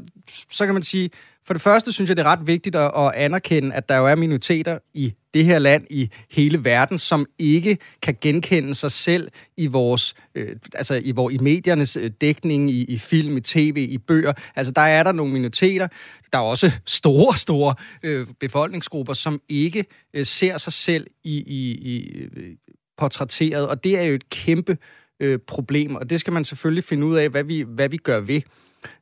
så 0.50 0.64
kan 0.64 0.74
man 0.74 0.82
sige, 0.82 1.11
for 1.46 1.54
det 1.54 1.62
første 1.62 1.92
synes 1.92 2.09
jeg, 2.09 2.16
det 2.16 2.22
er 2.22 2.30
ret 2.30 2.46
vigtigt 2.46 2.76
at, 2.76 2.92
at 2.96 3.12
anerkende, 3.14 3.74
at 3.74 3.88
der 3.88 3.96
jo 3.96 4.06
er 4.06 4.14
minoriteter 4.14 4.78
i 4.94 5.14
det 5.35 5.44
her 5.44 5.59
land, 5.59 5.87
i 5.90 6.11
hele 6.30 6.64
verden, 6.64 6.98
som 6.98 7.26
ikke 7.38 7.78
kan 8.02 8.16
genkende 8.20 8.74
sig 8.74 8.92
selv 8.92 9.28
i 9.56 9.66
vores, 9.66 10.14
øh, 10.35 10.56
altså 10.74 10.94
i, 10.94 11.11
hvor, 11.11 11.30
i 11.30 11.38
mediernes 11.38 11.96
øh, 11.96 12.11
dækning, 12.20 12.70
i, 12.70 12.85
i 12.85 12.98
film, 12.98 13.37
i 13.37 13.40
tv, 13.40 13.87
i 13.90 13.98
bøger. 13.98 14.32
Altså 14.56 14.72
der 14.72 14.82
er 14.82 15.02
der 15.02 15.12
nogle 15.12 15.32
minoriteter. 15.32 15.88
Der 16.32 16.38
er 16.38 16.42
også 16.42 16.72
store, 16.87 17.37
store 17.37 17.74
øh, 18.02 18.26
befolkningsgrupper, 18.40 19.12
som 19.12 19.40
ikke 19.48 19.85
øh, 20.14 20.26
ser 20.26 20.56
sig 20.56 20.72
selv 20.72 21.06
i, 21.24 21.37
i, 21.37 21.72
i 21.72 22.09
øh, 22.37 22.54
portrætteret, 22.98 23.68
og 23.68 23.85
det 23.85 23.98
er 23.98 24.02
jo 24.02 24.14
et 24.14 24.30
kæmpe 24.30 24.78
øh, 25.20 25.38
problem, 25.38 25.96
og 25.96 26.11
det 26.11 26.20
skal 26.20 26.32
man 26.32 26.44
selvfølgelig 26.44 26.85
finde 26.85 27.06
ud 27.06 27.16
af, 27.16 27.28
hvad 27.28 27.44
vi, 27.44 27.64
hvad 27.68 27.88
vi 27.88 27.96
gør 27.96 28.20
ved. 28.20 28.42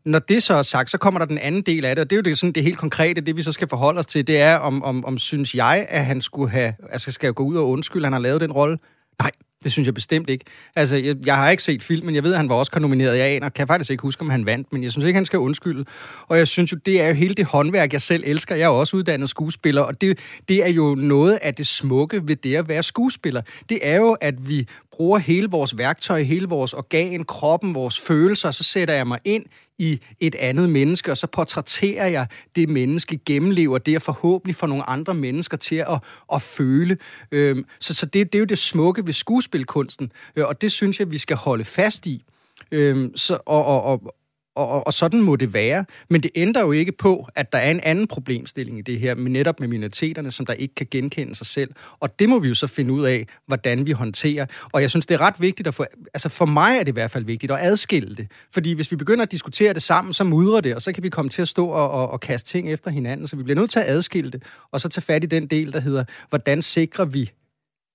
Når 0.05 0.19
det 0.19 0.43
så 0.43 0.55
er 0.55 0.63
sagt, 0.63 0.91
så 0.91 0.99
kommer 0.99 1.19
der 1.19 1.27
den 1.27 1.39
anden 1.39 1.63
del 1.63 1.85
af 1.85 1.97
det, 1.97 2.03
og 2.03 2.11
det 2.11 2.17
er 2.17 2.19
jo 2.19 2.23
det, 2.23 2.39
sådan, 2.39 2.53
det 2.53 2.63
helt 2.63 2.79
konkrete, 2.79 3.21
det 3.21 3.37
vi 3.37 3.43
så 3.43 3.53
skal 3.53 3.69
forholde 3.69 3.99
os 3.99 4.07
til, 4.07 4.27
det 4.27 4.41
er, 4.41 4.57
om, 4.57 4.83
om, 4.83 5.05
om 5.05 5.19
synes 5.19 5.55
jeg, 5.55 5.87
at 5.89 6.05
han 6.05 6.21
skulle 6.21 6.51
have, 6.51 6.75
altså 6.91 7.11
skal 7.11 7.33
gå 7.33 7.43
ud 7.43 7.57
og 7.57 7.69
undskylde, 7.69 8.03
at 8.03 8.07
han 8.07 8.13
har 8.13 8.21
lavet 8.21 8.41
den 8.41 8.53
rolle? 8.53 8.79
Nej, 9.21 9.31
det 9.65 9.73
synes 9.73 9.87
jeg 9.87 9.95
bestemt 9.95 10.31
ikke. 10.31 10.45
Altså, 10.77 10.97
jeg, 10.97 11.17
jeg 11.27 11.37
har 11.37 11.51
ikke 11.51 11.63
set 11.63 11.83
filmen. 11.83 12.15
Jeg 12.15 12.25
ved, 12.25 12.33
at 12.33 12.39
han 12.39 12.49
var 12.49 12.55
også 12.55 12.79
nomineret. 12.81 13.19
Jeg 13.19 13.27
aner, 13.27 13.49
kan 13.49 13.67
faktisk 13.67 13.91
ikke 13.91 14.03
huske, 14.03 14.23
om 14.23 14.31
han 14.31 14.47
vandt, 14.47 14.73
men 14.73 14.83
jeg 14.83 14.93
synes 14.93 15.07
ikke, 15.07 15.17
han 15.17 15.25
skal 15.25 15.39
undskylde. 15.39 15.85
Og 16.29 16.39
jeg 16.39 16.49
synes 16.49 16.73
jo, 16.73 16.77
det 16.87 17.01
er 17.01 17.09
jo 17.09 17.15
hele 17.15 17.35
det 17.35 17.45
håndværk, 17.45 17.93
jeg 17.93 18.03
selv 18.03 18.23
elsker. 18.27 18.55
Jeg 18.55 18.65
er 18.65 18.69
også 18.69 18.97
uddannet 18.97 19.31
skuespiller, 19.31 19.83
og 19.83 20.01
det, 20.01 20.19
det 20.49 20.65
er 20.65 20.69
jo 20.69 20.95
noget 20.95 21.39
af 21.43 21.55
det 21.55 21.67
smukke 21.67 22.29
ved 22.29 22.37
det 22.37 22.57
at 22.57 22.69
være 22.69 22.83
skuespiller. 22.83 23.43
Det 23.69 23.79
er 23.83 23.97
jo, 23.97 24.13
at 24.21 24.49
vi 24.49 24.69
bruger 24.97 25.19
hele 25.19 25.51
vores 25.51 25.79
værktøj, 25.79 26.23
hele 26.23 26.49
vores 26.49 26.73
organ, 26.73 27.25
kroppen, 27.25 27.75
vores 27.75 28.01
følelser, 28.01 28.51
så 28.51 28.65
sætter 28.65 28.95
jeg 28.95 29.07
mig 29.07 29.19
ind 29.25 29.45
i 29.79 30.01
et 30.21 30.35
andet 30.35 30.71
menneske, 30.71 31.11
og 31.11 31.17
så 31.17 31.27
portrætterer 31.27 32.07
jeg 32.07 32.27
det 32.57 32.69
menneske, 32.69 33.21
gennemlever 33.27 33.79
det, 33.79 33.97
og 33.97 34.03
forhåbentlig 34.03 34.57
får 34.57 34.67
nogle 34.67 34.91
andre 34.91 35.15
mennesker 35.15 35.57
til 35.57 35.77
at, 35.77 35.99
at 36.35 36.43
føle. 36.43 36.97
Øhm, 37.33 37.65
så 37.81 37.95
så 37.95 38.07
det, 38.07 38.33
det 38.33 38.39
er 38.39 38.41
jo 38.41 38.45
det 38.45 38.59
smukke 38.59 39.07
ved 39.07 39.13
skuespilkunsten, 39.13 40.13
øh, 40.37 40.45
og 40.45 40.61
det 40.61 40.73
synes 40.73 41.01
jeg, 41.01 41.11
vi 41.11 41.19
skal 41.19 41.37
holde 41.37 41.65
fast 41.65 42.07
i. 42.07 42.25
Øhm, 42.71 43.17
så, 43.17 43.39
og, 43.47 43.65
og, 43.65 43.83
og, 43.83 44.15
og, 44.55 44.87
og 44.87 44.93
sådan 44.93 45.23
må 45.23 45.37
det 45.37 45.53
være. 45.53 45.85
Men 46.11 46.23
det 46.23 46.31
ændrer 46.35 46.63
jo 46.63 46.73
ikke 46.73 46.93
på, 46.93 47.29
at 47.35 47.53
der 47.53 47.59
er 47.59 47.71
en 47.71 47.81
anden 47.81 48.07
problemstilling 48.07 48.79
i 48.79 48.83
det 48.83 49.01
her, 49.01 49.15
med 49.15 49.31
netop 49.31 49.61
med 49.61 49.69
minoriteterne, 49.69 50.31
som 50.31 50.47
der 50.47 50.53
ikke 50.53 50.75
kan 50.75 50.87
genkende 50.91 51.35
sig 51.35 51.47
selv. 51.47 51.71
Og 52.01 52.19
det 52.19 52.29
må 52.29 52.39
vi 52.39 52.49
jo 52.49 52.55
så 52.55 52.67
finde 52.67 52.93
ud 52.93 53.05
af, 53.05 53.27
hvordan 53.47 53.87
vi 53.87 53.93
håndterer. 53.93 54.47
Og 54.73 54.83
jeg 54.83 54.91
synes, 54.91 55.07
det 55.07 55.15
er 55.15 55.21
ret 55.21 55.41
vigtigt 55.41 55.69
at 55.69 55.75
få... 55.75 55.85
Altså 56.15 56.29
for 56.29 56.47
mig 56.47 56.77
er 56.77 56.83
det 56.83 56.89
i 56.89 56.93
hvert 56.93 57.11
fald 57.11 57.25
vigtigt 57.25 57.53
at 57.53 57.59
adskille 57.61 58.17
det. 58.17 58.29
Fordi 58.55 58.73
hvis 58.73 58.91
vi 58.91 58.97
begynder 58.97 59.23
at 59.23 59.33
diskutere 59.33 59.75
det 59.75 59.83
sammen, 59.83 60.13
så 60.13 60.25
mudrer 60.25 60.61
det, 60.61 60.75
og 60.75 60.83
så 60.83 60.93
kan 60.93 61.03
vi 61.03 61.09
komme 61.09 61.29
til 61.29 61.43
at 61.43 61.49
stå 61.49 61.67
og, 61.69 61.91
og, 61.91 62.11
og 62.11 62.21
kaste 62.21 62.51
ting 62.51 62.73
efter 62.73 62.91
hinanden. 62.91 63.27
Så 63.27 63.37
vi 63.37 63.43
bliver 63.43 63.61
nødt 63.61 63.71
til 63.71 63.79
at 63.79 63.87
adskille 63.87 64.31
det, 64.31 64.43
og 64.73 64.81
så 64.81 64.89
tage 64.89 65.03
fat 65.03 65.25
i 65.25 65.27
den 65.27 65.47
del, 65.47 65.73
der 65.73 65.81
hedder, 65.81 66.05
hvordan 66.29 66.63
sikrer 66.63 67.05
vi 67.05 67.31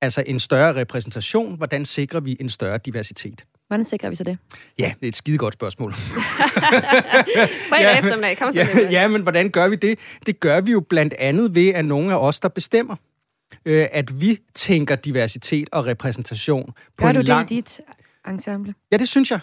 altså 0.01 0.23
en 0.27 0.39
større 0.39 0.75
repræsentation? 0.75 1.57
Hvordan 1.57 1.85
sikrer 1.85 2.19
vi 2.19 2.37
en 2.39 2.49
større 2.49 2.77
diversitet? 2.85 3.45
Hvordan 3.69 3.85
sikrer 3.85 4.09
vi 4.09 4.15
så 4.15 4.23
det? 4.23 4.37
Ja, 4.79 4.93
det 4.99 5.05
er 5.05 5.07
et 5.07 5.15
skide 5.15 5.37
godt 5.37 5.53
spørgsmål. 5.53 5.93
Fredag 7.69 7.83
ja, 7.83 7.97
eftermiddag, 7.97 8.37
kom 8.37 8.51
så 8.51 8.59
ja, 8.59 8.89
ja, 8.89 9.07
men 9.07 9.21
hvordan 9.21 9.49
gør 9.49 9.67
vi 9.67 9.75
det? 9.75 9.99
Det 10.25 10.39
gør 10.39 10.61
vi 10.61 10.71
jo 10.71 10.79
blandt 10.79 11.13
andet 11.13 11.55
ved, 11.55 11.69
at 11.69 11.85
nogle 11.85 12.13
af 12.13 12.17
os, 12.17 12.39
der 12.39 12.47
bestemmer, 12.49 12.95
øh, 13.65 13.87
at 13.91 14.21
vi 14.21 14.39
tænker 14.55 14.95
diversitet 14.95 15.69
og 15.71 15.85
repræsentation 15.85 16.65
på 16.97 17.03
gør 17.03 17.09
en 17.09 17.15
du 17.15 17.21
lang... 17.21 17.49
det 17.49 17.55
i 17.55 17.61
dit 17.61 17.81
ensemble? 18.27 18.73
Ja, 18.91 18.97
det 18.97 19.07
synes 19.07 19.31
jeg. 19.31 19.39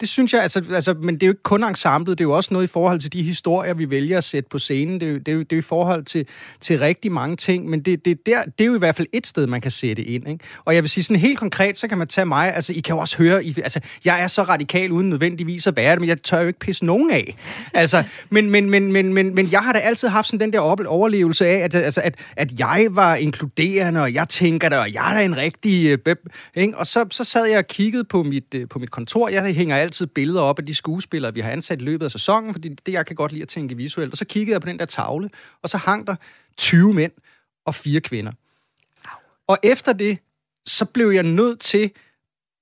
Det 0.00 0.08
synes 0.08 0.32
jeg, 0.32 0.42
altså, 0.42 0.62
altså, 0.74 0.94
men 0.94 1.14
det 1.14 1.22
er 1.22 1.26
jo 1.26 1.30
ikke 1.30 1.42
kun 1.42 1.64
ensemblet, 1.64 2.18
det 2.18 2.24
er 2.24 2.28
jo 2.28 2.32
også 2.32 2.54
noget 2.54 2.64
i 2.64 2.70
forhold 2.70 3.00
til 3.00 3.12
de 3.12 3.22
historier, 3.22 3.74
vi 3.74 3.90
vælger 3.90 4.18
at 4.18 4.24
sætte 4.24 4.48
på 4.50 4.58
scenen. 4.58 5.00
Det 5.00 5.08
er 5.08 5.12
jo, 5.12 5.18
det 5.18 5.28
er 5.28 5.32
jo, 5.32 5.38
det 5.38 5.52
er 5.52 5.56
jo 5.56 5.58
i 5.58 5.62
forhold 5.62 6.04
til, 6.04 6.26
til 6.60 6.78
rigtig 6.78 7.12
mange 7.12 7.36
ting, 7.36 7.68
men 7.68 7.80
det, 7.80 8.04
det, 8.04 8.26
der, 8.26 8.44
det 8.44 8.64
er 8.64 8.68
jo 8.68 8.74
i 8.74 8.78
hvert 8.78 8.96
fald 8.96 9.08
et 9.12 9.26
sted, 9.26 9.46
man 9.46 9.60
kan 9.60 9.70
sætte 9.70 10.02
ind. 10.02 10.28
Ikke? 10.28 10.44
Og 10.64 10.74
jeg 10.74 10.82
vil 10.82 10.90
sige 10.90 11.04
sådan 11.04 11.20
helt 11.20 11.38
konkret, 11.38 11.78
så 11.78 11.88
kan 11.88 11.98
man 11.98 12.08
tage 12.08 12.24
mig, 12.24 12.54
altså 12.54 12.72
I 12.72 12.80
kan 12.80 12.94
jo 12.94 13.00
også 13.00 13.18
høre, 13.18 13.44
I, 13.44 13.54
altså 13.64 13.80
jeg 14.04 14.22
er 14.22 14.26
så 14.26 14.42
radikal 14.42 14.92
uden 14.92 15.08
nødvendigvis 15.08 15.66
at 15.66 15.76
være 15.76 15.92
det, 15.92 16.00
men 16.00 16.08
jeg 16.08 16.22
tør 16.22 16.40
jo 16.40 16.46
ikke 16.46 16.58
pisse 16.58 16.84
nogen 16.84 17.10
af. 17.10 17.36
Altså, 17.74 18.04
men, 18.30 18.50
men, 18.50 18.70
men, 18.70 18.92
men, 18.92 19.12
men, 19.14 19.34
men 19.34 19.48
jeg 19.52 19.60
har 19.60 19.72
da 19.72 19.78
altid 19.78 20.08
haft 20.08 20.26
sådan 20.26 20.40
den 20.40 20.52
der 20.52 20.86
overlevelse 20.86 21.46
af, 21.46 21.58
at, 21.58 21.74
altså, 21.74 22.00
at, 22.00 22.14
at 22.36 22.58
jeg 22.58 22.88
var 22.90 23.14
inkluderende, 23.14 24.00
og 24.02 24.14
jeg 24.14 24.28
tænker 24.28 24.68
det, 24.68 24.78
og 24.78 24.92
jeg 24.92 25.10
er 25.10 25.18
da 25.18 25.24
en 25.24 25.36
rigtig... 25.36 25.98
Øh, 26.06 26.16
ikke? 26.54 26.78
Og 26.78 26.86
så, 26.86 27.06
så 27.10 27.24
sad 27.24 27.44
jeg 27.46 27.58
og 27.58 27.66
kiggede 27.66 28.04
på 28.04 28.22
mit, 28.22 28.54
øh, 28.54 28.68
på 28.68 28.78
mit 28.78 28.90
kontor. 28.90 29.28
Jeg 29.28 29.54
hænger 29.54 29.87
altid 29.88 30.06
billeder 30.06 30.40
op 30.40 30.58
af 30.58 30.66
de 30.66 30.74
skuespillere, 30.74 31.34
vi 31.34 31.40
har 31.40 31.50
ansat 31.50 31.80
i 31.80 31.84
løbet 31.84 32.04
af 32.04 32.10
sæsonen, 32.10 32.54
fordi 32.54 32.68
det 32.68 32.92
jeg 32.92 33.06
kan 33.06 33.16
godt 33.16 33.32
lide 33.32 33.42
at 33.42 33.48
tænke 33.48 33.76
visuelt. 33.76 34.12
Og 34.12 34.18
så 34.18 34.24
kiggede 34.24 34.52
jeg 34.52 34.60
på 34.60 34.68
den 34.68 34.78
der 34.78 34.84
tavle, 34.84 35.30
og 35.62 35.68
så 35.68 35.76
hang 35.76 36.06
der 36.06 36.16
20 36.56 36.94
mænd 36.94 37.12
og 37.66 37.74
fire 37.74 38.00
kvinder. 38.00 38.32
Og 39.46 39.58
efter 39.62 39.92
det, 39.92 40.18
så 40.66 40.84
blev 40.84 41.10
jeg 41.10 41.22
nødt 41.22 41.60
til 41.60 41.90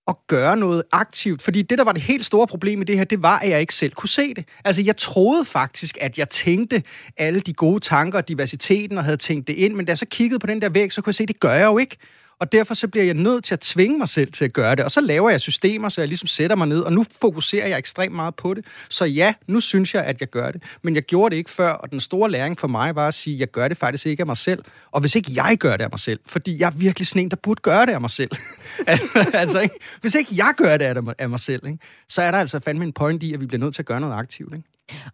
at 0.08 0.16
gøre 0.26 0.56
noget 0.56 0.82
aktivt. 0.92 1.42
Fordi 1.42 1.62
det, 1.62 1.78
der 1.78 1.84
var 1.84 1.92
det 1.92 2.02
helt 2.02 2.26
store 2.26 2.46
problem 2.46 2.80
i 2.82 2.84
det 2.84 2.96
her, 2.96 3.04
det 3.04 3.22
var, 3.22 3.38
at 3.38 3.50
jeg 3.50 3.60
ikke 3.60 3.74
selv 3.74 3.92
kunne 3.92 4.08
se 4.08 4.34
det. 4.34 4.44
Altså, 4.64 4.82
jeg 4.82 4.96
troede 4.96 5.44
faktisk, 5.44 5.98
at 6.00 6.18
jeg 6.18 6.30
tænkte 6.30 6.82
alle 7.16 7.40
de 7.40 7.52
gode 7.52 7.80
tanker 7.80 8.18
og 8.18 8.28
diversiteten 8.28 8.98
og 8.98 9.04
havde 9.04 9.16
tænkt 9.16 9.46
det 9.46 9.52
ind, 9.52 9.74
men 9.74 9.86
da 9.86 9.90
jeg 9.90 9.98
så 9.98 10.06
kiggede 10.06 10.38
på 10.38 10.46
den 10.46 10.60
der 10.60 10.68
væg, 10.68 10.92
så 10.92 11.02
kunne 11.02 11.10
jeg 11.10 11.14
se, 11.14 11.22
at 11.22 11.28
det 11.28 11.40
gør 11.40 11.52
jeg 11.52 11.66
jo 11.66 11.78
ikke. 11.78 11.96
Og 12.40 12.52
derfor 12.52 12.74
så 12.74 12.88
bliver 12.88 13.04
jeg 13.04 13.14
nødt 13.14 13.44
til 13.44 13.54
at 13.54 13.60
tvinge 13.60 13.98
mig 13.98 14.08
selv 14.08 14.32
til 14.32 14.44
at 14.44 14.52
gøre 14.52 14.76
det. 14.76 14.84
Og 14.84 14.90
så 14.90 15.00
laver 15.00 15.30
jeg 15.30 15.40
systemer, 15.40 15.88
så 15.88 16.00
jeg 16.00 16.08
ligesom 16.08 16.26
sætter 16.26 16.56
mig 16.56 16.68
ned, 16.68 16.80
og 16.80 16.92
nu 16.92 17.04
fokuserer 17.20 17.66
jeg 17.66 17.78
ekstremt 17.78 18.14
meget 18.14 18.34
på 18.34 18.54
det. 18.54 18.64
Så 18.88 19.04
ja, 19.04 19.34
nu 19.46 19.60
synes 19.60 19.94
jeg, 19.94 20.04
at 20.04 20.20
jeg 20.20 20.28
gør 20.28 20.50
det. 20.50 20.62
Men 20.82 20.94
jeg 20.94 21.02
gjorde 21.02 21.30
det 21.30 21.36
ikke 21.36 21.50
før, 21.50 21.70
og 21.70 21.90
den 21.90 22.00
store 22.00 22.30
læring 22.30 22.58
for 22.58 22.68
mig 22.68 22.94
var 22.94 23.08
at 23.08 23.14
sige, 23.14 23.34
at 23.34 23.40
jeg 23.40 23.50
gør 23.50 23.68
det 23.68 23.76
faktisk 23.76 24.06
ikke 24.06 24.20
af 24.20 24.26
mig 24.26 24.36
selv. 24.36 24.64
Og 24.90 25.00
hvis 25.00 25.14
ikke 25.14 25.32
jeg 25.34 25.56
gør 25.60 25.76
det 25.76 25.84
af 25.84 25.90
mig 25.90 26.00
selv, 26.00 26.20
fordi 26.26 26.60
jeg 26.60 26.66
er 26.66 26.78
virkelig 26.78 27.06
sådan 27.06 27.22
en, 27.22 27.30
der 27.30 27.36
burde 27.36 27.60
gøre 27.62 27.86
det 27.86 27.92
af 27.92 28.00
mig 28.00 28.10
selv. 28.10 28.30
altså, 29.34 29.60
ikke? 29.60 29.74
Hvis 30.00 30.14
ikke 30.14 30.30
jeg 30.36 30.54
gør 30.56 30.76
det 30.76 31.14
af 31.18 31.30
mig 31.30 31.40
selv, 31.40 31.66
ikke? 31.66 31.78
så 32.08 32.22
er 32.22 32.30
der 32.30 32.38
altså 32.38 32.60
fandme 32.60 32.84
en 32.84 32.92
point 32.92 33.22
i, 33.22 33.34
at 33.34 33.40
vi 33.40 33.46
bliver 33.46 33.60
nødt 33.60 33.74
til 33.74 33.82
at 33.82 33.86
gøre 33.86 34.00
noget 34.00 34.14
aktivt. 34.14 34.56
Ikke? 34.56 34.68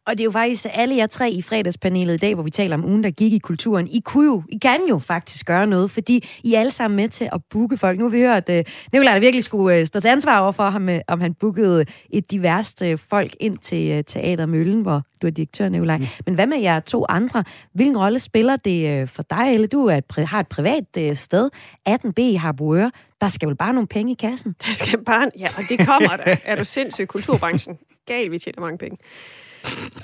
Og 0.06 0.12
det 0.12 0.20
er 0.20 0.24
jo 0.24 0.30
faktisk 0.30 0.66
alle 0.72 0.96
jer 0.96 1.06
tre 1.06 1.30
i 1.30 1.42
fredagspanelet 1.42 2.14
i 2.14 2.16
dag, 2.16 2.34
hvor 2.34 2.42
vi 2.42 2.50
taler 2.50 2.76
om 2.76 2.84
ugen, 2.84 3.04
der 3.04 3.10
gik 3.10 3.32
i 3.32 3.38
kulturen. 3.38 3.88
I 3.88 4.00
kunne 4.04 4.26
jo, 4.26 4.42
I 4.48 4.58
kan 4.58 4.80
jo 4.88 4.98
faktisk 4.98 5.46
gøre 5.46 5.66
noget, 5.66 5.90
fordi 5.90 6.28
I 6.44 6.54
er 6.54 6.60
alle 6.60 6.72
sammen 6.72 6.96
med 6.96 7.08
til 7.08 7.28
at 7.32 7.40
booke 7.50 7.76
folk. 7.76 7.98
Nu 7.98 8.04
har 8.04 8.10
vi 8.10 8.20
hørt, 8.20 8.48
at 8.48 8.66
uh, 8.66 8.72
Nicolaj 8.92 9.18
virkelig 9.18 9.44
skulle 9.44 9.80
uh, 9.80 9.86
stå 9.86 10.00
til 10.00 10.08
ansvar 10.08 10.40
over 10.40 10.52
for 10.52 10.70
ham, 10.70 10.88
uh, 10.88 10.94
om 11.08 11.20
han 11.20 11.34
bookede 11.34 11.84
et 12.10 12.30
diverst 12.30 12.82
uh, 12.82 12.98
folk 13.10 13.36
ind 13.40 13.58
til 13.58 13.98
uh, 13.98 14.04
Teater 14.06 14.46
Møllen, 14.46 14.80
hvor 14.80 15.02
du 15.22 15.26
er 15.26 15.30
direktør, 15.30 15.68
Nicolaj. 15.68 15.98
Mm. 15.98 16.06
Men 16.26 16.34
hvad 16.34 16.46
med 16.46 16.58
jer 16.58 16.80
to 16.80 17.06
andre? 17.08 17.44
Hvilken 17.74 17.98
rolle 17.98 18.18
spiller 18.18 18.56
det 18.56 19.02
uh, 19.02 19.08
for 19.08 19.22
dig, 19.22 19.54
eller 19.54 19.68
du 19.68 19.86
er 19.86 19.96
et, 19.96 20.28
har 20.28 20.40
et 20.40 20.48
privat 20.48 20.84
uh, 20.98 21.16
sted, 21.16 21.50
18B 21.88 22.20
i 22.20 22.34
Harboøre. 22.34 22.90
Der 23.20 23.28
skal 23.28 23.48
vel 23.48 23.56
bare 23.56 23.72
nogle 23.72 23.88
penge 23.88 24.12
i 24.12 24.16
kassen? 24.20 24.54
Der 24.66 24.72
skal 24.74 25.04
bare, 25.04 25.30
ja, 25.38 25.46
og 25.58 25.62
det 25.68 25.86
kommer 25.86 26.16
der. 26.16 26.36
er 26.44 26.56
du 26.56 26.64
sindssyg 26.64 27.08
kulturbranchen? 27.08 27.78
Gal, 28.06 28.30
vi 28.30 28.38
tjener 28.38 28.60
mange 28.60 28.78
penge. 28.78 28.98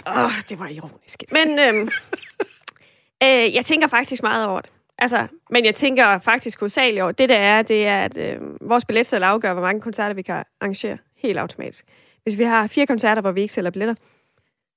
Åh, 0.06 0.24
oh, 0.24 0.30
det 0.48 0.58
var 0.58 0.68
ironisk. 0.68 1.24
Men 1.32 1.58
øhm, 1.58 1.88
øh, 3.22 3.54
jeg 3.54 3.64
tænker 3.64 3.86
faktisk 3.86 4.22
meget 4.22 4.46
over 4.46 4.60
det. 4.60 4.70
Altså, 4.98 5.26
men 5.50 5.64
jeg 5.64 5.74
tænker 5.74 6.18
faktisk 6.18 6.60
hovedsageligt 6.60 7.02
over, 7.02 7.12
det 7.12 7.28
der 7.28 7.38
er, 7.38 7.62
det 7.62 7.86
er, 7.86 8.00
at 8.00 8.16
øh, 8.16 8.68
vores 8.68 8.84
billetsal 8.84 9.22
afgør, 9.22 9.52
hvor 9.52 9.62
mange 9.62 9.80
koncerter 9.80 10.14
vi 10.14 10.22
kan 10.22 10.44
arrangere 10.60 10.98
helt 11.16 11.38
automatisk. 11.38 11.84
Hvis 12.22 12.38
vi 12.38 12.44
har 12.44 12.66
fire 12.66 12.86
koncerter, 12.86 13.22
hvor 13.22 13.32
vi 13.32 13.40
ikke 13.40 13.54
sælger 13.54 13.70
billetter, 13.70 13.94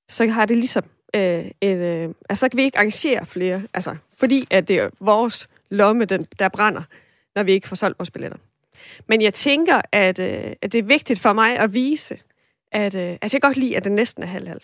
så 0.08 0.28
har 0.28 0.46
det 0.46 0.58
ligesom 0.58 0.84
øh, 1.14 1.46
et, 1.62 1.78
øh, 1.78 2.10
altså, 2.30 2.40
så 2.40 2.50
kan 2.50 2.58
vi 2.58 2.64
ikke 2.64 2.78
arrangere 2.78 3.26
flere, 3.26 3.64
altså, 3.74 3.96
fordi 4.18 4.48
at 4.52 4.68
det 4.68 4.76
er 4.76 4.90
vores 5.00 5.50
lomme, 5.70 6.06
den, 6.06 6.24
der 6.40 6.50
brænder, 6.50 6.84
når 7.36 7.44
vi 7.44 7.52
ikke 7.52 7.68
får 7.68 7.76
solgt 7.76 8.00
vores 8.00 8.12
billetter. 8.12 8.38
Men 9.08 9.22
jeg 9.22 9.34
tænker, 9.34 9.82
at, 9.92 10.20
øh, 10.20 10.54
at 10.62 10.72
det 10.74 10.80
er 10.80 10.84
vigtigt 10.84 11.20
for 11.20 11.34
mig 11.34 11.60
at 11.60 11.74
vise, 11.74 12.20
at 12.72 12.96
øh, 12.96 13.18
altså 13.22 13.36
jeg 13.36 13.42
kan 13.42 13.50
godt 13.50 13.58
lide, 13.58 13.78
at 13.78 13.84
det 13.84 13.92
næsten 13.92 14.24
er 14.24 14.28
halv-halv. 14.28 14.62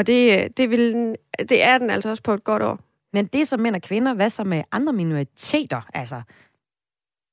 Og 0.00 0.06
det, 0.06 0.48
det, 0.56 0.70
vil, 0.70 1.14
det 1.48 1.62
er 1.62 1.78
den 1.78 1.90
altså 1.90 2.10
også 2.10 2.22
på 2.22 2.34
et 2.34 2.44
godt 2.44 2.62
år. 2.62 2.78
Men 3.12 3.26
det 3.26 3.48
som 3.48 3.60
mænd 3.60 3.74
og 3.74 3.82
kvinder, 3.82 4.14
hvad 4.14 4.30
så 4.30 4.44
med 4.44 4.62
andre 4.72 4.92
minoriteter? 4.92 5.80
Altså 5.94 6.22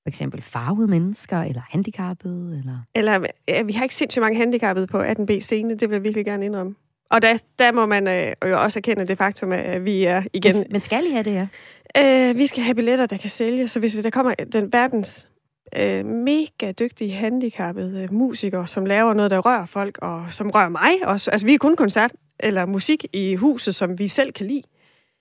for 0.03 0.09
eksempel 0.09 0.41
farvede 0.41 0.87
mennesker, 0.87 1.41
eller 1.41 1.61
handicappede? 1.69 2.57
Eller, 2.59 2.79
eller 2.95 3.27
ja, 3.47 3.61
vi 3.61 3.73
har 3.73 3.83
ikke 3.83 3.95
sindssygt 3.95 4.21
mange 4.21 4.37
handicappede 4.37 4.87
på 4.87 5.03
18B 5.03 5.39
scene, 5.39 5.75
det 5.75 5.89
vil 5.89 5.95
jeg 5.95 6.03
virkelig 6.03 6.25
gerne 6.25 6.45
indrømme. 6.45 6.75
Og 7.09 7.21
der, 7.21 7.43
der 7.59 7.71
må 7.71 7.85
man 7.85 8.07
øh, 8.07 8.33
jo 8.49 8.61
også 8.63 8.79
erkende 8.79 9.05
det 9.05 9.17
faktum, 9.17 9.51
at 9.51 9.85
vi 9.85 10.03
er 10.03 10.23
igen... 10.33 10.55
Men, 10.55 10.65
men 10.71 10.81
skal 10.81 11.05
I 11.05 11.11
have 11.11 11.23
det, 11.23 11.47
ja? 11.95 12.29
Øh, 12.29 12.37
vi 12.37 12.47
skal 12.47 12.63
have 12.63 12.75
billetter, 12.75 13.05
der 13.05 13.17
kan 13.17 13.29
sælge, 13.29 13.67
så 13.67 13.79
hvis 13.79 13.93
der 13.93 14.09
kommer 14.09 14.33
den 14.33 14.73
verdens 14.73 15.26
øh, 15.75 16.05
mega 16.05 16.71
dygtige, 16.71 17.11
handicappede 17.11 18.01
øh, 18.01 18.13
musikere, 18.13 18.67
som 18.67 18.85
laver 18.85 19.13
noget, 19.13 19.31
der 19.31 19.39
rører 19.39 19.65
folk, 19.65 19.97
og 20.01 20.25
som 20.29 20.49
rører 20.49 20.69
mig 20.69 20.91
også. 21.03 21.31
Altså, 21.31 21.47
vi 21.47 21.53
er 21.53 21.57
kun 21.57 21.75
koncert 21.75 22.11
eller 22.39 22.65
musik 22.65 23.05
i 23.13 23.35
huset, 23.35 23.75
som 23.75 23.99
vi 23.99 24.07
selv 24.07 24.31
kan 24.31 24.45
lide. 24.45 24.61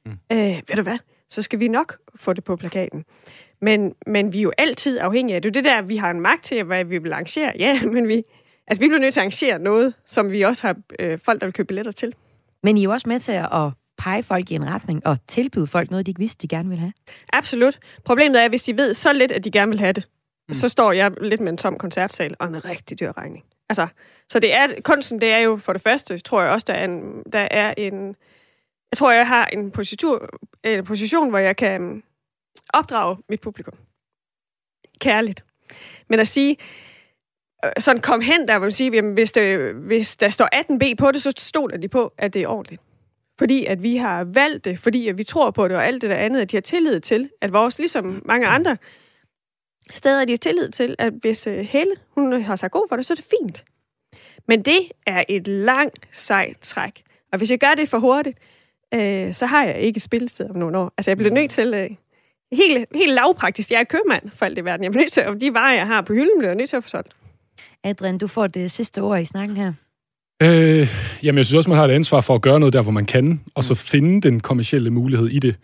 Mm. 0.06 0.12
Øh, 0.32 0.38
ved 0.38 0.76
du 0.76 0.82
hvad? 0.82 0.98
Så 1.28 1.42
skal 1.42 1.61
vi 1.61 1.68
nok 1.68 1.96
få 2.16 2.32
det 2.32 2.44
på 2.44 2.56
plakaten. 2.56 3.04
Men, 3.61 3.94
men 4.06 4.32
vi 4.32 4.38
er 4.38 4.42
jo 4.42 4.52
altid 4.59 4.98
afhængige 4.98 5.37
af 5.37 5.42
det. 5.42 5.54
Det 5.54 5.66
er 5.66 5.74
der, 5.74 5.82
vi 5.82 5.96
har 5.96 6.11
en 6.11 6.20
magt 6.20 6.44
til, 6.44 6.64
hvad 6.64 6.85
vi 6.85 6.98
vil 6.98 7.12
arrangere. 7.12 7.52
Ja, 7.59 7.82
men 7.94 8.09
vi, 8.09 8.22
altså, 8.66 8.80
vi 8.80 8.88
bliver 8.88 9.00
nødt 9.00 9.14
til 9.14 9.20
at 9.20 9.22
arrangere 9.22 9.59
noget, 9.59 9.94
som 10.06 10.30
vi 10.30 10.42
også 10.42 10.66
har 10.66 10.76
øh, 10.98 11.18
folk, 11.24 11.40
der 11.40 11.46
vil 11.46 11.54
købe 11.54 11.66
billetter 11.66 11.92
til. 11.92 12.14
Men 12.62 12.78
I 12.78 12.80
er 12.80 12.85
jo 12.85 12.90
også 12.90 13.09
med 13.09 13.20
til 13.20 13.32
at 13.32 13.70
pege 13.98 14.22
folk 14.22 14.50
i 14.50 14.54
en 14.54 14.66
retning 14.66 15.06
og 15.06 15.16
tilbyde 15.28 15.66
folk 15.66 15.90
noget, 15.90 16.06
de 16.06 16.11
ikke 16.11 16.18
vidste, 16.18 16.42
de 16.42 16.56
gerne 16.56 16.68
vil 16.68 16.78
have. 16.78 16.92
Absolut. 17.32 17.78
Problemet 18.04 18.44
er, 18.44 18.48
hvis 18.48 18.62
de 18.62 18.76
ved 18.76 18.94
så 18.94 19.12
lidt, 19.12 19.32
at 19.32 19.44
de 19.44 19.50
gerne 19.50 19.70
vil 19.70 19.80
have 19.80 19.92
det, 19.92 20.09
mm. 20.48 20.54
så 20.54 20.68
står 20.68 20.92
jeg 20.92 21.12
lidt 21.20 21.40
med 21.40 21.52
en 21.52 21.59
tom 21.59 21.78
koncertsal 21.78 22.37
og 22.38 22.46
en 22.46 22.64
rigtig 22.64 23.00
dyr 23.00 23.12
regning. 23.16 23.44
Altså, 23.68 23.87
så 24.28 24.38
det 24.38 24.54
er, 24.54 24.68
kunsten, 24.85 25.20
det 25.20 25.32
er 25.32 25.38
jo 25.38 25.56
for 25.56 25.72
det 25.72 25.82
første, 25.82 26.18
tror 26.18 26.42
jeg 26.42 26.50
også, 26.50 26.64
der 26.68 26.74
er 26.74 26.85
en, 26.85 27.22
der 27.32 27.48
er 27.50 27.74
en 27.76 28.16
jeg 28.92 28.98
tror, 28.98 29.12
jeg 29.12 29.28
har 29.28 29.46
en 29.46 29.70
position, 29.70 30.28
en 30.64 30.85
position, 30.85 31.30
hvor 31.30 31.38
jeg 31.38 31.56
kan 31.56 32.02
opdrage 32.74 33.16
mit 33.28 33.40
publikum. 33.40 33.74
Kærligt. 35.00 35.44
Men 36.09 36.20
at 36.20 36.28
sige, 36.28 36.56
øh, 37.64 37.70
sådan 37.78 38.02
kom 38.02 38.20
hen 38.20 38.48
der, 38.48 38.59
hvor 38.59 38.66
man 38.66 38.72
siger, 38.72 38.94
jamen, 38.94 39.14
hvis, 39.14 39.32
det, 39.32 39.74
hvis 39.74 40.16
der 40.16 40.28
står 40.28 40.48
18B 40.54 40.94
på 40.94 41.11
det, 41.11 41.22
så 41.22 41.32
stoler 41.37 41.76
de 41.76 41.88
på, 41.88 42.12
at 42.18 42.35
det 42.35 42.42
er 42.42 42.48
ordentligt. 42.48 42.82
Fordi 43.38 43.64
at 43.64 43.82
vi 43.82 43.96
har 43.96 44.24
valgt 44.24 44.64
det, 44.64 44.78
fordi 44.78 45.09
at 45.09 45.18
vi 45.18 45.24
tror 45.24 45.50
på 45.50 45.68
det, 45.68 45.76
og 45.76 45.87
alt 45.87 46.02
det 46.02 46.11
der 46.11 46.16
andet, 46.16 46.40
at 46.40 46.50
de 46.50 46.56
har 46.56 46.61
tillid 46.61 47.00
til, 47.00 47.30
at 47.40 47.52
vores, 47.52 47.78
ligesom 47.78 48.22
mange 48.24 48.46
andre 48.46 48.76
steder, 49.94 50.25
de 50.25 50.33
har 50.33 50.37
tillid 50.37 50.70
til, 50.70 50.96
at 50.99 51.12
hvis 51.12 51.46
uh, 51.46 51.53
Helle, 51.55 51.94
hun 52.14 52.42
har 52.42 52.57
sagt 52.57 52.72
god 52.72 52.87
for 52.88 52.96
det, 52.96 53.07
så 53.07 53.14
er 53.14 53.16
det 53.16 53.25
fint. 53.40 53.64
Men 54.49 54.62
det 54.62 54.81
er 55.07 55.25
et 55.29 55.46
langt, 55.46 56.09
sejt 56.12 56.59
træk. 56.61 57.03
Og 57.33 57.38
hvis 57.38 57.51
jeg 57.51 57.59
gør 57.59 57.75
det 57.77 57.88
for 57.88 57.99
hurtigt, 57.99 58.38
øh, 58.94 59.35
så 59.35 59.46
har 59.46 59.64
jeg 59.64 59.81
ikke 59.81 60.01
spilsted 60.01 60.51
om 60.51 60.57
nogle 60.57 60.79
år. 60.79 60.92
Altså, 60.99 61.11
jeg 61.11 61.16
bliver 61.16 61.35
nødt 61.35 61.51
til... 61.51 61.75
Øh, 61.75 61.90
helt, 62.53 62.88
helt 62.94 63.12
lavpraktisk. 63.12 63.70
Jeg 63.70 63.81
er 63.81 63.85
købmand 63.85 64.31
for 64.31 64.44
alt 64.44 64.59
i 64.59 64.64
verden. 64.64 64.85
Jeg 64.85 64.92
bliver 64.92 65.05
nødt 65.05 65.12
til, 65.12 65.27
og 65.27 65.40
de 65.40 65.55
varer, 65.55 65.75
jeg 65.75 65.87
har 65.87 66.03
på 66.03 66.12
hylden, 66.12 66.38
bliver 66.38 66.51
jeg 66.51 66.57
nødt 66.57 66.70
til 66.70 66.77
at 66.77 66.83
få 66.83 66.88
solgt. 66.88 67.16
Adrian, 67.85 68.18
du 68.18 68.27
får 68.27 68.46
det 68.46 68.70
sidste 68.70 69.03
ord 69.03 69.20
i 69.20 69.25
snakken 69.25 69.57
her. 69.57 69.72
Øh, 70.42 70.88
jamen, 71.22 71.37
jeg 71.38 71.46
synes 71.46 71.55
også, 71.55 71.70
man 71.70 71.79
har 71.79 71.85
et 71.85 71.90
ansvar 71.90 72.20
for 72.20 72.35
at 72.35 72.42
gøre 72.42 72.61
noget 72.61 72.72
der, 72.72 72.83
hvor 72.83 72.92
man 72.92 73.07
kan, 73.07 73.40
og 73.55 73.64
så 73.64 73.72
mm. 73.72 73.77
finde 73.77 74.20
den 74.29 74.40
kommercielle 74.40 74.90
mulighed 74.90 75.29
i 75.29 75.38
det. 75.38 75.55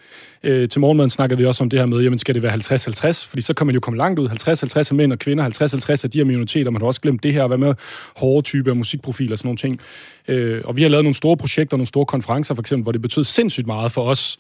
Øh, 0.43 0.69
til 0.69 0.81
morgenmaden 0.81 1.11
snakker 1.11 1.37
vi 1.37 1.45
også 1.45 1.65
om 1.65 1.71
det 1.71 1.79
her 1.79 1.87
med, 1.87 2.01
jamen 2.01 2.19
skal 2.19 2.35
det 2.35 2.43
være 2.43 2.55
50-50? 2.55 3.29
Fordi 3.29 3.43
så 3.43 3.55
kan 3.55 3.67
man 3.67 3.75
jo 3.75 3.81
komme 3.81 3.97
langt 3.97 4.19
ud. 4.19 4.29
50-50 4.29 4.91
af 4.91 4.95
mænd 4.95 5.13
og 5.13 5.19
kvinder, 5.19 5.51
50-50 5.51 6.05
af 6.05 6.11
de 6.11 6.19
her 6.19 6.25
minoriteter. 6.25 6.71
Man 6.71 6.83
har 6.83 6.87
også 6.87 7.01
glemt 7.01 7.23
det 7.23 7.33
her, 7.33 7.47
hvad 7.47 7.59
med 7.59 7.75
hårde 8.17 8.43
typer 8.45 8.75
musikprofiler 8.75 9.33
og 9.33 9.39
sådan 9.39 9.47
nogle 9.47 9.59
ting. 9.59 9.81
Øh, 10.29 10.61
og 10.65 10.77
vi 10.77 10.83
har 10.83 10.89
lavet 10.89 11.05
nogle 11.05 11.15
store 11.15 11.37
projekter, 11.37 11.77
nogle 11.77 11.87
store 11.87 12.07
konferencer 12.07 12.55
for 12.55 12.63
eksempel, 12.63 12.83
hvor 12.83 12.93
det 12.93 13.03
betød 13.03 13.25
sindssygt 13.25 13.67
meget 13.67 13.93
for 13.93 14.03
os, 14.03 14.39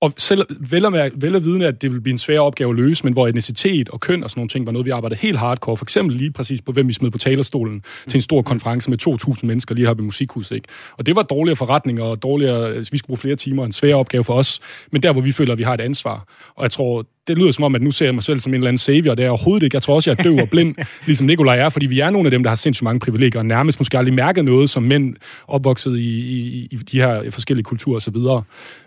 og 0.00 0.12
selv 0.16 0.46
vel 0.70 0.84
at, 0.84 1.12
vel 1.14 1.36
at 1.36 1.44
vidne, 1.44 1.66
at 1.66 1.82
det 1.82 1.92
vil 1.92 2.00
blive 2.00 2.12
en 2.12 2.18
svær 2.18 2.40
opgave 2.40 2.70
at 2.70 2.76
løse, 2.76 3.04
men 3.04 3.12
hvor 3.12 3.28
etnicitet 3.28 3.88
og 3.88 4.00
køn 4.00 4.24
og 4.24 4.30
sådan 4.30 4.40
nogle 4.40 4.48
ting 4.48 4.66
var 4.66 4.72
noget, 4.72 4.86
vi 4.86 4.90
arbejdede 4.90 5.20
helt 5.20 5.38
hardcore. 5.38 5.76
For 5.76 5.84
eksempel 5.84 6.16
lige 6.16 6.32
præcis 6.32 6.62
på, 6.62 6.72
hvem 6.72 6.88
vi 6.88 6.92
smed 6.92 7.10
på 7.10 7.18
talerstolen 7.18 7.82
til 8.08 8.18
en 8.18 8.22
stor 8.22 8.42
konference 8.42 8.90
med 8.90 9.08
2.000 9.08 9.46
mennesker 9.46 9.74
lige 9.74 9.86
her 9.86 9.94
ved 9.94 10.04
Musikhuset. 10.04 10.56
Ikke? 10.56 10.68
Og 10.98 11.06
det 11.06 11.16
var 11.16 11.22
dårligere 11.22 11.56
forretninger 11.56 12.04
og 12.04 12.22
dårligere, 12.22 12.74
altså, 12.74 12.90
vi 12.90 12.98
skulle 12.98 13.08
bruge 13.08 13.18
flere 13.18 13.36
timer, 13.36 13.64
en 13.64 13.72
svær 13.72 13.94
opgave 13.94 14.24
for 14.24 14.34
os, 14.34 14.60
men 14.92 15.02
der, 15.02 15.12
hvor 15.12 15.22
vi 15.22 15.32
føler, 15.32 15.52
at 15.52 15.58
vi 15.58 15.64
har 15.64 15.74
et 15.74 15.80
ansvar. 15.80 16.24
Og 16.56 16.62
jeg 16.62 16.70
tror, 16.70 17.06
det 17.28 17.38
lyder 17.38 17.52
som 17.52 17.64
om, 17.64 17.74
at 17.74 17.82
nu 17.82 17.90
ser 17.90 18.06
jeg 18.06 18.14
mig 18.14 18.22
selv 18.22 18.40
som 18.40 18.50
en 18.50 18.54
eller 18.54 18.68
anden 18.68 18.78
savior. 18.78 19.14
Det 19.14 19.24
er 19.24 19.28
overhovedet 19.28 19.62
ikke. 19.62 19.74
Jeg 19.74 19.82
tror 19.82 19.94
også, 19.94 20.10
jeg 20.10 20.18
er 20.18 20.22
døv 20.22 20.36
og 20.36 20.50
blind, 20.50 20.74
ligesom 21.06 21.26
Nikolaj 21.26 21.58
er, 21.58 21.68
fordi 21.68 21.86
vi 21.86 22.00
er 22.00 22.10
nogle 22.10 22.26
af 22.26 22.30
dem, 22.30 22.42
der 22.42 22.50
har 22.50 22.54
sindssygt 22.54 22.84
mange 22.84 23.00
privilegier, 23.00 23.40
og 23.40 23.46
nærmest 23.46 23.80
måske 23.80 23.98
aldrig 23.98 24.14
mærket 24.14 24.44
noget 24.44 24.70
som 24.70 24.82
mænd 24.82 25.16
opvokset 25.48 25.98
i, 25.98 26.20
i, 26.20 26.68
i 26.70 26.76
de 26.76 27.00
her 27.00 27.30
forskellige 27.30 27.64
kulturer 27.64 27.96
osv. 27.96 28.16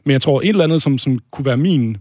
Men 0.05 0.11
jeg 0.11 0.21
tror, 0.21 0.41
et 0.41 0.49
eller 0.49 0.63
andet, 0.63 0.81
som, 0.81 0.97
som 0.97 1.19
kunne 1.31 1.45
være 1.45 1.57
min 1.57 1.97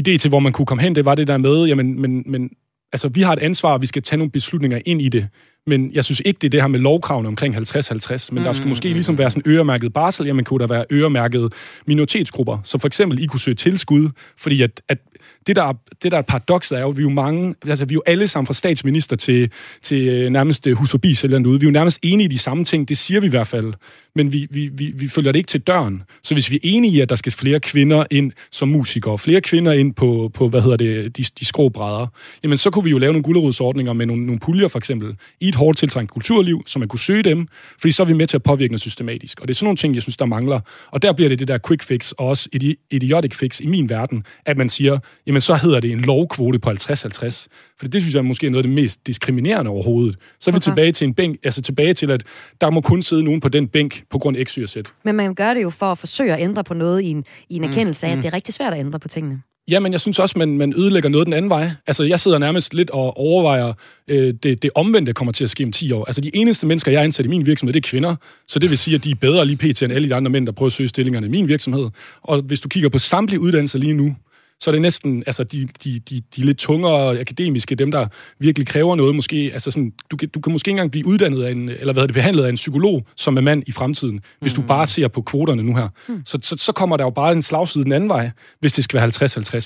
idé 0.00 0.16
til, 0.16 0.28
hvor 0.28 0.38
man 0.38 0.52
kunne 0.52 0.66
komme 0.66 0.82
hen, 0.82 0.94
det 0.94 1.04
var 1.04 1.14
det 1.14 1.26
der 1.26 1.36
med, 1.36 1.64
jamen, 1.64 2.00
men, 2.00 2.22
men 2.26 2.50
altså, 2.92 3.08
vi 3.08 3.22
har 3.22 3.32
et 3.32 3.38
ansvar, 3.38 3.72
og 3.72 3.82
vi 3.82 3.86
skal 3.86 4.02
tage 4.02 4.18
nogle 4.18 4.30
beslutninger 4.30 4.80
ind 4.86 5.02
i 5.02 5.08
det. 5.08 5.28
Men 5.66 5.92
jeg 5.92 6.04
synes 6.04 6.22
ikke, 6.24 6.38
det 6.38 6.46
er 6.46 6.50
det 6.50 6.60
her 6.60 6.68
med 6.68 6.80
lovkravene 6.80 7.28
omkring 7.28 7.56
50-50, 7.56 8.28
men 8.32 8.40
mm, 8.40 8.44
der 8.44 8.52
skulle 8.52 8.68
måske 8.68 8.88
mm, 8.88 8.94
ligesom 8.94 9.18
være 9.18 9.30
sådan 9.30 9.52
øremærket 9.52 9.92
barsel, 9.92 10.26
jamen 10.26 10.44
kunne 10.44 10.60
der 10.60 10.66
være 10.66 10.84
øremærket 10.92 11.52
minoritetsgrupper, 11.86 12.58
så 12.64 12.78
for 12.78 12.86
eksempel 12.86 13.22
I 13.22 13.26
kunne 13.26 13.40
søge 13.40 13.54
tilskud, 13.54 14.10
fordi 14.38 14.62
at, 14.62 14.82
at 14.88 14.98
det, 15.46 15.56
der, 15.56 15.72
det 16.02 16.12
der 16.12 16.18
er 16.18 16.22
paradokset 16.22 16.78
er 16.78 16.82
jo, 16.82 16.88
at 16.88 16.96
vi 16.96 17.02
er 17.02 17.04
jo 17.04 17.10
mange, 17.10 17.54
altså 17.66 17.84
vi 17.84 17.92
er 17.92 17.96
jo 17.96 18.02
alle 18.06 18.28
sammen 18.28 18.46
fra 18.46 18.54
statsminister 18.54 19.16
til, 19.16 19.50
til 19.82 20.08
øh, 20.08 20.30
nærmest 20.30 20.66
øh, 20.66 20.76
hus 20.76 20.90
forbi 20.90 21.16
ude. 21.24 21.42
Vi 21.44 21.66
er 21.66 21.68
jo 21.68 21.70
nærmest 21.70 21.98
enige 22.02 22.24
i 22.24 22.28
de 22.28 22.38
samme 22.38 22.64
ting, 22.64 22.88
det 22.88 22.98
siger 22.98 23.20
vi 23.20 23.26
i 23.26 23.30
hvert 23.30 23.46
fald. 23.46 23.74
Men 24.14 24.32
vi, 24.32 24.46
vi, 24.50 24.70
vi, 24.74 24.92
vi 24.96 25.08
følger 25.08 25.32
det 25.32 25.38
ikke 25.38 25.48
til 25.48 25.60
døren. 25.60 26.02
Så 26.22 26.34
hvis 26.34 26.50
vi 26.50 26.56
er 26.56 26.60
enige 26.62 26.92
i, 26.92 27.00
at 27.00 27.08
der 27.08 27.14
skal 27.14 27.32
flere 27.32 27.60
kvinder 27.60 28.04
ind 28.10 28.32
som 28.50 28.68
musikere, 28.68 29.18
flere 29.18 29.40
kvinder 29.40 29.72
ind 29.72 29.94
på, 29.94 30.30
på 30.34 30.48
hvad 30.48 30.62
hedder 30.62 30.76
det, 30.76 31.16
de, 31.16 31.24
de 31.40 31.44
skråbrædder, 31.44 32.06
jamen 32.42 32.58
så 32.58 32.70
kunne 32.70 32.84
vi 32.84 32.90
jo 32.90 32.98
lave 32.98 33.12
nogle 33.12 33.22
gulerodsordninger 33.22 33.92
med 33.92 34.06
nogle, 34.06 34.26
nogle 34.26 34.40
puljer 34.40 34.68
for 34.68 34.78
eksempel, 34.78 35.16
i 35.40 35.48
et 35.48 35.54
hårdt 35.54 35.78
tiltrængt 35.78 36.10
kulturliv, 36.10 36.62
så 36.66 36.78
man 36.78 36.88
kunne 36.88 37.00
søge 37.00 37.22
dem, 37.22 37.48
fordi 37.80 37.92
så 37.92 38.02
er 38.02 38.06
vi 38.06 38.12
med 38.12 38.26
til 38.26 38.36
at 38.36 38.42
påvirke 38.42 38.72
noget 38.72 38.80
systematisk. 38.80 39.40
Og 39.40 39.48
det 39.48 39.54
er 39.54 39.56
sådan 39.56 39.66
nogle 39.66 39.76
ting, 39.76 39.94
jeg 39.94 40.02
synes, 40.02 40.16
der 40.16 40.26
mangler. 40.26 40.60
Og 40.90 41.02
der 41.02 41.12
bliver 41.12 41.28
det 41.28 41.38
det 41.38 41.48
der 41.48 41.58
quick 41.68 41.82
fix, 41.82 42.12
og 42.12 42.26
også 42.26 42.48
idiotic 42.90 43.34
fix 43.34 43.60
i 43.60 43.66
min 43.66 43.88
verden, 43.88 44.24
at 44.46 44.56
man 44.56 44.68
siger, 44.68 44.98
jamen 45.32 45.40
så 45.40 45.54
hedder 45.54 45.80
det 45.80 45.92
en 45.92 46.00
lovkvote 46.00 46.58
på 46.58 46.70
50-50. 46.70 47.46
For 47.78 47.88
det 47.88 48.02
synes 48.02 48.14
jeg 48.14 48.18
er 48.18 48.22
måske 48.22 48.50
noget 48.50 48.64
af 48.64 48.68
det 48.68 48.74
mest 48.74 49.06
diskriminerende 49.06 49.70
overhovedet. 49.70 50.16
Så 50.40 50.50
er 50.50 50.52
vi 50.52 50.56
okay. 50.56 50.62
tilbage 50.62 50.92
til 50.92 51.06
en 51.06 51.14
bænk, 51.14 51.36
altså 51.44 51.62
tilbage 51.62 51.94
til, 51.94 52.10
at 52.10 52.24
der 52.60 52.70
må 52.70 52.80
kun 52.80 53.02
sidde 53.02 53.24
nogen 53.24 53.40
på 53.40 53.48
den 53.48 53.68
bænk 53.68 54.02
på 54.10 54.18
grund 54.18 54.36
af 54.36 54.46
x, 54.46 54.54
y 54.54 54.62
og 54.62 54.68
z. 54.68 54.76
Men 55.04 55.14
man 55.14 55.34
gør 55.34 55.54
det 55.54 55.62
jo 55.62 55.70
for 55.70 55.86
at 55.86 55.98
forsøge 55.98 56.34
at 56.34 56.42
ændre 56.42 56.64
på 56.64 56.74
noget 56.74 57.00
i 57.00 57.06
en, 57.06 57.24
i 57.48 57.56
en 57.56 57.62
mm, 57.62 57.68
erkendelse 57.68 58.06
af, 58.06 58.12
mm. 58.12 58.18
at 58.18 58.22
det 58.24 58.30
er 58.30 58.36
rigtig 58.36 58.54
svært 58.54 58.72
at 58.72 58.78
ændre 58.78 58.98
på 58.98 59.08
tingene. 59.08 59.42
Ja, 59.70 59.80
men 59.80 59.92
jeg 59.92 60.00
synes 60.00 60.18
også, 60.18 60.38
man, 60.38 60.58
man 60.58 60.74
ødelægger 60.76 61.08
noget 61.08 61.26
den 61.26 61.34
anden 61.34 61.48
vej. 61.48 61.70
Altså, 61.86 62.04
jeg 62.04 62.20
sidder 62.20 62.38
nærmest 62.38 62.74
lidt 62.74 62.90
og 62.90 63.16
overvejer, 63.16 63.72
øh, 64.08 64.34
det, 64.42 64.62
det 64.62 64.70
omvendte 64.74 65.12
kommer 65.12 65.32
til 65.32 65.44
at 65.44 65.50
ske 65.50 65.64
om 65.64 65.72
10 65.72 65.92
år. 65.92 66.04
Altså, 66.04 66.20
de 66.20 66.30
eneste 66.36 66.66
mennesker, 66.66 66.92
jeg 66.92 66.98
er 66.98 67.04
ansat 67.04 67.26
i 67.26 67.28
min 67.28 67.46
virksomhed, 67.46 67.72
det 67.72 67.84
er 67.84 67.88
kvinder. 67.88 68.16
Så 68.48 68.58
det 68.58 68.70
vil 68.70 68.78
sige, 68.78 68.94
at 68.94 69.04
de 69.04 69.10
er 69.10 69.14
bedre 69.14 69.46
lige 69.46 69.56
pt. 69.56 69.82
end 69.82 69.92
alle 69.92 70.08
de 70.08 70.14
andre 70.14 70.30
mænd, 70.30 70.46
der 70.46 70.52
prøver 70.52 70.66
at 70.66 70.72
søge 70.72 70.88
stillingerne 70.88 71.26
i 71.26 71.30
min 71.30 71.48
virksomhed. 71.48 71.88
Og 72.22 72.42
hvis 72.42 72.60
du 72.60 72.68
kigger 72.68 72.88
på 72.88 72.98
samtlige 72.98 73.40
uddannelser 73.40 73.78
lige 73.78 73.94
nu, 73.94 74.14
så 74.62 74.70
er 74.70 74.72
det 74.72 74.82
næsten 74.82 75.22
altså 75.26 75.44
de, 75.44 75.68
de, 75.84 75.98
de, 75.98 76.20
de 76.36 76.42
lidt 76.42 76.58
tungere 76.58 77.20
akademiske, 77.20 77.74
dem 77.74 77.90
der 77.90 78.06
virkelig 78.38 78.66
kræver 78.66 78.96
noget 78.96 79.14
måske. 79.14 79.50
Altså 79.52 79.70
sådan, 79.70 79.92
du, 80.10 80.16
kan, 80.16 80.28
du 80.28 80.40
kan 80.40 80.52
måske 80.52 80.68
ikke 80.68 80.70
engang 80.70 80.90
blive 80.90 81.06
uddannet 81.06 81.42
af 81.42 81.50
en, 81.50 81.68
eller 81.68 81.92
hvad 81.92 82.02
det, 82.02 82.14
behandlet 82.14 82.44
af 82.44 82.48
en 82.48 82.54
psykolog, 82.54 83.06
som 83.16 83.36
er 83.36 83.40
mand 83.40 83.62
i 83.66 83.72
fremtiden, 83.72 84.20
hvis 84.40 84.56
mm. 84.56 84.62
du 84.62 84.68
bare 84.68 84.86
ser 84.86 85.08
på 85.08 85.22
kvoterne 85.22 85.62
nu 85.62 85.76
her. 85.76 85.88
Mm. 86.08 86.22
Så, 86.24 86.38
så, 86.42 86.56
så 86.56 86.72
kommer 86.72 86.96
der 86.96 87.04
jo 87.04 87.10
bare 87.10 87.32
en 87.32 87.42
slagside 87.42 87.84
den 87.84 87.92
anden 87.92 88.08
vej, 88.08 88.30
hvis 88.60 88.72
det 88.72 88.84
skal 88.84 89.00
være 89.00 89.08
50-50. 89.08 89.10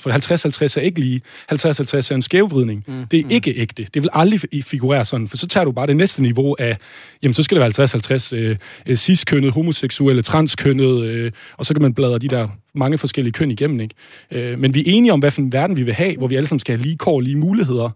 For 0.01 0.73
50-50 0.75 0.79
er 0.79 0.83
ikke 0.83 0.99
lige. 0.99 1.21
50-50 1.51 1.57
er 1.57 2.15
en 2.15 2.21
skævvridning. 2.21 2.83
Mm. 2.87 3.07
Det 3.11 3.19
er 3.19 3.23
mm. 3.23 3.31
ikke 3.31 3.53
ægte. 3.57 3.87
Det 3.93 4.01
vil 4.01 4.09
aldrig 4.13 4.63
figurere 4.63 5.05
sådan, 5.05 5.27
for 5.27 5.37
så 5.37 5.47
tager 5.47 5.63
du 5.65 5.71
bare 5.71 5.87
det 5.87 5.97
næste 5.97 6.21
niveau 6.21 6.55
af, 6.59 6.77
jamen 7.23 7.33
så 7.33 7.43
skal 7.43 7.61
det 7.61 7.77
være 7.77 8.15
50-50 8.15 8.35
øh, 8.35 8.55
øh, 8.85 8.95
cis-kønnet, 8.95 9.53
homoseksuelle, 9.53 10.21
transkønnet, 10.21 11.03
øh, 11.03 11.31
og 11.57 11.65
så 11.65 11.73
kan 11.73 11.81
man 11.81 11.93
bladre 11.93 12.19
de 12.19 12.27
der 12.27 12.47
mange 12.77 12.97
forskellige 12.97 13.33
køn 13.33 13.51
igennem. 13.51 13.79
Ikke? 13.79 13.95
Øh, 14.31 14.59
men 14.59 14.73
vi 14.73 14.79
er 14.79 14.83
enige 14.85 15.13
om, 15.13 15.19
hvad 15.19 15.31
for 15.31 15.41
en 15.41 15.53
verden 15.53 15.77
vi 15.77 15.83
vil 15.83 15.93
have, 15.93 16.17
hvor 16.17 16.27
vi 16.27 16.35
alle 16.35 16.47
sammen 16.47 16.59
skal 16.59 16.75
have 16.75 16.83
lige 16.83 16.97
kår, 16.97 17.19
lige 17.21 17.37
muligheder. 17.37 17.89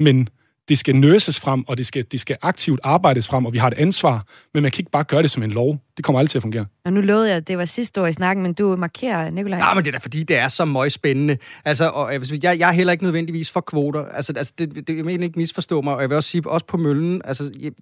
Men 0.00 0.28
det 0.68 0.78
skal 0.78 0.96
nøses 0.96 1.40
frem, 1.40 1.64
og 1.68 1.76
det 1.76 1.86
skal, 1.86 2.04
det 2.12 2.20
skal 2.20 2.36
aktivt 2.42 2.80
arbejdes 2.82 3.28
frem, 3.28 3.46
og 3.46 3.52
vi 3.52 3.58
har 3.58 3.68
et 3.68 3.74
ansvar, 3.74 4.26
men 4.54 4.62
man 4.62 4.72
kan 4.72 4.80
ikke 4.80 4.90
bare 4.90 5.04
gøre 5.04 5.22
det 5.22 5.30
som 5.30 5.42
en 5.42 5.50
lov. 5.50 5.78
Det 5.96 6.04
kommer 6.04 6.18
aldrig 6.18 6.30
til 6.30 6.38
at 6.38 6.42
fungere. 6.42 6.66
Og 6.84 6.92
nu 6.92 7.00
lovede 7.00 7.28
jeg, 7.28 7.36
at 7.36 7.48
det 7.48 7.58
var 7.58 7.64
sidste 7.64 8.02
år 8.02 8.06
i 8.06 8.12
snakken, 8.12 8.42
men 8.42 8.52
du 8.52 8.76
markerer, 8.76 9.30
Nikolaj. 9.30 9.58
Ja, 9.58 9.74
men 9.74 9.84
det 9.84 9.90
er 9.90 9.92
da 9.92 9.98
fordi, 9.98 10.22
det 10.22 10.36
er 10.36 10.48
så 10.48 10.64
meget 10.64 10.92
spændende. 10.92 11.38
Altså, 11.64 11.88
og 11.88 12.12
jeg, 12.12 12.58
jeg 12.58 12.68
er 12.68 12.72
heller 12.72 12.92
ikke 12.92 13.04
nødvendigvis 13.04 13.50
for 13.50 13.60
kvoter. 13.60 14.04
Altså, 14.04 14.32
altså 14.36 14.52
det, 14.58 14.88
det, 14.88 14.96
jeg 14.96 15.04
mener 15.04 15.24
ikke 15.24 15.38
misforstå 15.38 15.80
mig, 15.80 15.94
og 15.94 16.00
jeg 16.00 16.10
vil 16.10 16.16
også 16.16 16.30
sige, 16.30 16.50
også 16.50 16.66
på 16.66 16.76
møllen, 16.76 17.22
altså, 17.24 17.50
jeg, 17.60 17.72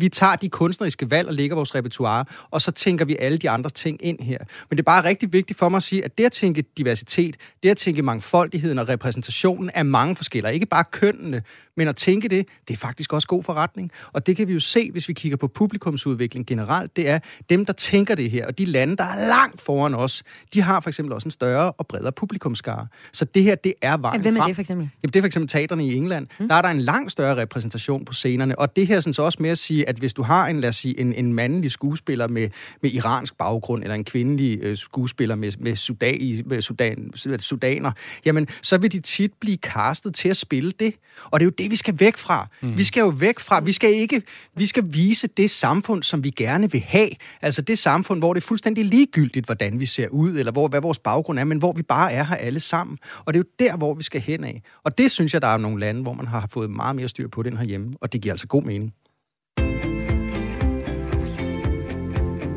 vi 0.00 0.08
tager 0.08 0.36
de 0.36 0.48
kunstneriske 0.48 1.10
valg 1.10 1.28
og 1.28 1.34
lægger 1.34 1.56
vores 1.56 1.74
repertoire, 1.74 2.24
og 2.50 2.62
så 2.62 2.70
tænker 2.70 3.04
vi 3.04 3.16
alle 3.18 3.38
de 3.38 3.50
andre 3.50 3.70
ting 3.70 3.98
ind 4.02 4.20
her. 4.20 4.38
Men 4.70 4.76
det 4.76 4.78
er 4.78 4.84
bare 4.84 5.04
rigtig 5.04 5.32
vigtigt 5.32 5.58
for 5.58 5.68
mig 5.68 5.76
at 5.76 5.82
sige, 5.82 6.04
at 6.04 6.18
det 6.18 6.24
at 6.24 6.32
tænke 6.32 6.64
diversitet, 6.76 7.36
det 7.62 7.70
at 7.70 7.76
tænke 7.76 8.02
mangfoldigheden 8.02 8.78
og 8.78 8.88
repræsentationen 8.88 9.70
af 9.70 9.84
mange 9.84 10.16
forskellige, 10.16 10.54
ikke 10.54 10.66
bare 10.66 10.84
kønnene, 10.84 11.42
men 11.78 11.88
at 11.88 11.96
tænke 11.96 12.28
det, 12.28 12.46
det 12.68 12.74
er 12.74 12.78
faktisk 12.78 13.12
også 13.12 13.28
god 13.28 13.42
forretning. 13.42 13.90
Og 14.12 14.26
det 14.26 14.36
kan 14.36 14.48
vi 14.48 14.52
jo 14.52 14.60
se, 14.60 14.90
hvis 14.90 15.08
vi 15.08 15.12
kigger 15.12 15.36
på 15.36 15.48
publikumsudvikling 15.48 16.46
generelt. 16.46 16.96
Det 16.96 17.08
er 17.08 17.18
dem, 17.50 17.64
der 17.64 17.72
tænker 17.72 18.14
det 18.14 18.30
her. 18.30 18.46
Og 18.46 18.58
de 18.58 18.64
lande, 18.64 18.96
der 18.96 19.04
er 19.04 19.28
langt 19.28 19.60
foran 19.60 19.94
os, 19.94 20.22
de 20.54 20.62
har 20.62 20.80
for 20.80 20.90
eksempel 20.90 21.12
også 21.12 21.26
en 21.26 21.30
større 21.30 21.72
og 21.72 21.86
bredere 21.86 22.12
publikumskare. 22.12 22.86
Så 23.12 23.24
det 23.24 23.42
her, 23.42 23.54
det 23.54 23.74
er 23.82 23.96
vejen 23.96 24.20
Hvem 24.20 24.36
er 24.36 24.44
det 24.44 24.54
for 24.54 24.60
eksempel? 24.60 24.90
Jamen, 25.02 25.12
det 25.12 25.16
er 25.16 25.22
for 25.22 25.26
eksempel 25.26 25.48
teaterne 25.48 25.86
i 25.86 25.94
England. 25.94 26.26
Hmm. 26.38 26.48
Der 26.48 26.54
er 26.54 26.62
der 26.62 26.68
en 26.68 26.80
langt 26.80 27.12
større 27.12 27.36
repræsentation 27.36 28.04
på 28.04 28.12
scenerne. 28.12 28.58
Og 28.58 28.76
det 28.76 28.86
her 28.86 29.00
sådan 29.00 29.12
så 29.12 29.22
også 29.22 29.38
med 29.40 29.50
at 29.50 29.58
sige, 29.58 29.88
at 29.88 29.96
hvis 29.96 30.14
du 30.14 30.22
har 30.22 30.46
en, 30.46 30.60
lad 30.60 30.68
os 30.68 30.76
sige, 30.76 31.00
en, 31.00 31.12
en 31.12 31.32
mandlig 31.32 31.70
skuespiller 31.70 32.28
med, 32.28 32.48
med 32.82 32.90
iransk 32.90 33.36
baggrund, 33.36 33.82
eller 33.82 33.94
en 33.94 34.04
kvindelig 34.04 34.58
øh, 34.62 34.76
skuespiller 34.76 35.34
med, 35.34 35.52
med, 35.58 35.76
sudan, 35.76 36.42
med 36.46 36.62
sudan, 36.62 37.10
sudaner, 37.38 37.92
jamen, 38.24 38.48
så 38.62 38.78
vil 38.78 38.92
de 38.92 39.00
tit 39.00 39.32
blive 39.40 39.56
castet 39.56 40.14
til 40.14 40.28
at 40.28 40.36
spille 40.36 40.72
det. 40.80 40.94
Og 41.24 41.40
det 41.40 41.44
er 41.44 41.46
jo 41.46 41.54
det, 41.58 41.67
vi 41.70 41.76
skal 41.76 42.00
væk 42.00 42.16
fra. 42.16 42.48
Mm. 42.62 42.78
Vi 42.78 42.84
skal 42.84 43.00
jo 43.00 43.08
væk 43.08 43.38
fra, 43.38 43.60
vi 43.60 43.72
skal 43.72 43.94
ikke, 43.94 44.22
vi 44.56 44.66
skal 44.66 44.84
vise 44.86 45.26
det 45.26 45.50
samfund, 45.50 46.02
som 46.02 46.24
vi 46.24 46.30
gerne 46.30 46.72
vil 46.72 46.80
have. 46.80 47.08
Altså 47.42 47.62
det 47.62 47.78
samfund, 47.78 48.20
hvor 48.20 48.34
det 48.34 48.40
er 48.40 48.46
fuldstændig 48.46 48.84
ligegyldigt, 48.84 49.46
hvordan 49.46 49.80
vi 49.80 49.86
ser 49.86 50.08
ud, 50.08 50.38
eller 50.38 50.52
hvor, 50.52 50.68
hvad 50.68 50.80
vores 50.80 50.98
baggrund 50.98 51.38
er, 51.38 51.44
men 51.44 51.58
hvor 51.58 51.72
vi 51.72 51.82
bare 51.82 52.12
er 52.12 52.24
her 52.24 52.36
alle 52.36 52.60
sammen. 52.60 52.98
Og 53.24 53.34
det 53.34 53.40
er 53.40 53.44
jo 53.44 53.66
der, 53.66 53.76
hvor 53.76 53.94
vi 53.94 54.02
skal 54.02 54.20
hen 54.20 54.44
af. 54.44 54.62
Og 54.84 54.98
det 54.98 55.10
synes 55.10 55.34
jeg, 55.34 55.42
der 55.42 55.48
er 55.48 55.56
nogle 55.56 55.80
lande, 55.80 56.02
hvor 56.02 56.12
man 56.12 56.26
har 56.26 56.48
fået 56.50 56.70
meget 56.70 56.96
mere 56.96 57.08
styr 57.08 57.28
på 57.28 57.42
den 57.42 57.56
herhjemme, 57.56 57.94
og 58.00 58.12
det 58.12 58.20
giver 58.20 58.32
altså 58.32 58.46
god 58.46 58.62
mening. 58.62 58.92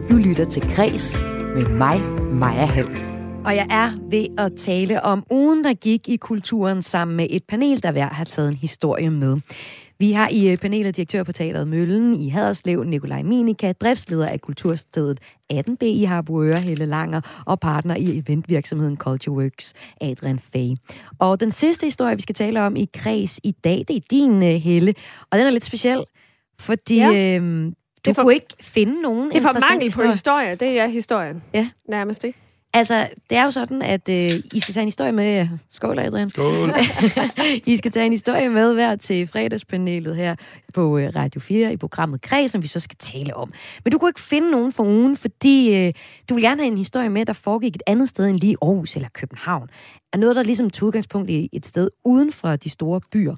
Du 0.10 0.18
lytter 0.18 0.46
til 0.50 0.62
Græs 0.76 1.20
med 1.56 1.70
mig, 1.70 2.02
Maja 2.34 2.66
Hall. 2.66 3.11
Og 3.46 3.56
jeg 3.56 3.68
er 3.70 3.92
ved 4.10 4.28
at 4.38 4.54
tale 4.58 5.04
om 5.04 5.26
ugen, 5.32 5.64
der 5.64 5.74
gik 5.74 6.10
i 6.10 6.16
kulturen 6.16 6.82
sammen 6.82 7.18
med 7.18 7.28
et 7.30 7.44
panel, 7.44 7.84
der 7.84 7.92
hver 7.92 8.10
har 8.10 8.24
taget 8.24 8.50
en 8.50 8.58
historie 8.58 9.10
med. 9.10 9.38
Vi 10.00 10.12
har 10.12 10.30
i 10.30 10.52
øh, 10.52 10.58
panelet 10.58 10.96
direktør 10.96 11.24
på 11.24 11.32
Teateret 11.32 11.68
Møllen 11.68 12.14
i 12.14 12.30
Haderslev, 12.30 12.84
Nikolaj 12.84 13.22
Minika, 13.24 13.72
driftsleder 13.72 14.28
af 14.28 14.42
Kulturstedet 14.42 15.20
18B 15.54 15.86
i 15.86 16.04
Harboøre, 16.04 16.58
Helle 16.60 16.86
Langer, 16.86 17.44
og 17.46 17.60
partner 17.60 17.96
i 17.96 18.18
eventvirksomheden 18.18 18.98
Culture 18.98 19.36
Works, 19.36 19.74
Adrian 20.02 20.40
Fay. 20.40 20.76
Og 21.20 21.40
den 21.40 21.52
sidste 21.52 21.86
historie, 21.86 22.16
vi 22.16 22.22
skal 22.22 22.36
tale 22.36 22.62
om 22.62 22.76
i 22.76 22.90
kreds 22.94 23.40
i 23.44 23.52
dag, 23.52 23.86
det 23.88 23.96
er 23.96 24.02
din, 24.12 24.44
øh, 24.44 24.50
Helle. 24.50 24.94
Og 25.32 25.38
den 25.38 25.48
er 25.48 25.52
lidt 25.52 25.66
speciel, 25.66 26.04
fordi 26.60 26.98
ja. 26.98 27.36
øhm, 27.36 27.74
du 28.06 28.10
det 28.10 28.16
for, 28.16 28.24
kunne 28.24 28.34
ikke 28.34 28.56
finde 28.62 29.02
nogen 29.02 29.32
Det 29.32 29.38
er 29.38 29.42
for 29.42 29.60
mangel 29.72 29.92
på 29.92 30.04
historie, 30.04 30.56
det 30.56 30.80
er 30.80 30.88
historien. 30.88 31.44
Ja. 31.54 31.70
Nærmest 31.90 32.22
det. 32.22 32.36
Altså, 32.74 33.08
det 33.30 33.38
er 33.38 33.44
jo 33.44 33.52
sådan, 33.52 33.82
at 33.82 34.10
øh, 34.10 34.32
I 34.54 34.60
skal 34.60 34.74
tage 34.74 34.82
en 34.82 34.88
historie 34.88 35.12
med... 35.12 35.48
Skål, 35.70 36.00
Adrian. 36.00 36.30
Skål. 36.30 36.74
I 37.66 37.78
skal 37.78 37.92
tage 37.92 38.06
en 38.06 38.12
historie 38.12 38.50
med 38.50 38.74
hver 38.74 38.96
til 38.96 39.28
fredagspanelet 39.28 40.16
her 40.16 40.36
på 40.74 40.98
øh, 40.98 41.12
Radio 41.16 41.42
4 41.42 41.74
i 41.74 41.78
programmet 41.78 42.22
Kreds, 42.22 42.52
som 42.52 42.62
vi 42.62 42.68
så 42.68 42.80
skal 42.80 42.98
tale 43.00 43.36
om. 43.36 43.52
Men 43.84 43.92
du 43.92 43.98
kunne 43.98 44.10
ikke 44.10 44.20
finde 44.20 44.52
nogen 44.52 44.72
for 44.72 44.84
ugen, 44.84 45.18
fordi 45.18 45.76
øh, 45.76 45.94
du 46.30 46.34
vil 46.34 46.44
gerne 46.44 46.62
have 46.62 46.72
en 46.72 46.78
historie 46.78 47.10
med, 47.10 47.26
der 47.26 47.34
foregik 47.34 47.76
et 47.76 47.84
andet 47.88 48.10
sted 48.10 48.28
end 48.28 48.40
lige 48.40 48.56
Aarhus 48.62 48.96
eller 48.96 49.10
København. 49.14 49.70
Er 50.14 50.18
noget, 50.18 50.36
der 50.36 50.44
ligesom 50.44 50.70
tog 50.70 50.88
udgangspunkt 50.88 51.30
i 51.30 51.50
et 51.54 51.66
sted 51.66 51.90
uden 52.06 52.32
for 52.32 52.56
de 52.56 52.70
store 52.70 53.02
byer. 53.12 53.36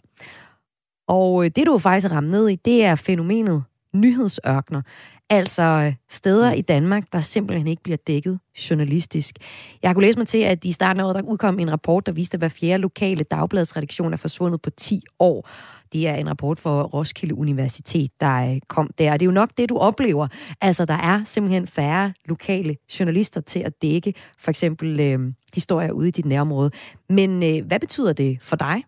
Og 1.07 1.45
øh, 1.45 1.51
det, 1.55 1.67
du 1.67 1.77
faktisk 1.77 2.11
ramt 2.11 2.29
ned 2.31 2.49
i, 2.49 2.55
det 2.55 2.83
er 2.83 2.95
fænomenet 2.95 3.63
nyhedsørkner. 3.93 4.81
Altså 5.29 5.61
øh, 5.61 5.93
steder 6.09 6.51
i 6.51 6.61
Danmark, 6.61 7.03
der 7.13 7.21
simpelthen 7.21 7.67
ikke 7.67 7.83
bliver 7.83 7.97
dækket 7.97 8.39
journalistisk. 8.69 9.35
Jeg 9.81 9.89
har 9.89 9.93
kunnet 9.93 10.07
læse 10.07 10.17
mig 10.17 10.27
til, 10.27 10.37
at 10.37 10.65
i 10.65 10.71
starten 10.71 10.99
af 10.99 11.05
året, 11.05 11.15
der 11.15 11.21
udkom 11.21 11.59
en 11.59 11.71
rapport, 11.71 12.05
der 12.05 12.11
viste, 12.11 12.35
at 12.35 12.41
hver 12.41 12.49
fjerde 12.49 12.81
lokale 12.81 13.23
dagbladsredaktion 13.23 14.13
er 14.13 14.17
forsvundet 14.17 14.61
på 14.61 14.69
10 14.69 15.03
år. 15.19 15.49
Det 15.93 16.07
er 16.07 16.15
en 16.15 16.29
rapport 16.29 16.59
for 16.59 16.83
Roskilde 16.83 17.35
Universitet, 17.35 18.11
der 18.19 18.51
øh, 18.51 18.59
kom 18.67 18.89
der. 18.97 19.13
Og 19.13 19.19
det 19.19 19.25
er 19.25 19.27
jo 19.27 19.31
nok 19.31 19.49
det, 19.57 19.69
du 19.69 19.77
oplever. 19.77 20.27
Altså, 20.61 20.85
der 20.85 20.93
er 20.93 21.23
simpelthen 21.23 21.67
færre 21.67 22.13
lokale 22.25 22.77
journalister 22.99 23.41
til 23.41 23.59
at 23.59 23.81
dække 23.81 24.13
for 24.39 24.49
eksempel 24.49 24.99
øh, 24.99 25.19
historier 25.53 25.91
ude 25.91 26.07
i 26.07 26.11
dit 26.11 26.25
nærområde. 26.25 26.71
Men 27.09 27.43
øh, 27.43 27.65
hvad 27.65 27.79
betyder 27.79 28.13
det 28.13 28.37
for 28.41 28.55
dig? 28.55 28.83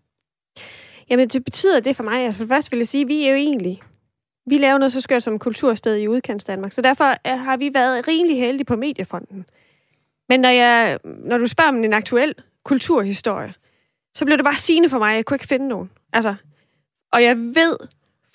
Jamen, 1.10 1.28
det 1.28 1.44
betyder 1.44 1.80
det 1.80 1.96
for 1.96 2.02
mig, 2.02 2.34
for 2.34 2.46
først 2.46 2.72
vil 2.72 2.78
jeg 2.78 2.86
sige, 2.86 3.02
at 3.02 3.08
vi 3.08 3.24
er 3.24 3.30
jo 3.30 3.36
egentlig 3.36 3.80
vi 4.46 4.58
laver 4.58 4.78
noget 4.78 4.92
så 4.92 5.00
skørt 5.00 5.22
som 5.22 5.38
kultursted 5.38 5.96
i 5.96 6.08
udkants 6.08 6.44
Danmark, 6.44 6.72
så 6.72 6.82
derfor 6.82 7.28
har 7.36 7.56
vi 7.56 7.70
været 7.74 8.08
rimelig 8.08 8.38
heldige 8.38 8.64
på 8.64 8.76
mediefronten. 8.76 9.46
Men 10.28 10.40
når, 10.40 10.48
jeg, 10.48 10.98
når 11.04 11.38
du 11.38 11.46
spørger 11.46 11.68
om 11.68 11.84
en 11.84 11.92
aktuel 11.92 12.34
kulturhistorie, 12.64 13.54
så 14.14 14.24
bliver 14.24 14.36
det 14.36 14.44
bare 14.44 14.56
sigende 14.56 14.88
for 14.88 14.98
mig, 14.98 15.10
at 15.10 15.16
jeg 15.16 15.24
kunne 15.24 15.34
ikke 15.34 15.46
finde 15.46 15.68
nogen. 15.68 15.90
Altså, 16.12 16.34
og 17.12 17.22
jeg 17.22 17.36
ved, 17.36 17.76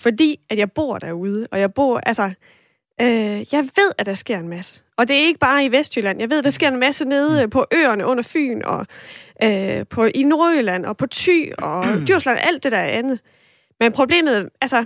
fordi 0.00 0.40
at 0.50 0.58
jeg 0.58 0.72
bor 0.72 0.98
derude, 0.98 1.48
og 1.50 1.60
jeg 1.60 1.74
bor, 1.74 1.98
altså, 1.98 2.30
øh, 3.00 3.52
jeg 3.52 3.68
ved, 3.76 3.92
at 3.98 4.06
der 4.06 4.14
sker 4.14 4.38
en 4.38 4.48
masse. 4.48 4.80
Og 4.96 5.08
det 5.08 5.16
er 5.16 5.20
ikke 5.20 5.40
bare 5.40 5.64
i 5.64 5.72
Vestjylland. 5.72 6.20
Jeg 6.20 6.30
ved, 6.30 6.38
at 6.38 6.44
der 6.44 6.50
sker 6.50 6.68
en 6.68 6.80
masse 6.80 7.04
nede 7.04 7.48
på 7.48 7.66
øerne 7.72 8.06
under 8.06 8.22
Fyn, 8.22 8.62
og 8.64 8.86
øh, 9.42 9.86
på, 9.90 10.04
i 10.04 10.22
Nordjylland, 10.22 10.86
og 10.86 10.96
på 10.96 11.06
Thy, 11.06 11.52
og 11.58 11.84
Djursland, 12.06 12.38
alt 12.42 12.62
det 12.64 12.72
der 12.72 12.80
andet. 12.80 13.20
Men 13.80 13.92
problemet, 13.92 14.48
altså, 14.60 14.84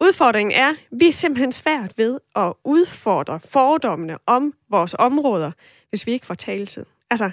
Udfordringen 0.00 0.52
er, 0.56 0.68
at 0.68 0.76
vi 0.90 1.08
er 1.08 1.12
simpelthen 1.12 1.52
svært 1.52 1.92
ved 1.98 2.20
at 2.36 2.52
udfordre 2.64 3.40
fordommene 3.40 4.18
om 4.26 4.54
vores 4.70 4.94
områder, 4.98 5.50
hvis 5.90 6.06
vi 6.06 6.12
ikke 6.12 6.26
får 6.26 6.34
taletid. 6.34 6.84
Altså, 7.10 7.30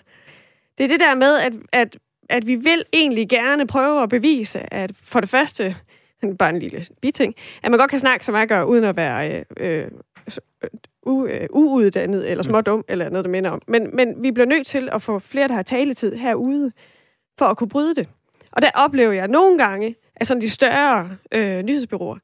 det 0.78 0.84
er 0.84 0.88
det 0.88 1.00
der 1.00 1.16
med, 1.16 1.38
at, 1.38 1.54
at, 1.72 1.98
at 2.30 2.48
vi 2.48 2.56
vil 2.56 2.84
egentlig 2.94 3.30
gerne 3.30 3.68
prøve 3.68 4.04
at 4.04 4.10
bevise, 4.10 4.74
at 4.74 4.92
for 5.04 5.20
det 5.20 5.30
første, 5.30 5.76
bare 6.40 6.50
en 6.50 6.60
lille 6.60 6.86
biting, 7.02 7.36
at 7.64 7.72
man 7.72 7.80
godt 7.80 7.90
kan 7.90 8.00
snakke, 8.00 8.26
som 8.26 8.36
jeg 8.36 8.48
gør, 8.48 8.64
uden 8.64 8.84
at 8.84 8.96
være 8.96 9.46
øh, 9.58 9.82
øh, 9.84 9.92
u, 11.06 11.26
øh, 11.26 11.48
uuddannet 11.50 12.32
eller 12.32 12.44
små 12.44 12.62
dum, 12.62 12.86
eller 12.88 13.10
noget, 13.10 13.26
der 13.26 13.32
minder 13.32 13.50
om. 13.50 13.62
Men, 13.68 13.96
men 13.96 14.24
vi 14.24 14.32
bliver 14.32 14.48
nødt 14.48 14.68
til 14.68 14.90
at 14.92 15.02
få 15.02 15.20
flere, 15.20 15.48
der 15.48 15.54
har 15.54 15.64
taletid 15.64 16.16
herude, 16.16 16.72
for 17.38 17.46
at 17.46 17.58
kunne 17.58 17.70
bryde 17.70 17.96
det. 17.96 18.08
Og 18.52 18.62
der 18.62 18.72
oplever 18.74 19.12
jeg 19.12 19.28
nogle 19.28 19.58
gange, 19.58 19.96
at 20.16 20.28
sådan 20.28 20.42
de 20.42 20.50
større 20.50 21.10
øh, 21.32 21.62
nyhedsbyråer, 21.62 22.18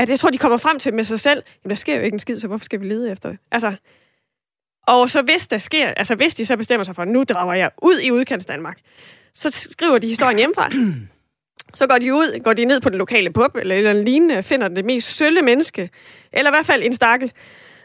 at 0.00 0.08
jeg 0.08 0.18
tror, 0.18 0.30
de 0.30 0.38
kommer 0.38 0.58
frem 0.58 0.78
til 0.78 0.94
med 0.94 1.04
sig 1.04 1.20
selv, 1.20 1.42
jamen 1.64 1.70
der 1.70 1.76
sker 1.76 1.96
jo 1.96 2.02
ikke 2.02 2.14
en 2.14 2.18
skid, 2.18 2.36
så 2.36 2.46
hvorfor 2.46 2.64
skal 2.64 2.80
vi 2.80 2.86
lede 2.86 3.10
efter 3.10 3.28
det? 3.28 3.38
Altså, 3.52 3.74
og 4.86 5.10
så 5.10 5.22
hvis 5.22 5.48
der 5.48 5.58
sker, 5.58 5.88
altså 5.88 6.14
hvis 6.14 6.34
de 6.34 6.46
så 6.46 6.56
bestemmer 6.56 6.84
sig 6.84 6.94
for, 6.94 7.04
nu 7.04 7.24
drager 7.24 7.54
jeg 7.54 7.70
ud 7.82 7.98
i 7.98 8.10
udkants 8.10 8.46
Danmark, 8.46 8.78
så 9.34 9.50
skriver 9.50 9.98
de 9.98 10.06
historien 10.06 10.38
hjemmefra. 10.38 10.70
Så 11.74 11.86
går 11.86 11.98
de 11.98 12.14
ud, 12.14 12.42
går 12.44 12.52
de 12.52 12.64
ned 12.64 12.80
på 12.80 12.88
den 12.88 12.98
lokale 12.98 13.32
pub, 13.32 13.56
eller 13.56 13.74
eller 13.74 13.92
lignende, 13.92 14.42
finder 14.42 14.68
det 14.68 14.84
mest 14.84 15.16
sølle 15.16 15.42
menneske, 15.42 15.90
eller 16.32 16.50
i 16.50 16.54
hvert 16.54 16.66
fald 16.66 16.82
en 16.82 16.92
stakkel, 16.92 17.32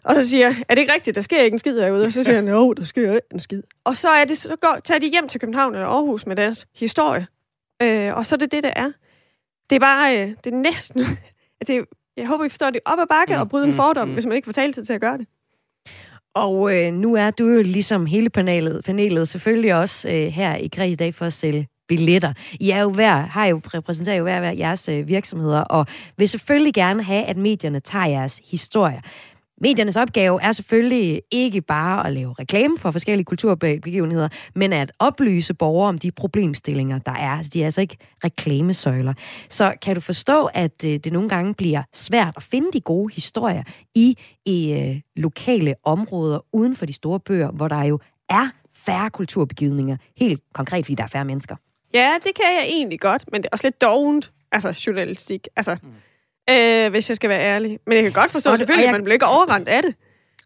Og 0.03 0.15
så 0.15 0.29
siger 0.29 0.53
er 0.69 0.75
det 0.75 0.81
ikke 0.81 0.93
rigtigt, 0.93 1.15
der 1.15 1.21
sker 1.21 1.41
ikke 1.41 1.55
en 1.55 1.59
skid 1.59 1.79
herude? 1.79 2.05
Og 2.05 2.13
så 2.13 2.23
siger 2.23 2.35
han, 2.35 2.47
jo, 2.47 2.73
der 2.73 2.83
sker 2.83 3.13
ikke 3.13 3.27
en 3.33 3.39
skid. 3.39 3.63
Og 3.83 3.97
så, 3.97 4.09
er 4.09 4.25
det, 4.25 4.37
så 4.37 4.55
går, 4.61 4.79
tager 4.83 4.99
de 4.99 5.07
hjem 5.07 5.27
til 5.27 5.39
København 5.39 5.73
eller 5.73 5.87
Aarhus 5.87 6.25
med 6.25 6.35
deres 6.35 6.67
historie. 6.75 7.27
Øh, 7.81 8.17
og 8.17 8.25
så 8.25 8.35
er 8.35 8.37
det 8.37 8.51
det, 8.51 8.63
der 8.63 8.73
er. 8.75 8.91
Det 9.69 9.75
er 9.75 9.79
bare, 9.79 10.21
øh, 10.21 10.27
det 10.43 10.53
er 10.53 10.57
næsten, 10.57 11.05
det, 11.67 11.85
jeg 12.17 12.27
håber, 12.27 12.45
I 12.45 12.49
forstår 12.49 12.69
det 12.69 12.81
op 12.85 12.99
ad 12.99 13.07
bakke 13.09 13.35
mm, 13.35 13.41
og 13.41 13.49
bryde 13.49 13.65
en 13.65 13.71
mm, 13.71 13.75
fordom, 13.75 14.07
mm. 14.07 14.13
hvis 14.13 14.25
man 14.25 14.35
ikke 14.35 14.45
får 14.45 14.51
taletid 14.51 14.85
til 14.85 14.93
at 14.93 15.01
gøre 15.01 15.17
det. 15.17 15.27
Og 16.35 16.75
øh, 16.75 16.93
nu 16.93 17.15
er 17.15 17.31
du 17.31 17.47
jo 17.47 17.61
ligesom 17.61 18.05
hele 18.05 18.29
panelet, 18.29 18.85
panelet 18.85 19.27
selvfølgelig 19.27 19.75
også 19.75 20.09
øh, 20.09 20.27
her 20.27 20.55
i 20.55 20.67
Græs 20.67 20.91
i 20.91 20.95
dag 20.95 21.13
for 21.13 21.25
at 21.25 21.33
sælge 21.33 21.67
billetter. 21.87 22.33
I 22.59 22.69
er 22.69 22.81
jo 22.81 22.89
hver, 22.91 23.15
har 23.15 23.45
jo, 23.45 23.61
repræsenterer 23.65 24.15
jo 24.15 24.23
hver, 24.23 24.39
hver 24.39 24.51
jeres 24.51 24.89
øh, 24.89 25.07
virksomheder, 25.07 25.61
og 25.61 25.85
vil 26.17 26.29
selvfølgelig 26.29 26.73
gerne 26.73 27.03
have, 27.03 27.23
at 27.23 27.37
medierne 27.37 27.79
tager 27.79 28.05
jeres 28.05 28.41
historie. 28.45 29.01
Mediernes 29.61 29.95
opgave 29.95 30.41
er 30.41 30.51
selvfølgelig 30.51 31.21
ikke 31.31 31.61
bare 31.61 32.07
at 32.07 32.13
lave 32.13 32.33
reklame 32.39 32.77
for 32.77 32.91
forskellige 32.91 33.25
kulturbegivenheder, 33.25 34.29
men 34.55 34.73
at 34.73 34.91
oplyse 34.99 35.53
borgere 35.53 35.89
om 35.89 35.97
de 35.97 36.11
problemstillinger, 36.11 36.99
der 36.99 37.11
er. 37.11 37.29
Altså, 37.29 37.51
de 37.53 37.61
er 37.61 37.65
altså 37.65 37.81
ikke 37.81 37.97
reklamesøjler. 38.23 39.13
Så 39.49 39.73
kan 39.81 39.95
du 39.95 40.01
forstå, 40.01 40.45
at 40.53 40.85
øh, 40.85 40.91
det 40.91 41.13
nogle 41.13 41.29
gange 41.29 41.53
bliver 41.53 41.83
svært 41.93 42.33
at 42.37 42.43
finde 42.43 42.71
de 42.73 42.81
gode 42.81 43.13
historier 43.13 43.63
i, 43.95 44.17
i 44.45 44.73
øh, 44.73 45.01
lokale 45.15 45.75
områder 45.83 46.39
uden 46.53 46.75
for 46.75 46.85
de 46.85 46.93
store 46.93 47.19
bøger, 47.19 47.51
hvor 47.51 47.67
der 47.67 47.83
jo 47.83 47.99
er 48.29 48.49
færre 48.73 49.09
kulturbegivenheder, 49.09 49.97
helt 50.17 50.41
konkret, 50.53 50.85
fordi 50.85 50.95
der 50.95 51.03
er 51.03 51.07
færre 51.07 51.25
mennesker? 51.25 51.55
Ja, 51.93 52.13
det 52.23 52.35
kan 52.35 52.45
jeg 52.45 52.65
egentlig 52.67 52.99
godt, 52.99 53.25
men 53.31 53.41
det 53.41 53.45
er 53.45 53.49
også 53.51 53.67
lidt 53.67 53.81
dovent, 53.81 54.31
altså 54.51 54.83
journalistik. 54.87 55.47
Altså, 55.55 55.77
mm 55.83 55.89
Øh, 56.49 56.89
hvis 56.91 57.09
jeg 57.09 57.15
skal 57.15 57.29
være 57.29 57.41
ærlig. 57.41 57.79
Men 57.87 57.95
jeg 57.95 58.03
kan 58.03 58.11
godt 58.11 58.31
forstå, 58.31 58.51
og, 58.51 58.57
selvfølgelig, 58.57 58.87
at 58.87 58.91
man 58.91 59.03
bliver 59.03 59.13
ikke 59.13 59.25
overrendt 59.25 59.67
af 59.67 59.81
det. 59.83 59.95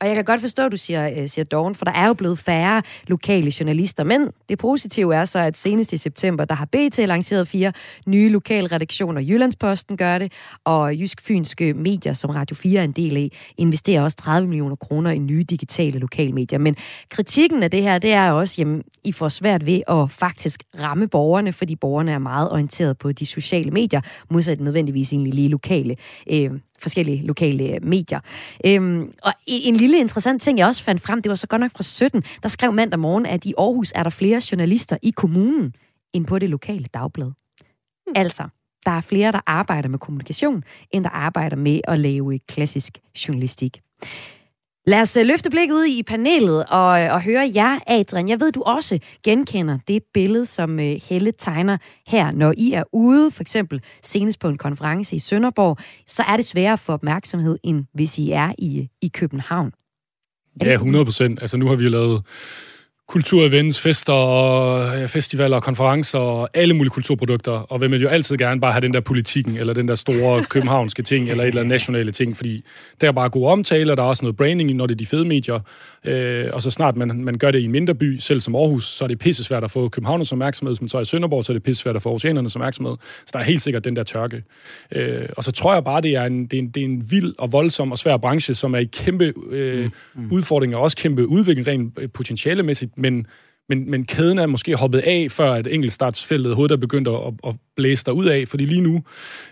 Og 0.01 0.07
jeg 0.07 0.15
kan 0.15 0.25
godt 0.25 0.41
forstå, 0.41 0.65
at 0.65 0.71
du 0.71 0.77
siger, 0.77 1.21
øh, 1.21 1.29
siger 1.29 1.45
Dawn, 1.45 1.75
for 1.75 1.85
der 1.85 1.91
er 1.91 2.07
jo 2.07 2.13
blevet 2.13 2.39
færre 2.39 2.81
lokale 3.07 3.51
journalister. 3.59 4.03
Men 4.03 4.27
det 4.49 4.57
positive 4.57 5.15
er 5.15 5.25
så, 5.25 5.39
at 5.39 5.57
senest 5.57 5.93
i 5.93 5.97
september, 5.97 6.45
der 6.45 6.55
har 6.55 6.65
BT 6.65 6.97
lanceret 6.97 7.47
fire 7.47 7.73
nye 8.07 8.29
lokale 8.29 8.67
redaktioner. 8.67 9.21
Jyllandsposten 9.21 9.97
gør 9.97 10.17
det, 10.17 10.31
og 10.65 10.95
Jysk 10.95 11.21
Fynske 11.21 11.73
Medier, 11.73 12.13
som 12.13 12.29
Radio 12.29 12.55
4 12.55 12.79
er 12.79 12.83
en 12.83 12.91
del 12.91 13.17
af, 13.17 13.29
investerer 13.57 14.01
også 14.01 14.17
30 14.17 14.47
millioner 14.47 14.75
kroner 14.75 15.11
i 15.11 15.19
nye 15.19 15.43
digitale 15.43 15.99
lokalmedier. 15.99 16.59
Men 16.59 16.75
kritikken 17.09 17.63
af 17.63 17.71
det 17.71 17.81
her, 17.81 17.99
det 17.99 18.13
er 18.13 18.31
også, 18.31 18.61
at 18.61 18.67
I 19.03 19.11
får 19.11 19.29
svært 19.29 19.65
ved 19.65 19.81
at 19.87 20.11
faktisk 20.11 20.63
ramme 20.79 21.07
borgerne, 21.07 21.53
fordi 21.53 21.75
borgerne 21.75 22.11
er 22.11 22.17
meget 22.19 22.51
orienteret 22.51 22.97
på 22.97 23.11
de 23.11 23.25
sociale 23.25 23.71
medier, 23.71 24.01
modsat 24.29 24.59
nødvendigvis 24.59 25.13
egentlig 25.13 25.33
lige 25.33 25.47
lokale 25.47 25.95
øh, 26.31 26.51
forskellige 26.81 27.25
lokale 27.25 27.79
medier. 27.81 28.19
Øhm, 28.65 29.11
og 29.23 29.33
en 29.47 29.75
lille 29.75 29.99
interessant 29.99 30.41
ting, 30.41 30.59
jeg 30.59 30.67
også 30.67 30.83
fandt 30.83 31.01
frem, 31.01 31.21
det 31.21 31.29
var 31.29 31.35
så 31.35 31.47
godt 31.47 31.59
nok 31.59 31.71
fra 31.75 31.83
17, 31.83 32.23
der 32.43 32.49
skrev 32.49 32.73
mandag 32.73 32.99
morgen, 32.99 33.25
at 33.25 33.45
i 33.45 33.53
Aarhus 33.57 33.91
er 33.95 34.03
der 34.03 34.09
flere 34.09 34.41
journalister 34.51 34.97
i 35.01 35.11
kommunen, 35.11 35.73
end 36.13 36.25
på 36.25 36.39
det 36.39 36.49
lokale 36.49 36.85
dagblad. 36.93 37.27
Hmm. 37.27 38.13
Altså, 38.15 38.43
der 38.85 38.91
er 38.91 39.01
flere, 39.01 39.31
der 39.31 39.41
arbejder 39.45 39.89
med 39.89 39.99
kommunikation, 39.99 40.63
end 40.91 41.03
der 41.03 41.09
arbejder 41.09 41.55
med 41.55 41.81
at 41.83 41.99
lave 41.99 42.39
klassisk 42.39 42.97
journalistik. 43.27 43.81
Lad 44.89 45.01
os 45.01 45.17
øh, 45.17 45.25
løfte 45.25 45.49
blikket 45.49 45.75
ud 45.75 45.85
i 45.85 46.03
panelet 46.03 46.65
og, 46.69 47.01
øh, 47.01 47.13
og 47.13 47.21
høre 47.21 47.51
jer, 47.55 47.79
Adrian. 47.87 48.29
Jeg 48.29 48.39
ved, 48.39 48.51
du 48.51 48.61
også 48.61 48.99
genkender 49.23 49.77
det 49.87 50.03
billede, 50.13 50.45
som 50.45 50.79
øh, 50.79 51.01
Helle 51.09 51.31
tegner 51.37 51.77
her. 52.07 52.31
Når 52.31 52.53
I 52.57 52.71
er 52.71 52.83
ude, 52.93 53.31
for 53.31 53.41
eksempel 53.41 53.81
senest 54.03 54.39
på 54.39 54.47
en 54.47 54.57
konference 54.57 55.15
i 55.15 55.19
Sønderborg, 55.19 55.77
så 56.07 56.23
er 56.23 56.35
det 56.35 56.45
sværere 56.45 56.73
at 56.73 56.79
få 56.79 56.91
opmærksomhed, 56.91 57.57
end 57.63 57.85
hvis 57.93 58.17
I 58.17 58.31
er 58.31 58.53
i, 58.57 58.89
i 59.01 59.07
København. 59.07 59.71
Ja, 60.65 60.73
100 60.73 61.05
procent. 61.05 61.41
Altså 61.41 61.57
nu 61.57 61.67
har 61.67 61.75
vi 61.75 61.83
jo 61.83 61.89
lavet 61.89 62.21
kulturevents, 63.09 63.81
fester, 63.81 64.13
og 64.13 65.09
festivaler 65.09 65.55
og 65.55 65.63
konferencer 65.63 66.19
og 66.19 66.49
alle 66.53 66.73
mulige 66.73 66.91
kulturprodukter, 66.91 67.51
og 67.51 67.81
vil 67.81 67.89
man 67.89 67.99
jo 67.99 68.07
altid 68.07 68.37
gerne 68.37 68.61
bare 68.61 68.71
have 68.71 68.81
den 68.81 68.93
der 68.93 68.99
politikken, 68.99 69.57
eller 69.57 69.73
den 69.73 69.87
der 69.87 69.95
store 69.95 70.43
københavnske 70.53 71.03
ting, 71.03 71.29
eller 71.29 71.43
et 71.43 71.47
eller 71.47 71.61
andet 71.61 71.71
nationale 71.71 72.11
ting, 72.11 72.37
fordi 72.37 72.63
der 73.01 73.07
er 73.07 73.11
bare 73.11 73.29
gode 73.29 73.51
omtaler, 73.51 73.95
der 73.95 74.03
er 74.03 74.07
også 74.07 74.25
noget 74.25 74.37
branding, 74.37 74.75
når 74.75 74.87
det 74.87 74.93
er 74.93 74.97
de 74.97 75.05
fede 75.05 75.25
medier, 75.25 75.59
øh, 76.05 76.49
og 76.53 76.61
så 76.61 76.71
snart 76.71 76.95
man, 76.97 77.23
man 77.23 77.37
gør 77.37 77.51
det 77.51 77.59
i 77.59 77.63
en 77.63 77.71
mindre 77.71 77.95
by, 77.95 78.17
selv 78.17 78.39
som 78.39 78.55
Aarhus, 78.55 78.85
så 78.85 79.03
er 79.03 79.07
det 79.07 79.19
pisse 79.19 79.43
svært 79.43 79.63
at 79.63 79.71
få 79.71 79.89
Københavners 79.89 80.31
opmærksomhed, 80.31 80.75
men 80.79 80.89
så 80.89 80.97
er 80.97 81.01
i 81.01 81.05
Sønderborg, 81.05 81.45
så 81.45 81.51
er 81.51 81.53
det 81.53 81.63
pisse 81.63 81.83
svært 81.83 81.95
at 81.95 82.01
få 82.01 82.09
Aarhusianernes 82.09 82.55
opmærksomhed, 82.55 82.95
så 83.25 83.31
der 83.33 83.39
er 83.39 83.43
helt 83.43 83.61
sikkert 83.61 83.85
den 83.85 83.95
der 83.95 84.03
tørke. 84.03 84.43
Øh, 84.91 85.29
og 85.37 85.43
så 85.43 85.51
tror 85.51 85.73
jeg 85.73 85.83
bare, 85.83 86.01
det 86.01 86.15
er, 86.15 86.23
en, 86.23 86.45
det, 86.45 86.53
er 86.53 86.61
en, 86.61 86.69
det 86.69 86.81
er 86.81 86.85
en 86.85 87.11
vild 87.11 87.33
og 87.37 87.51
voldsom 87.51 87.91
og 87.91 87.97
svær 87.97 88.17
branche, 88.17 88.53
som 88.53 88.73
er 88.73 88.79
i 88.79 88.89
kæmpe 88.93 89.33
øh, 89.49 89.83
mm. 89.85 89.91
mm. 90.21 90.31
udfordringer, 90.31 90.77
og 90.77 90.83
også 90.83 90.97
kæmpe 90.97 91.27
udvikling 91.27 91.67
rent 91.67 92.13
potentialemæssigt, 92.13 92.97
men, 92.97 93.27
men, 93.69 93.91
men 93.91 94.05
kæden 94.05 94.37
er 94.37 94.47
måske 94.47 94.75
hoppet 94.75 94.99
af, 94.99 95.27
før 95.31 95.51
at 95.51 95.67
enkeltstartsfeltet 95.67 96.55
hovedet 96.55 96.73
er 96.73 96.77
begyndt 96.77 97.07
at, 97.07 97.15
at 97.47 97.55
blæse 97.75 98.05
der 98.05 98.11
ud 98.11 98.25
af, 98.25 98.47
fordi 98.47 98.65
lige 98.65 98.81
nu, 98.81 99.03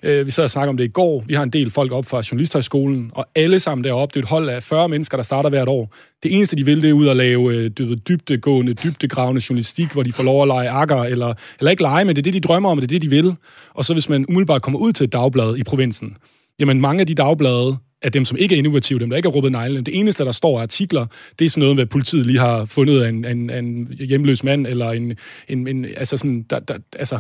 øh, 0.04 0.26
vi 0.26 0.32
sad 0.32 0.44
og 0.44 0.50
snakkede 0.50 0.70
om 0.70 0.78
det 0.78 0.84
i 0.84 0.88
går, 0.88 1.24
vi 1.28 1.34
har 1.34 1.44
en 1.44 1.50
del 1.50 1.70
folk 1.70 1.92
op 1.92 2.06
fra 2.06 2.22
Journalisthøjskolen, 2.32 3.12
og 3.14 3.26
alle 3.36 3.60
sammen 3.60 3.84
deroppe, 3.84 4.14
det 4.14 4.20
er 4.20 4.24
et 4.24 4.30
hold 4.30 4.50
af 4.50 4.64
40 4.64 4.90
mennesker, 4.90 5.18
der 5.18 5.24
starter 5.24 5.50
hvert 5.50 5.68
år. 5.68 5.96
Det 6.24 6.36
eneste, 6.36 6.56
de 6.56 6.66
vil, 6.66 6.82
det 6.82 6.90
er 6.90 6.94
ud 6.94 7.08
at 7.08 7.18
lave 7.18 7.56
øh, 7.56 7.70
dybdegående, 8.10 8.74
dybdegravende 8.74 9.42
journalistik, 9.50 9.92
hvor 9.92 10.04
de 10.04 10.12
får 10.12 10.24
lov 10.24 10.42
at 10.42 10.48
lege 10.48 10.70
akker, 10.70 11.04
eller, 11.04 11.34
eller 11.60 11.72
ikke 11.72 11.84
lege, 11.84 12.06
men 12.06 12.16
det 12.16 12.22
er 12.22 12.24
det, 12.24 12.34
de 12.34 12.40
drømmer 12.40 12.70
om, 12.70 12.78
og 12.78 12.82
det 12.82 12.88
er 12.88 13.00
det, 13.00 13.02
de 13.02 13.10
vil. 13.10 13.36
Og 13.74 13.86
så 13.86 13.94
hvis 13.94 14.10
man 14.10 14.26
umiddelbart 14.30 14.62
kommer 14.62 14.80
ud 14.80 14.94
til 14.94 15.04
et 15.04 15.14
dagblad 15.14 15.58
i 15.58 15.64
provinsen, 15.64 16.18
jamen 16.60 16.82
mange 16.82 17.02
af 17.02 17.08
de 17.08 17.16
dagblade, 17.16 17.78
af 18.02 18.12
dem, 18.12 18.26
som 18.26 18.38
ikke 18.38 18.56
er 18.56 18.58
innovative, 18.58 19.00
dem, 19.00 19.10
der 19.10 19.18
ikke 19.18 19.30
har 19.30 19.34
råbet 19.34 19.52
neglene. 19.52 19.84
Det 19.84 20.00
eneste, 20.00 20.26
der 20.26 20.32
står 20.32 20.62
artikler, 20.62 21.06
det 21.40 21.46
er 21.46 21.50
sådan 21.50 21.62
noget, 21.62 21.76
hvad 21.76 21.86
politiet 21.86 22.26
lige 22.26 22.40
har 22.40 22.66
fundet 22.66 23.02
af 23.04 23.10
en, 23.10 23.26
en, 23.26 23.50
en 23.50 23.88
hjemløs 24.00 24.44
mand, 24.44 24.68
eller 24.68 24.92
en, 24.92 25.18
en, 25.48 25.68
en 25.68 25.86
altså 25.86 26.18
sådan, 26.18 26.44
der, 26.50 26.60
der, 26.60 26.78
altså, 26.96 27.20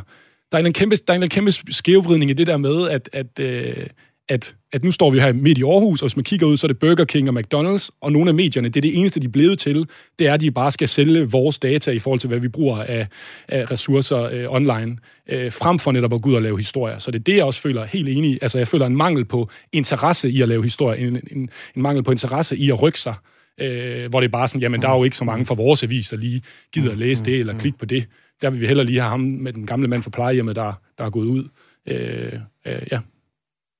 der 0.51 0.57
er 0.57 0.63
en 0.63 0.73
kæmpe, 0.73 0.95
der 0.95 1.13
er 1.13 1.17
en 1.17 1.29
kæmpe 1.29 1.51
skævvridning 1.51 2.31
i 2.31 2.33
det 2.33 2.47
der 2.47 2.57
med, 2.57 2.89
at, 2.89 3.09
at, 3.13 3.39
øh, 3.39 3.87
at, 4.29 4.55
at 4.73 4.83
nu 4.83 4.91
står 4.91 5.11
vi 5.11 5.19
her 5.19 5.33
midt 5.33 5.57
i 5.57 5.63
Aarhus, 5.63 6.01
og 6.01 6.07
hvis 6.07 6.15
man 6.15 6.23
kigger 6.23 6.47
ud, 6.47 6.57
så 6.57 6.67
er 6.67 6.69
det 6.69 6.79
Burger 6.79 7.05
King 7.05 7.29
og 7.29 7.35
McDonald's, 7.39 7.89
og 8.01 8.11
nogle 8.11 8.29
af 8.29 8.33
medierne, 8.33 8.67
det 8.67 8.77
er 8.77 8.81
det 8.81 8.97
eneste, 8.97 9.19
de 9.19 9.25
er 9.25 9.29
blevet 9.29 9.59
til, 9.59 9.87
det 10.19 10.27
er, 10.27 10.33
at 10.33 10.41
de 10.41 10.51
bare 10.51 10.71
skal 10.71 10.87
sælge 10.87 11.31
vores 11.31 11.59
data 11.59 11.91
i 11.91 11.99
forhold 11.99 12.19
til, 12.19 12.27
hvad 12.27 12.39
vi 12.39 12.47
bruger 12.47 12.83
af, 12.83 13.07
af 13.47 13.71
ressourcer 13.71 14.21
øh, 14.21 14.45
online, 14.49 14.97
øh, 15.29 15.51
frem 15.51 15.79
for 15.79 15.91
netop 15.91 16.13
at 16.13 16.21
gå 16.21 16.29
ud 16.29 16.35
og 16.35 16.41
lave 16.41 16.57
historier. 16.57 16.99
Så 16.99 17.11
det 17.11 17.19
er 17.19 17.23
det, 17.23 17.35
jeg 17.35 17.45
også 17.45 17.61
føler 17.61 17.85
helt 17.85 18.09
enig 18.09 18.31
i. 18.31 18.39
Altså, 18.41 18.57
jeg 18.57 18.67
føler 18.67 18.85
en 18.85 18.95
mangel 18.95 19.25
på 19.25 19.49
interesse 19.73 20.29
i 20.29 20.41
at 20.41 20.49
lave 20.49 20.63
historier, 20.63 21.07
en, 21.07 21.21
en, 21.31 21.49
en 21.75 21.81
mangel 21.81 22.03
på 22.03 22.11
interesse 22.11 22.57
i 22.57 22.69
at 22.69 22.81
rykke 22.81 22.99
sig, 22.99 23.15
øh, 23.61 24.09
hvor 24.09 24.19
det 24.19 24.27
er 24.27 24.31
bare 24.31 24.47
sådan, 24.47 24.61
jamen, 24.61 24.81
der 24.81 24.89
er 24.89 24.97
jo 24.97 25.03
ikke 25.03 25.17
så 25.17 25.25
mange 25.25 25.45
fra 25.45 25.55
vores 25.55 25.83
avis, 25.83 26.09
der 26.09 26.17
lige 26.17 26.41
gider 26.73 26.91
at 26.91 26.97
læse 26.97 27.25
det, 27.25 27.39
eller 27.39 27.57
klikke 27.57 27.77
på 27.77 27.85
det. 27.85 28.07
Der 28.41 28.49
vil 28.49 28.61
vi 28.61 28.67
heller 28.67 28.83
lige 28.83 28.99
have 28.99 29.09
ham 29.09 29.19
med 29.19 29.53
den 29.53 29.65
gamle 29.65 29.87
mand 29.87 30.03
fra 30.03 30.09
plejehjemmet, 30.09 30.55
der, 30.55 30.73
der 30.97 31.03
er 31.05 31.09
gået 31.09 31.25
ud. 31.25 31.47
Øh, 31.89 32.33
øh, 32.65 32.81
ja. 32.91 32.99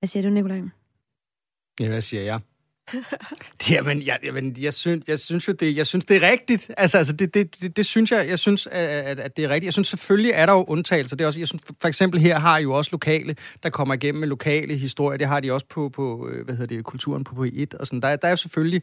Hvad 0.07 0.11
siger 0.11 0.23
du, 0.23 0.29
Nikolaj? 0.29 0.61
Ja, 1.79 1.89
hvad 1.89 2.01
siger 2.01 2.23
jeg? 2.23 2.39
Jamen, 3.71 4.01
jeg, 4.01 4.19
jamen 4.23 4.55
jeg, 4.59 4.73
synes, 4.73 5.03
jeg 5.07 5.19
synes 5.19 5.47
jo, 5.47 5.53
det, 5.53 5.75
jeg 5.75 5.87
synes, 5.87 6.05
det 6.05 6.17
er 6.17 6.31
rigtigt. 6.31 6.71
Altså, 6.77 6.97
altså 6.97 7.13
det, 7.13 7.33
det, 7.33 7.61
det, 7.61 7.77
det 7.77 7.85
synes 7.85 8.11
jeg, 8.11 8.27
jeg 8.27 8.39
synes, 8.39 8.67
at, 8.67 9.19
at 9.19 9.37
det 9.37 9.45
er 9.45 9.49
rigtigt. 9.49 9.65
Jeg 9.65 9.73
synes 9.73 9.87
selvfølgelig, 9.87 10.31
er 10.35 10.45
der 10.45 10.53
jo 10.53 10.63
undtagelser. 10.63 11.15
Det 11.15 11.23
er 11.23 11.27
også, 11.27 11.39
jeg 11.39 11.47
synes, 11.47 11.63
for 11.81 11.87
eksempel 11.87 12.19
her 12.19 12.39
har 12.39 12.57
jo 12.57 12.73
også 12.73 12.89
lokale, 12.91 13.35
der 13.63 13.69
kommer 13.69 13.93
igennem 13.93 14.19
med 14.19 14.27
lokale 14.27 14.77
historier. 14.77 15.17
Det 15.17 15.27
har 15.27 15.39
de 15.39 15.53
også 15.53 15.65
på, 15.69 15.89
på 15.89 16.29
øh, 16.29 16.45
hvad 16.45 16.55
hedder 16.55 16.75
det, 16.75 16.85
kulturen 16.85 17.23
på, 17.23 17.35
på 17.35 17.45
1 17.53 17.73
og 17.73 17.87
sådan. 17.87 18.01
Der, 18.01 18.15
der 18.15 18.27
er 18.27 18.31
jo 18.31 18.35
selvfølgelig, 18.35 18.81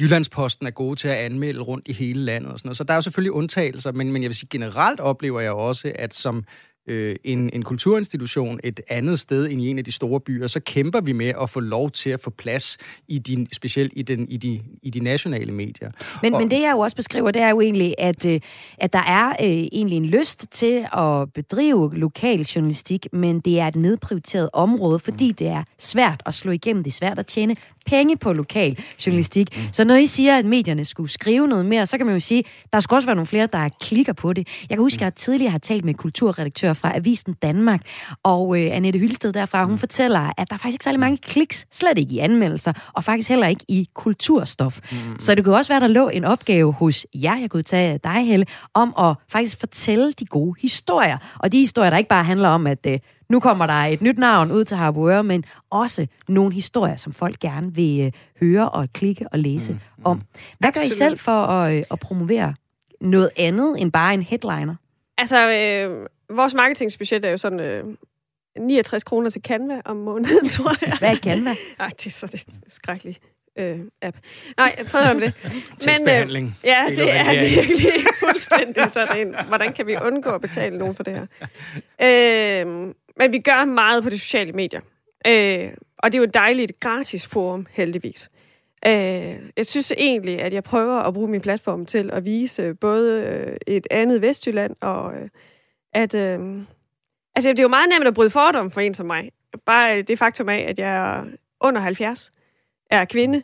Jyllandsposten 0.00 0.66
er 0.66 0.70
gode 0.70 0.96
til 0.96 1.08
at 1.08 1.16
anmelde 1.16 1.60
rundt 1.60 1.88
i 1.88 1.92
hele 1.92 2.24
landet 2.24 2.52
og 2.52 2.58
sådan 2.58 2.68
noget. 2.68 2.76
Så 2.76 2.84
der 2.84 2.92
er 2.92 2.96
jo 2.96 3.02
selvfølgelig 3.02 3.32
undtagelser, 3.32 3.92
men, 3.92 4.12
men 4.12 4.22
jeg 4.22 4.28
vil 4.28 4.36
sige, 4.36 4.48
generelt 4.50 5.00
oplever 5.00 5.40
jeg 5.40 5.52
også, 5.52 5.92
at 5.94 6.14
som 6.14 6.44
øh, 6.90 7.16
en, 7.24 7.50
en 7.52 7.62
kulturinstitution 7.62 8.60
et 8.64 8.80
andet 8.88 9.20
sted 9.20 9.50
end 9.50 9.62
i 9.62 9.68
en 9.68 9.78
af 9.78 9.84
de 9.84 9.92
store 9.92 10.20
byer, 10.20 10.46
så 10.46 10.60
kæmper 10.60 11.00
vi 11.00 11.12
med 11.12 11.32
at 11.42 11.50
få 11.50 11.60
lov 11.60 11.90
til 11.90 12.10
at 12.10 12.20
få 12.20 12.30
plads 12.30 12.78
i 13.08 13.18
de, 13.18 13.46
specielt 13.52 13.92
i, 13.96 14.02
den, 14.02 14.28
i, 14.28 14.36
de, 14.36 14.60
i 14.82 14.90
de 14.90 15.00
nationale 15.00 15.52
medier. 15.52 15.90
Men, 16.22 16.34
og, 16.34 16.40
men 16.40 16.50
det 16.50 16.60
jeg 16.60 16.72
jo 16.72 16.78
også 16.78 16.96
beskriver, 16.96 17.30
det 17.30 17.42
er 17.42 17.48
jo 17.48 17.60
egentlig, 17.60 17.94
at, 17.98 18.26
øh, 18.26 18.40
at 18.78 18.92
der 18.92 19.02
er 19.02 19.28
øh, 19.28 19.46
egentlig 19.46 19.96
en 19.96 20.06
lyst 20.06 20.46
til 20.50 20.86
at 20.92 21.32
bedrive 21.32 21.94
lokal 21.94 22.40
journalistik, 22.40 23.06
men 23.12 23.40
det 23.40 23.60
er 23.60 23.68
et 23.68 23.76
nedprioriteret 23.76 24.50
område, 24.52 24.98
fordi 24.98 25.28
mm. 25.28 25.34
det 25.34 25.46
er 25.46 25.64
svært 25.78 26.22
at 26.26 26.34
slå 26.34 26.52
igennem, 26.52 26.84
det 26.84 26.90
er 26.90 26.94
svært 26.94 27.18
at 27.18 27.26
tjene 27.26 27.56
penge 27.86 28.16
på 28.16 28.32
lokal 28.32 28.78
journalistik. 29.06 29.56
Mm. 29.56 29.62
Så 29.72 29.84
når 29.84 29.94
I 29.94 30.06
siger, 30.06 30.38
at 30.38 30.44
medierne 30.44 30.84
skulle 30.84 31.10
skrive 31.10 31.48
noget 31.48 31.66
mere, 31.66 31.86
så 31.86 31.96
kan 31.96 32.06
man 32.06 32.14
jo 32.14 32.20
sige, 32.20 32.44
der 32.72 32.80
skal 32.80 32.94
også 32.94 33.06
være 33.06 33.16
nogle 33.16 33.26
flere, 33.26 33.48
der 33.52 33.68
klikker 33.80 34.12
på 34.12 34.32
det. 34.32 34.48
Jeg 34.60 34.76
kan 34.76 34.82
huske, 34.82 34.96
at 34.96 35.04
jeg 35.04 35.14
tidligere 35.14 35.50
har 35.50 35.58
talt 35.58 35.84
med 35.84 35.94
kulturredaktør 35.94 36.72
fra 36.72 36.96
Avisen 36.96 37.32
Danmark, 37.32 37.80
og 38.22 38.60
øh, 38.60 38.76
Annette 38.76 38.98
Hylsted 38.98 39.32
derfra, 39.32 39.64
hun 39.64 39.72
mm. 39.72 39.78
fortæller, 39.78 40.32
at 40.38 40.50
der 40.50 40.54
er 40.54 40.58
faktisk 40.58 40.74
ikke 40.74 40.84
særlig 40.84 41.00
mange 41.00 41.18
kliks, 41.18 41.66
slet 41.72 41.98
ikke 41.98 42.14
i 42.14 42.18
anmeldelser, 42.18 42.72
og 42.92 43.04
faktisk 43.04 43.28
heller 43.28 43.46
ikke 43.46 43.64
i 43.68 43.88
kulturstof. 43.94 44.80
Mm. 44.92 44.98
Så 45.18 45.34
det 45.34 45.44
kunne 45.44 45.56
også 45.56 45.72
være, 45.72 45.80
der 45.80 45.86
lå 45.86 46.08
en 46.08 46.24
opgave 46.24 46.72
hos 46.72 47.06
jer, 47.14 47.36
jeg 47.36 47.50
kunne 47.50 47.62
tage 47.62 47.98
dig, 48.04 48.26
Helle, 48.26 48.46
om 48.74 48.94
at 48.98 49.14
faktisk 49.28 49.60
fortælle 49.60 50.12
de 50.12 50.26
gode 50.26 50.54
historier. 50.60 51.18
Og 51.38 51.52
de 51.52 51.58
historier, 51.58 51.90
der 51.90 51.96
ikke 51.96 52.08
bare 52.08 52.24
handler 52.24 52.48
om, 52.48 52.66
at 52.66 52.86
øh, 52.86 52.98
Nu 53.30 53.40
kommer 53.40 53.66
der 53.66 53.72
et 53.72 54.02
nyt 54.02 54.18
navn 54.18 54.52
ud 54.52 54.64
til 54.64 54.76
Harboøre, 54.76 55.24
men 55.24 55.44
også 55.70 56.06
nogle 56.28 56.54
historier, 56.54 56.96
som 56.96 57.12
folk 57.12 57.38
gerne 57.38 57.74
vil 57.74 58.00
øh, 58.00 58.12
høre 58.40 58.68
og 58.68 58.88
klikke 58.92 59.26
og 59.32 59.38
læse 59.38 59.72
mm. 59.72 60.04
om. 60.04 60.22
Hvad 60.58 60.68
Absolut. 60.68 60.90
gør 60.90 60.94
I 60.94 60.98
selv 60.98 61.18
for 61.18 61.32
at, 61.32 61.76
øh, 61.76 61.82
at 61.90 62.00
promovere 62.00 62.54
noget 63.00 63.30
andet 63.36 63.80
end 63.80 63.92
bare 63.92 64.14
en 64.14 64.22
headliner? 64.22 64.74
Altså, 65.18 65.50
øh, 65.50 66.06
vores 66.36 66.54
marketingsbudget 66.54 67.24
er 67.24 67.30
jo 67.30 67.36
sådan 67.36 67.60
øh, 67.60 67.84
69 68.58 69.04
kroner 69.04 69.30
til 69.30 69.42
Canva 69.42 69.80
om 69.84 69.96
måneden, 69.96 70.48
tror 70.58 70.86
jeg. 70.86 70.96
Hvad 70.98 71.10
er 71.10 71.16
Canva? 71.16 71.54
Nej, 71.78 71.88
det 71.88 72.06
er 72.06 72.10
så 72.10 72.26
det 72.26 72.46
skrækkeligt 72.68 73.20
øh, 73.58 73.78
app. 74.02 74.16
Nej, 74.56 74.84
prøv 74.90 75.00
at 75.00 75.16
det. 75.16 75.34
Men, 76.04 76.08
øh, 76.08 76.50
ja, 76.64 76.84
det 76.88 77.16
er 77.16 77.50
virkelig 77.50 77.92
fuldstændig 78.18 78.90
sådan. 78.90 79.34
Hvordan 79.48 79.72
kan 79.72 79.86
vi 79.86 79.96
undgå 80.02 80.30
at 80.30 80.40
betale 80.40 80.78
nogen 80.78 80.94
for 80.94 81.02
det 81.02 81.12
her? 81.12 81.26
Øh, 82.62 82.94
men 83.16 83.32
vi 83.32 83.38
gør 83.38 83.64
meget 83.64 84.02
på 84.02 84.10
de 84.10 84.18
sociale 84.18 84.52
medier. 84.52 84.80
Øh, 85.26 85.70
og 85.98 86.12
det 86.12 86.18
er 86.18 86.20
jo 86.22 86.24
et 86.24 86.34
dejligt 86.34 86.80
gratis 86.80 87.26
forum, 87.26 87.66
heldigvis. 87.70 88.30
Øh, 88.86 89.50
jeg 89.56 89.66
synes 89.66 89.92
egentlig, 89.96 90.40
at 90.40 90.52
jeg 90.52 90.64
prøver 90.64 90.96
at 90.96 91.14
bruge 91.14 91.28
min 91.28 91.40
platform 91.40 91.86
til 91.86 92.10
at 92.12 92.24
vise 92.24 92.74
både 92.74 93.22
øh, 93.22 93.56
et 93.66 93.86
andet 93.90 94.22
Vestjylland, 94.22 94.76
og 94.80 95.14
øh, 95.14 95.28
at... 95.92 96.14
Øh, 96.14 96.62
altså, 97.34 97.50
det 97.50 97.58
er 97.58 97.62
jo 97.62 97.68
meget 97.68 97.88
nemt 97.88 98.06
at 98.06 98.14
bryde 98.14 98.30
fordom 98.30 98.70
for 98.70 98.80
en 98.80 98.94
som 98.94 99.06
mig. 99.06 99.30
Bare 99.66 100.02
det 100.02 100.18
faktum 100.18 100.48
af, 100.48 100.66
at 100.68 100.78
jeg 100.78 101.16
er 101.18 101.24
under 101.60 101.80
70, 101.80 102.32
er 102.90 103.04
kvinde, 103.04 103.42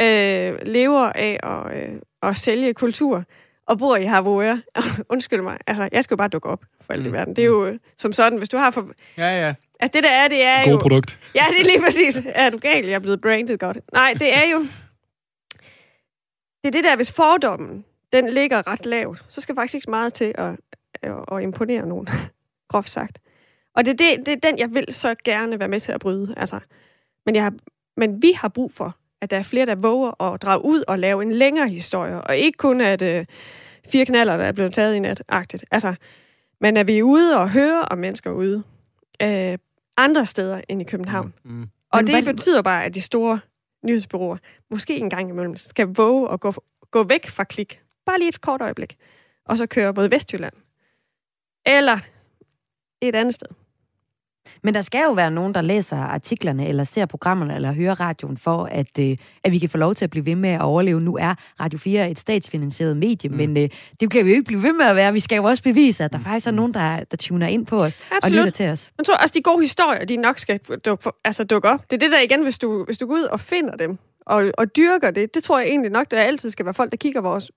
øh, 0.00 0.66
lever 0.66 1.12
af 1.14 1.40
at, 1.42 1.76
øh, 1.76 2.00
at 2.22 2.36
sælge 2.36 2.74
kultur, 2.74 3.24
og 3.72 3.78
bor 3.78 3.96
i 3.96 4.04
Harvoja. 4.04 4.58
Undskyld 5.12 5.42
mig, 5.42 5.58
altså, 5.66 5.88
jeg 5.92 6.04
skal 6.04 6.14
jo 6.14 6.16
bare 6.16 6.28
dukke 6.28 6.48
op 6.48 6.64
for 6.80 6.92
alt 6.92 7.02
mm. 7.02 7.08
i 7.08 7.12
verden. 7.12 7.36
Det 7.36 7.42
er 7.42 7.46
jo 7.46 7.66
øh, 7.66 7.78
som 7.96 8.12
sådan, 8.12 8.38
hvis 8.38 8.48
du 8.48 8.56
har 8.56 8.70
for... 8.70 8.90
Ja, 9.18 9.46
ja. 9.46 9.54
At 9.80 9.94
det 9.94 10.02
der 10.02 10.10
er, 10.10 10.28
det 10.28 10.44
er 10.44 10.64
God 10.64 10.72
jo... 10.72 10.78
produkt. 10.78 11.18
Ja, 11.34 11.44
det 11.50 11.60
er 11.60 11.64
lige 11.64 11.80
præcis. 11.82 12.20
Er 12.24 12.50
du 12.50 12.58
gal? 12.58 12.84
Jeg 12.84 12.94
er 12.94 12.98
blevet 12.98 13.20
branded 13.20 13.58
godt. 13.58 13.78
Nej, 13.92 14.14
det 14.18 14.36
er 14.36 14.44
jo... 14.52 14.58
Det 16.62 16.68
er 16.68 16.70
det 16.70 16.84
der, 16.84 16.96
hvis 16.96 17.12
fordommen, 17.12 17.84
den 18.12 18.28
ligger 18.28 18.66
ret 18.66 18.86
lavt, 18.86 19.24
så 19.28 19.40
skal 19.40 19.54
faktisk 19.54 19.74
ikke 19.74 19.90
meget 19.90 20.14
til 20.14 20.34
at, 20.38 20.56
at, 21.02 21.12
at 21.32 21.42
imponere 21.42 21.86
nogen, 21.86 22.08
groft 22.70 22.90
sagt. 22.90 23.18
Og 23.74 23.84
det 23.84 23.90
er, 23.90 23.96
det, 23.96 24.26
det 24.26 24.32
er 24.32 24.50
den, 24.50 24.58
jeg 24.58 24.74
vil 24.74 24.94
så 24.94 25.14
gerne 25.24 25.58
være 25.58 25.68
med 25.68 25.80
til 25.80 25.92
at 25.92 26.00
bryde. 26.00 26.34
Altså, 26.36 26.60
men, 27.26 27.34
jeg 27.34 27.42
har, 27.42 27.52
men 27.96 28.22
vi 28.22 28.32
har 28.32 28.48
brug 28.48 28.72
for, 28.72 28.96
at 29.22 29.30
der 29.30 29.38
er 29.38 29.42
flere, 29.42 29.66
der 29.66 29.74
våger 29.74 30.22
at 30.22 30.42
drage 30.42 30.64
ud 30.64 30.84
og 30.88 30.98
lave 30.98 31.22
en 31.22 31.32
længere 31.32 31.68
historie, 31.68 32.20
og 32.20 32.36
ikke 32.36 32.56
kun 32.56 32.80
at 32.80 33.02
øh, 33.02 33.24
fire 33.88 34.04
knaller, 34.04 34.36
der 34.36 34.44
er 34.44 34.52
blevet 34.52 34.74
taget 34.74 34.94
i 34.94 34.98
nat, 34.98 35.22
agtigt. 35.28 35.64
Altså, 35.70 35.94
men 36.60 36.76
at 36.76 36.86
vi 36.86 36.98
er 36.98 37.02
ude 37.02 37.38
og 37.38 37.50
høre 37.50 37.82
om 37.82 37.98
mennesker 37.98 38.30
ude 38.30 38.62
øh, 39.22 39.58
andre 39.96 40.26
steder 40.26 40.60
end 40.68 40.80
i 40.80 40.84
København. 40.84 41.34
Mm. 41.44 41.50
Mm. 41.50 41.68
Og 41.90 41.98
men 41.98 42.06
det 42.06 42.14
hvad... 42.14 42.34
betyder 42.34 42.62
bare, 42.62 42.84
at 42.84 42.94
de 42.94 43.00
store 43.00 43.40
nyhedsbyråer 43.84 44.36
måske 44.70 44.96
en 44.96 45.10
gang 45.10 45.28
imellem 45.28 45.56
skal 45.56 45.86
våge 45.86 46.32
at 46.32 46.40
gå, 46.40 46.54
gå 46.90 47.02
væk 47.02 47.26
fra 47.26 47.44
klik. 47.44 47.80
Bare 48.06 48.18
lige 48.18 48.28
et 48.28 48.40
kort 48.40 48.62
øjeblik. 48.62 48.96
Og 49.44 49.58
så 49.58 49.66
køre 49.66 49.92
mod 49.92 50.08
Vestjylland. 50.08 50.54
Eller 51.66 51.98
et 53.00 53.14
andet 53.14 53.34
sted. 53.34 53.48
Men 54.62 54.74
der 54.74 54.80
skal 54.80 55.02
jo 55.04 55.12
være 55.12 55.30
nogen, 55.30 55.54
der 55.54 55.60
læser 55.60 55.96
artiklerne, 55.96 56.68
eller 56.68 56.84
ser 56.84 57.06
programmerne, 57.06 57.54
eller 57.54 57.72
hører 57.72 58.00
radioen, 58.00 58.36
for 58.36 58.64
at, 58.64 58.98
øh, 59.00 59.16
at 59.44 59.52
vi 59.52 59.58
kan 59.58 59.68
få 59.68 59.78
lov 59.78 59.94
til 59.94 60.04
at 60.04 60.10
blive 60.10 60.26
ved 60.26 60.34
med 60.34 60.50
at 60.50 60.60
overleve. 60.60 61.00
Nu 61.00 61.16
er 61.16 61.34
Radio 61.60 61.78
4 61.78 62.10
et 62.10 62.18
statsfinansieret 62.18 62.96
medie, 62.96 63.30
mm. 63.30 63.36
men 63.36 63.56
øh, 63.56 63.68
det 64.00 64.10
kan 64.10 64.24
vi 64.24 64.30
jo 64.30 64.36
ikke 64.36 64.46
blive 64.46 64.62
ved 64.62 64.72
med 64.72 64.86
at 64.86 64.96
være. 64.96 65.12
Vi 65.12 65.20
skal 65.20 65.36
jo 65.36 65.44
også 65.44 65.62
bevise, 65.62 66.04
at 66.04 66.12
der 66.12 66.18
mm. 66.18 66.24
faktisk 66.24 66.46
er 66.46 66.50
nogen, 66.50 66.74
der, 66.74 67.04
der 67.04 67.16
tuner 67.16 67.46
ind 67.46 67.66
på 67.66 67.84
os 67.84 67.96
Absolut. 68.10 68.22
og 68.24 68.30
lytter 68.30 68.50
til 68.50 68.68
os. 68.68 68.92
Jeg 68.98 69.06
tror 69.06 69.14
også, 69.14 69.32
de 69.36 69.42
gode 69.42 69.60
historier, 69.60 70.04
de 70.04 70.16
nok 70.16 70.38
skal 70.38 70.58
dukke, 70.58 71.10
altså 71.24 71.44
dukke 71.44 71.68
op. 71.68 71.90
Det 71.90 71.96
er 71.96 72.00
det 72.00 72.12
der 72.12 72.20
igen, 72.20 72.42
hvis 72.42 72.58
du, 72.58 72.84
hvis 72.84 72.98
du 72.98 73.06
går 73.06 73.14
ud 73.14 73.22
og 73.22 73.40
finder 73.40 73.76
dem, 73.76 73.98
og, 74.26 74.50
og 74.58 74.76
dyrker 74.76 75.10
det, 75.10 75.34
det 75.34 75.42
tror 75.42 75.58
jeg 75.58 75.68
egentlig 75.68 75.90
nok, 75.90 76.10
der 76.10 76.20
altid 76.20 76.50
skal 76.50 76.64
være 76.64 76.74
folk, 76.74 76.90
der 76.90 76.96
kigger 76.96 77.20
vores 77.20 77.50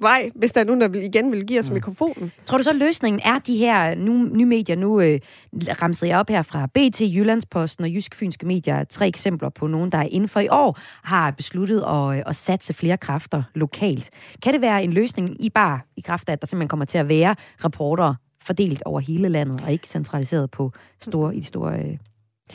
vej, 0.00 0.30
hvis 0.34 0.52
der 0.52 0.60
er 0.60 0.64
nogen, 0.64 0.80
der 0.80 0.88
vil, 0.88 1.02
igen 1.02 1.32
vil 1.32 1.46
give 1.46 1.58
os 1.58 1.70
mm. 1.70 1.74
mikrofonen. 1.74 2.32
Tror 2.46 2.58
du 2.58 2.64
så, 2.64 2.70
at 2.70 2.76
løsningen 2.76 3.20
er 3.24 3.38
de 3.38 3.56
her 3.56 3.94
nu, 3.94 4.12
nye 4.12 4.44
medier? 4.44 4.76
Nu 4.76 5.00
øh, 5.00 5.20
ramsede 5.54 6.10
jeg 6.10 6.18
op 6.18 6.28
her 6.28 6.42
fra 6.42 6.66
BT, 6.66 7.00
Jyllandsposten 7.00 7.84
og 7.84 7.90
Jysk 7.90 8.14
Fynske 8.14 8.46
Medier 8.46 8.84
tre 8.84 9.08
eksempler 9.08 9.48
på 9.48 9.66
nogen, 9.66 9.92
der 9.92 10.02
inden 10.02 10.28
for 10.28 10.40
i 10.40 10.48
år 10.48 10.78
har 11.02 11.30
besluttet 11.30 11.84
at, 11.88 12.16
øh, 12.16 12.22
at 12.26 12.36
satse 12.36 12.74
flere 12.74 12.96
kræfter 12.96 13.42
lokalt. 13.54 14.10
Kan 14.42 14.52
det 14.52 14.60
være 14.60 14.84
en 14.84 14.92
løsning 14.92 15.44
i 15.44 15.50
bare 15.50 15.80
i 15.96 16.00
kraft 16.00 16.28
af, 16.28 16.32
at 16.32 16.40
der 16.40 16.46
simpelthen 16.46 16.68
kommer 16.68 16.86
til 16.86 16.98
at 16.98 17.08
være 17.08 17.34
rapporter 17.64 18.14
fordelt 18.42 18.82
over 18.84 19.00
hele 19.00 19.28
landet, 19.28 19.60
og 19.60 19.72
ikke 19.72 19.88
centraliseret 19.88 20.50
på 20.50 20.72
store, 21.00 21.36
i 21.36 21.40
de 21.40 21.46
store 21.46 21.78
øh, 21.78 21.96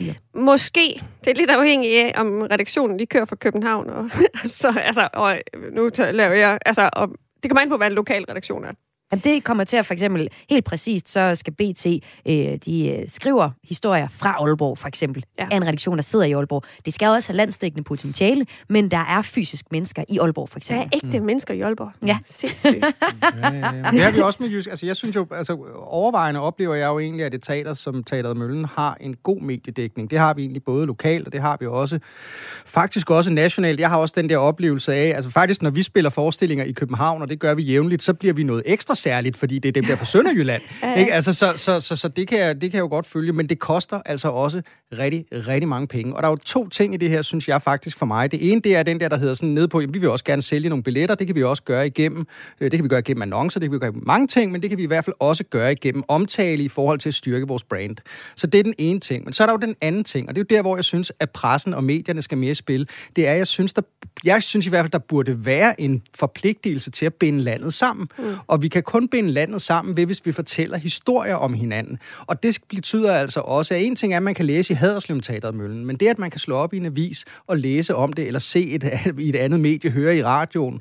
Ja. 0.00 0.14
Måske. 0.34 1.02
Det 1.24 1.30
er 1.30 1.34
lidt 1.34 1.50
afhængigt 1.50 1.94
af, 1.94 2.12
om 2.20 2.42
redaktionen 2.42 2.96
lige 2.96 3.06
kører 3.06 3.24
fra 3.24 3.36
København. 3.36 3.90
Og, 3.90 4.10
så, 4.60 4.74
altså, 4.84 5.08
og 5.12 5.36
nu 5.72 5.90
laver 5.98 6.34
jeg... 6.34 6.58
Altså, 6.66 6.90
og 6.92 7.08
det 7.42 7.50
kommer 7.50 7.62
an 7.62 7.68
på, 7.68 7.76
hvad 7.76 7.86
en 7.86 7.92
lokal 7.92 8.24
redaktion 8.24 8.64
er. 8.64 8.72
Jamen, 9.12 9.22
det 9.24 9.44
kommer 9.44 9.64
til 9.64 9.76
at 9.76 9.86
for 9.86 9.92
eksempel, 9.92 10.28
helt 10.50 10.64
præcist, 10.64 11.10
så 11.10 11.34
skal 11.34 11.52
BT, 11.52 11.86
øh, 11.86 12.58
de 12.64 12.88
øh, 12.88 13.08
skriver 13.08 13.50
historier 13.64 14.08
fra 14.08 14.36
Aalborg, 14.40 14.78
for 14.78 14.88
eksempel, 14.88 15.24
ja. 15.38 15.46
af 15.50 15.56
en 15.56 15.66
redaktion, 15.66 15.96
der 15.96 16.02
sidder 16.02 16.24
i 16.24 16.32
Aalborg. 16.32 16.62
Det 16.84 16.94
skal 16.94 17.08
også 17.08 17.32
have 17.32 17.36
landstækkende 17.36 17.84
potentiale, 17.84 18.46
men 18.68 18.90
der 18.90 18.96
er 18.96 19.22
fysisk 19.22 19.64
mennesker 19.70 20.04
i 20.08 20.18
Aalborg, 20.18 20.48
for 20.48 20.58
eksempel. 20.58 20.90
Der 20.90 20.96
er 20.96 21.00
ægte 21.06 21.20
mm. 21.20 21.26
mennesker 21.26 21.54
i 21.54 21.60
Aalborg. 21.60 21.92
Ja. 22.06 22.18
Sindssygt. 22.22 22.74
ja, 22.84 22.92
ja, 23.42 23.74
ja. 23.74 23.90
Det 23.90 24.02
har 24.02 24.10
vi 24.10 24.20
også 24.20 24.38
med 24.42 24.48
Jysk. 24.48 24.68
Altså, 24.68 24.86
jeg 24.86 24.96
synes 24.96 25.16
jo, 25.16 25.26
altså, 25.30 25.58
overvejende 25.76 26.40
oplever 26.40 26.74
jeg 26.74 26.86
jo 26.86 26.98
egentlig, 26.98 27.26
at 27.26 27.34
et 27.34 27.42
teater 27.42 27.74
som 27.74 28.04
Teateret 28.04 28.36
Møllen 28.36 28.64
har 28.64 28.96
en 29.00 29.16
god 29.22 29.40
mediedækning. 29.40 30.10
Det 30.10 30.18
har 30.18 30.34
vi 30.34 30.42
egentlig 30.42 30.64
både 30.64 30.86
lokalt, 30.86 31.26
og 31.26 31.32
det 31.32 31.40
har 31.40 31.56
vi 31.60 31.66
også 31.66 31.98
faktisk 32.66 33.10
også 33.10 33.30
nationalt. 33.30 33.80
Jeg 33.80 33.88
har 33.88 33.98
også 33.98 34.14
den 34.16 34.28
der 34.28 34.36
oplevelse 34.36 34.94
af, 34.94 35.12
altså 35.16 35.30
faktisk, 35.30 35.62
når 35.62 35.70
vi 35.70 35.82
spiller 35.82 36.10
forestillinger 36.10 36.64
i 36.64 36.72
København, 36.72 37.22
og 37.22 37.28
det 37.28 37.40
gør 37.40 37.54
vi 37.54 37.62
jævnligt, 37.62 38.02
så 38.02 38.14
bliver 38.14 38.34
vi 38.34 38.42
noget 38.42 38.62
ekstra 38.66 38.94
særligt, 39.02 39.36
fordi 39.36 39.58
det 39.58 39.68
er 39.68 39.72
dem 39.72 39.84
der 39.84 39.96
fra 39.96 40.04
Sønderjylland. 40.04 40.62
ja, 40.82 40.90
ja. 40.90 40.98
Ikke? 40.98 41.12
Altså, 41.12 41.32
så 41.32 41.52
så, 41.56 41.80
så, 41.80 41.96
så 41.96 42.08
det, 42.08 42.28
kan 42.28 42.38
jeg, 42.38 42.60
det 42.60 42.70
kan 42.70 42.76
jeg 42.76 42.82
jo 42.82 42.88
godt 42.88 43.06
følge, 43.06 43.32
men 43.32 43.46
det 43.46 43.58
koster 43.58 44.00
altså 44.06 44.28
også 44.28 44.62
rigtig, 44.98 45.26
rigtig 45.32 45.68
mange 45.68 45.86
penge. 45.86 46.16
Og 46.16 46.22
der 46.22 46.28
er 46.28 46.32
jo 46.32 46.36
to 46.36 46.68
ting 46.68 46.94
i 46.94 46.96
det 46.96 47.10
her, 47.10 47.22
synes 47.22 47.48
jeg 47.48 47.62
faktisk 47.62 47.98
for 47.98 48.06
mig. 48.06 48.32
Det 48.32 48.52
ene, 48.52 48.60
det 48.60 48.76
er 48.76 48.82
den 48.82 49.00
der, 49.00 49.08
der 49.08 49.16
hedder 49.16 49.34
sådan 49.34 49.48
nede 49.48 49.68
på, 49.68 49.80
jamen, 49.80 49.94
vi 49.94 49.98
vil 49.98 50.08
også 50.08 50.24
gerne 50.24 50.42
sælge 50.42 50.68
nogle 50.68 50.82
billetter, 50.82 51.14
det 51.14 51.26
kan 51.26 51.36
vi 51.36 51.42
også 51.42 51.62
gøre 51.62 51.86
igennem, 51.86 52.26
øh, 52.60 52.70
det 52.70 52.78
kan 52.78 52.84
vi 52.84 52.88
gøre 52.88 52.98
igennem 52.98 53.22
annoncer, 53.22 53.60
det 53.60 53.66
kan 53.66 53.72
vi 53.72 53.78
gøre 53.78 53.90
igennem 53.90 54.06
mange 54.06 54.26
ting, 54.26 54.52
men 54.52 54.62
det 54.62 54.70
kan 54.70 54.78
vi 54.78 54.82
i 54.82 54.86
hvert 54.86 55.04
fald 55.04 55.16
også 55.18 55.44
gøre 55.44 55.72
igennem 55.72 56.02
omtale 56.08 56.62
i 56.62 56.68
forhold 56.68 56.98
til 56.98 57.08
at 57.08 57.14
styrke 57.14 57.48
vores 57.48 57.64
brand. 57.64 57.96
Så 58.36 58.46
det 58.46 58.58
er 58.58 58.62
den 58.62 58.74
ene 58.78 59.00
ting. 59.00 59.24
Men 59.24 59.32
så 59.32 59.42
er 59.42 59.46
der 59.46 59.52
jo 59.52 59.58
den 59.58 59.76
anden 59.80 60.04
ting, 60.04 60.28
og 60.28 60.34
det 60.34 60.40
er 60.40 60.44
jo 60.50 60.56
der, 60.56 60.62
hvor 60.62 60.76
jeg 60.76 60.84
synes, 60.84 61.12
at 61.20 61.30
pressen 61.30 61.74
og 61.74 61.84
medierne 61.84 62.22
skal 62.22 62.38
mere 62.38 62.50
i 62.50 62.54
spil. 62.54 62.88
Det 63.16 63.28
er, 63.28 63.32
jeg 63.32 63.46
synes, 63.46 63.72
der, 63.72 63.82
jeg 64.24 64.42
synes 64.42 64.66
i 64.66 64.68
hvert 64.68 64.82
fald, 64.82 64.92
der 64.92 64.98
burde 64.98 65.46
være 65.46 65.80
en 65.80 66.02
forpligtelse 66.14 66.90
til 66.90 67.06
at 67.06 67.14
binde 67.14 67.40
landet 67.40 67.74
sammen. 67.74 68.08
Mm. 68.18 68.24
Og 68.46 68.62
vi 68.62 68.68
kan 68.68 68.82
kun 68.92 69.08
binde 69.08 69.30
landet 69.30 69.62
sammen 69.62 69.96
ved, 69.96 70.06
hvis 70.06 70.26
vi 70.26 70.32
fortæller 70.32 70.78
historier 70.78 71.34
om 71.34 71.54
hinanden. 71.54 71.98
Og 72.26 72.42
det 72.42 72.58
betyder 72.68 73.12
altså 73.12 73.40
også, 73.40 73.74
at 73.74 73.82
en 73.82 73.96
ting 73.96 74.12
er, 74.12 74.16
at 74.16 74.22
man 74.22 74.34
kan 74.34 74.46
læse 74.46 74.72
i 74.72 74.76
Haderslev 74.76 75.20
Teateret 75.20 75.54
Møllen, 75.54 75.86
men 75.86 75.96
det, 75.96 76.08
at 76.08 76.18
man 76.18 76.30
kan 76.30 76.40
slå 76.40 76.56
op 76.56 76.74
i 76.74 76.76
en 76.76 76.86
avis 76.86 77.24
og 77.46 77.58
læse 77.58 77.94
om 77.94 78.12
det, 78.12 78.26
eller 78.26 78.40
se 78.40 78.70
et, 78.70 78.84
i 79.18 79.28
et 79.28 79.36
andet 79.36 79.60
medie, 79.60 79.90
høre 79.90 80.16
i 80.16 80.22
radioen, 80.22 80.80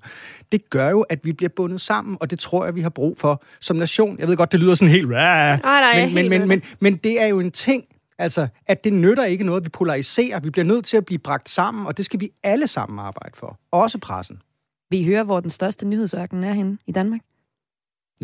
det 0.52 0.70
gør 0.70 0.90
jo, 0.90 1.02
at 1.02 1.20
vi 1.24 1.34
bliver 1.34 1.50
bundet 1.50 1.82
sammen, 1.82 2.18
og 2.20 2.30
det 2.30 2.40
tror 2.40 2.66
jeg, 2.66 2.76
vi 2.76 2.82
har 2.82 2.90
brug 2.90 3.18
for 3.18 3.44
som 3.60 3.76
nation. 3.76 4.20
Jeg 4.20 4.28
ved 4.28 4.38
godt, 4.38 4.52
det 4.52 4.60
lyder 4.60 4.76
sådan 4.76 4.92
helt... 4.92 5.10
Nej, 5.10 5.60
nej, 5.82 6.06
men, 6.06 6.14
men, 6.14 6.30
men, 6.30 6.48
men, 6.48 6.62
men 6.80 6.96
det 6.96 7.22
er 7.22 7.26
jo 7.26 7.40
en 7.40 7.52
ting, 7.52 7.84
Altså, 8.18 8.48
at 8.68 8.84
det 8.84 8.94
nytter 8.94 9.26
ikke 9.26 9.44
noget, 9.44 9.62
at 9.62 9.66
vi 9.66 9.70
polariserer. 9.70 10.40
Vi 10.40 10.50
bliver 10.50 10.66
nødt 10.66 10.86
til 10.86 10.98
at 10.98 11.06
blive 11.06 11.20
bragt 11.20 11.50
sammen, 11.50 11.88
og 11.88 11.98
det 11.98 12.06
skal 12.06 12.20
vi 12.20 12.30
alle 12.44 12.68
sammen 12.68 13.00
arbejde 13.00 13.32
for. 13.36 13.60
Også 13.72 13.98
pressen. 13.98 14.42
Vi 14.90 15.06
hører, 15.06 15.24
hvor 15.24 15.40
den 15.40 15.50
største 15.50 15.88
nyhedsørken 15.88 16.44
er 16.44 16.54
henne 16.54 16.78
i 16.88 16.92
Danmark. 16.92 17.22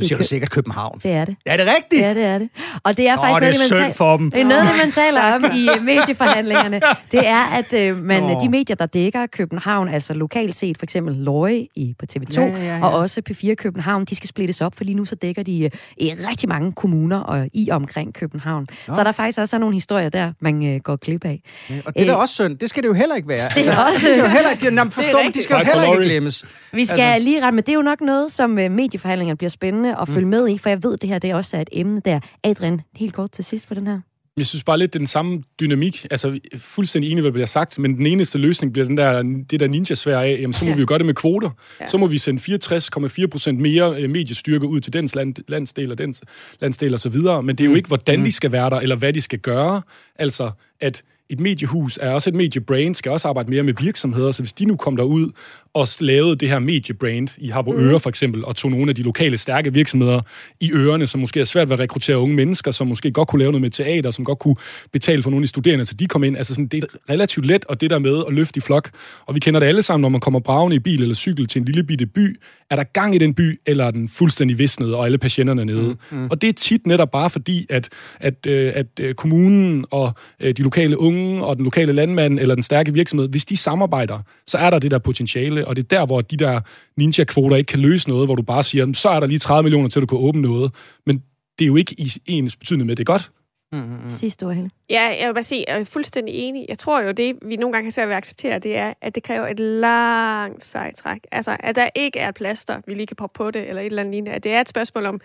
Du 0.02 0.08
siger 0.08 0.18
du 0.18 0.24
sikkert 0.24 0.52
København. 0.52 1.00
Det 1.04 1.12
er 1.12 1.26
det. 1.26 1.36
Er 1.46 1.58
det 1.58 1.66
rigtigt? 1.76 2.02
Ja, 2.02 2.14
det 2.14 2.24
er 2.24 2.38
det. 2.38 2.50
Og 2.84 2.98
det 2.98 3.08
er 3.08 3.16
Nå, 3.16 3.22
faktisk 3.22 3.62
det 3.62 3.72
noget, 3.72 3.82
er 3.82 3.88
man 3.88 3.94
for 3.94 4.18
dem. 4.18 4.32
Det 4.32 4.40
er 4.40 4.46
noget, 4.46 4.64
det 4.64 4.76
man 4.84 4.92
taler 4.92 5.22
om 5.22 5.46
i 5.56 5.70
uh, 5.78 5.86
medieforhandlingerne. 5.86 6.82
Det 7.12 7.28
er, 7.28 7.44
at 7.44 7.92
uh, 7.92 7.98
man, 7.98 8.24
Nå. 8.24 8.40
de 8.44 8.50
medier, 8.50 8.76
der 8.76 8.86
dækker 8.86 9.26
København, 9.26 9.90
altså 9.90 10.14
lokalt 10.14 10.56
set 10.56 10.78
for 10.78 10.86
eksempel 10.86 11.16
Løje 11.16 11.68
i, 11.76 11.96
på 12.00 12.06
TV2, 12.14 12.40
ja, 12.40 12.48
ja, 12.48 12.64
ja. 12.64 12.86
og 12.86 12.94
også 12.94 13.22
P4 13.30 13.54
København, 13.54 14.06
de 14.06 14.16
skal 14.16 14.30
splittes 14.30 14.62
op, 14.62 14.76
for 14.76 14.84
lige 14.84 14.96
nu 14.96 15.06
så 15.06 15.16
dækker 15.16 15.44
de 15.44 15.52
i 15.98 16.14
rigtig 16.30 16.50
mange 16.50 16.72
kommuner 16.72 17.20
og 17.20 17.50
i 17.54 17.70
omkring 17.72 18.14
København. 18.14 18.68
Nå. 18.88 18.94
Så 18.94 19.04
der 19.04 19.12
faktisk 19.12 19.40
også 19.40 19.56
er 19.56 19.60
nogle 19.60 19.76
historier 19.76 20.10
der, 20.10 20.32
man 20.40 20.76
uh, 20.76 20.82
går 20.82 20.96
klip 20.96 21.26
af. 21.26 21.42
Ja, 21.70 21.76
og 21.86 21.96
det 21.96 22.10
er 22.10 22.14
uh, 22.14 22.22
også 22.22 22.34
synd. 22.34 22.58
Det 22.58 22.70
skal 22.70 22.84
det 22.84 22.90
jo 22.90 22.94
heller 22.94 23.16
ikke 23.16 23.28
være. 23.28 23.38
Det 23.56 23.68
er 23.68 23.72
altså, 23.72 23.82
også... 23.82 23.94
Det 23.94 24.00
skal 24.02 24.20
jo 24.20 24.28
heller 24.28 24.52
ikke, 24.52 24.70
de, 24.70 24.92
forstå, 24.92 25.20
de 25.34 25.44
skal 25.44 25.58
jo 25.58 25.66
heller 25.66 25.84
ikke 25.84 26.04
glemmes. 26.04 26.46
Vi 26.72 26.86
skal 26.86 27.00
altså. 27.02 27.24
lige 27.24 27.42
rette, 27.42 27.56
men 27.56 27.64
det 27.64 27.70
er 27.70 27.74
jo 27.74 27.82
nok 27.82 28.02
noget, 28.02 28.32
som 28.32 28.52
uh, 28.52 28.72
medieforhandlingerne 28.72 29.38
bliver 29.38 29.50
spændende 29.50 29.87
at 29.96 30.08
følge 30.08 30.26
mm. 30.26 30.30
med 30.30 30.50
i, 30.50 30.58
for 30.58 30.70
jeg 30.70 30.84
ved, 30.84 30.98
det 30.98 31.10
her 31.10 31.20
det 31.20 31.34
også 31.34 31.58
er 31.58 31.62
et 31.62 31.70
emne 31.72 32.02
der. 32.06 32.20
Adrian, 32.44 32.82
helt 32.96 33.14
kort 33.14 33.32
til 33.32 33.44
sidst 33.44 33.68
på 33.68 33.74
den 33.74 33.88
her. 33.88 34.00
Jeg 34.38 34.46
synes 34.46 34.64
bare 34.64 34.78
lidt, 34.78 34.94
det 34.94 34.98
er 34.98 35.00
den 35.00 35.08
samme 35.08 35.44
dynamik. 35.60 36.06
Altså, 36.12 36.40
fuldstændig 36.58 37.12
enig, 37.12 37.22
hvad 37.22 37.32
bliver 37.32 37.46
sagt, 37.46 37.80
men 37.80 37.98
den 37.98 38.06
eneste 38.06 38.38
løsning 38.38 38.74
bliver 38.74 38.86
den 38.88 38.98
der, 38.98 39.24
det 39.24 39.60
der 39.60 39.68
ninja-svær 39.68 40.20
af, 40.20 40.38
jamen, 40.42 40.54
så 40.54 40.66
må 40.66 40.70
ja. 40.70 40.76
vi 40.76 40.82
jo 40.82 40.86
gøre 40.90 40.98
det 40.98 41.06
med 41.06 41.14
kvoter. 41.14 41.50
Ja. 41.82 41.88
Så 41.88 41.98
må 41.98 42.08
vi 42.08 42.18
sende 42.18 42.56
64,4 42.56 43.28
procent 43.28 43.60
mere 43.60 44.02
øh, 44.02 44.10
mediestyrke 44.10 44.68
ud 44.68 44.80
til 44.80 44.94
dens 44.94 45.16
land, 45.16 45.36
landsdel 45.48 45.92
og 45.92 45.98
dens 45.98 46.22
landsdel 46.62 46.94
og 46.94 47.00
så 47.00 47.10
videre. 47.10 47.44
Men 47.44 47.56
det 47.56 47.64
er 47.64 47.66
jo 47.66 47.72
mm. 47.72 47.78
ikke, 47.78 47.88
hvordan 47.88 48.20
mm. 48.20 48.26
de 48.26 48.32
skal 48.32 48.52
være 48.52 48.70
der, 48.70 48.78
eller 48.78 48.96
hvad 48.96 49.14
de 49.14 49.22
skal 49.22 49.40
gøre. 49.40 49.82
Altså, 50.16 50.52
at 50.80 51.04
et 51.30 51.40
mediehus 51.40 52.00
er 52.02 52.12
også 52.12 52.30
et 52.30 52.36
mediebrand, 52.36 52.96
skal 52.96 53.12
også 53.12 53.28
arbejde 53.28 53.50
mere 53.50 53.64
med 53.64 53.74
virksomheder, 53.80 54.32
så 54.32 54.42
hvis 54.42 54.54
de 54.54 54.66
nu 54.66 54.76
kom 54.76 54.96
derud 54.96 55.32
og 55.78 55.88
lavede 56.00 56.36
det 56.36 56.50
her 56.50 56.60
mediebrand 56.60 57.30
i 57.38 57.50
Harbo 57.50 57.72
mm. 57.72 57.80
Øre 57.80 58.00
for 58.00 58.10
eksempel, 58.10 58.46
og 58.46 58.56
tog 58.56 58.72
nogle 58.72 58.90
af 58.90 58.96
de 58.96 59.02
lokale 59.02 59.38
stærke 59.38 59.74
virksomheder 59.74 60.22
i 60.60 60.72
ørerne, 60.72 61.08
som 61.08 61.22
måske 61.22 61.40
er 61.40 61.44
svært 61.44 61.70
ved 61.70 61.74
at 61.74 61.80
rekruttere 61.80 62.18
unge 62.18 62.36
mennesker, 62.36 62.72
som 62.72 62.88
måske 62.88 63.12
godt 63.12 63.28
kunne 63.28 63.40
lave 63.40 63.52
noget 63.52 63.62
med 63.62 63.70
teater, 63.70 64.12
som 64.12 64.26
godt 64.26 64.40
kunne 64.40 64.56
betale 64.92 65.24
for 65.24 65.30
nogle 65.30 65.42
af 65.42 65.46
de 65.46 65.48
studerende, 65.48 65.86
så 65.86 65.94
de 65.94 66.08
kom 66.08 66.24
ind. 66.24 66.38
Altså 66.38 66.54
sådan, 66.54 66.68
det 66.68 66.84
er 66.84 67.14
relativt 67.14 67.46
let, 67.46 67.66
og 67.66 67.82
det 67.82 67.90
der 67.90 68.00
med 68.00 68.24
at 68.28 68.34
løfte 68.34 68.58
i 68.58 68.62
flok. 68.62 68.90
Og 69.26 69.36
vi 69.36 69.40
kender 69.40 69.60
det 69.60 69.68
alle 69.68 69.82
sammen, 69.82 70.02
når 70.02 70.10
man 70.10 70.22
kommer 70.22 70.40
bravende 70.40 70.76
i 70.76 70.80
bil 70.80 71.02
eller 71.02 71.16
cykel 71.16 71.48
til 71.48 71.60
en 71.60 71.66
lille 71.66 71.84
bitte 71.84 72.06
by. 72.06 72.40
Er 72.70 72.76
der 72.76 72.84
gang 72.84 73.16
i 73.16 73.18
den 73.18 73.34
by, 73.34 73.60
eller 73.66 73.86
er 73.86 73.92
den 73.92 74.10
fuldstændig 74.10 74.58
visnet, 74.58 74.96
og 74.96 75.06
alle 75.06 75.18
patienterne 75.18 75.66
nede? 75.66 75.96
Mm. 76.12 76.18
Mm. 76.18 76.28
Og 76.32 76.42
det 76.42 76.50
er 76.50 76.54
tit 76.54 76.88
netop 76.88 77.12
bare 77.12 77.30
fordi, 77.30 77.66
at, 77.70 77.90
at, 78.20 78.48
øh, 78.48 78.72
at, 78.76 78.76
at 78.76 79.06
øh, 79.06 79.16
kommunen 79.16 79.86
og 79.92 80.14
øh, 80.40 80.54
de 80.54 80.64
lokale 80.64 81.00
unge 81.00 81.46
og 81.46 81.56
den 81.56 81.64
lokale 81.64 81.94
landmand 81.94 82.40
eller 82.40 82.56
den 82.56 82.64
stærke 82.64 82.94
virksomhed, 82.94 83.30
hvis 83.30 83.46
de 83.46 83.58
samarbejder, 83.58 84.20
så 84.48 84.58
er 84.58 84.70
der 84.70 84.80
det 84.80 84.92
der 84.92 85.00
potentiale, 85.00 85.67
og 85.68 85.76
det 85.76 85.84
er 85.84 85.98
der, 85.98 86.06
hvor 86.06 86.22
de 86.22 86.38
der 86.38 86.60
ninja-kvoter 86.96 87.56
ikke 87.56 87.68
kan 87.68 87.80
løse 87.80 88.10
noget, 88.10 88.28
hvor 88.28 88.36
du 88.36 88.42
bare 88.42 88.64
siger, 88.64 88.94
så 88.94 89.10
er 89.10 89.20
der 89.20 89.28
lige 89.28 89.40
30 89.40 89.64
millioner 89.64 89.90
til, 89.90 90.00
at 90.00 90.02
du 90.02 90.08
kan 90.08 90.28
åbne 90.28 90.42
noget. 90.42 90.74
Men 91.06 91.24
det 91.60 91.66
er 91.66 91.68
jo 91.68 91.76
ikke 91.76 91.96
i 91.98 92.12
ens 92.26 92.56
betydende 92.56 92.86
med, 92.86 92.96
det 92.96 93.04
er 93.04 93.14
godt. 93.14 93.32
Mm-hmm. 93.72 94.10
Sidste 94.10 94.46
ord, 94.46 94.54
Helle. 94.54 94.70
Ja, 94.90 95.16
jeg 95.20 95.28
vil 95.28 95.34
bare 95.34 95.44
sige, 95.44 95.66
jeg 95.68 95.80
er 95.80 95.84
fuldstændig 95.84 96.36
enig. 96.36 96.66
Jeg 96.70 96.78
tror 96.78 97.02
jo, 97.02 97.12
det 97.12 97.36
vi 97.42 97.56
nogle 97.56 97.74
gange 97.74 97.86
har 97.86 97.92
svært 97.92 98.08
ved 98.08 98.16
at 98.16 98.18
acceptere, 98.18 98.60
det 98.60 98.78
er, 98.78 98.94
at 99.02 99.16
det 99.16 99.24
kræver 99.24 99.48
et 99.48 99.60
langt 99.60 100.64
sejtræk. 100.64 101.22
Altså, 101.32 101.58
at 101.60 101.76
der 101.76 101.90
ikke 101.96 102.20
er 102.20 102.30
et 102.30 102.36
plaster, 102.36 102.82
vi 102.88 102.94
lige 102.94 103.08
kan 103.08 103.16
poppe 103.16 103.38
på 103.38 103.52
det, 103.52 103.70
eller 103.70 103.82
et 103.82 103.86
eller 103.86 104.02
andet 104.02 104.12
lignende. 104.12 104.32
At 104.32 104.44
det 104.44 104.52
er 104.52 104.62
et 104.62 104.70
spørgsmål 104.70 105.06
om 105.06 105.22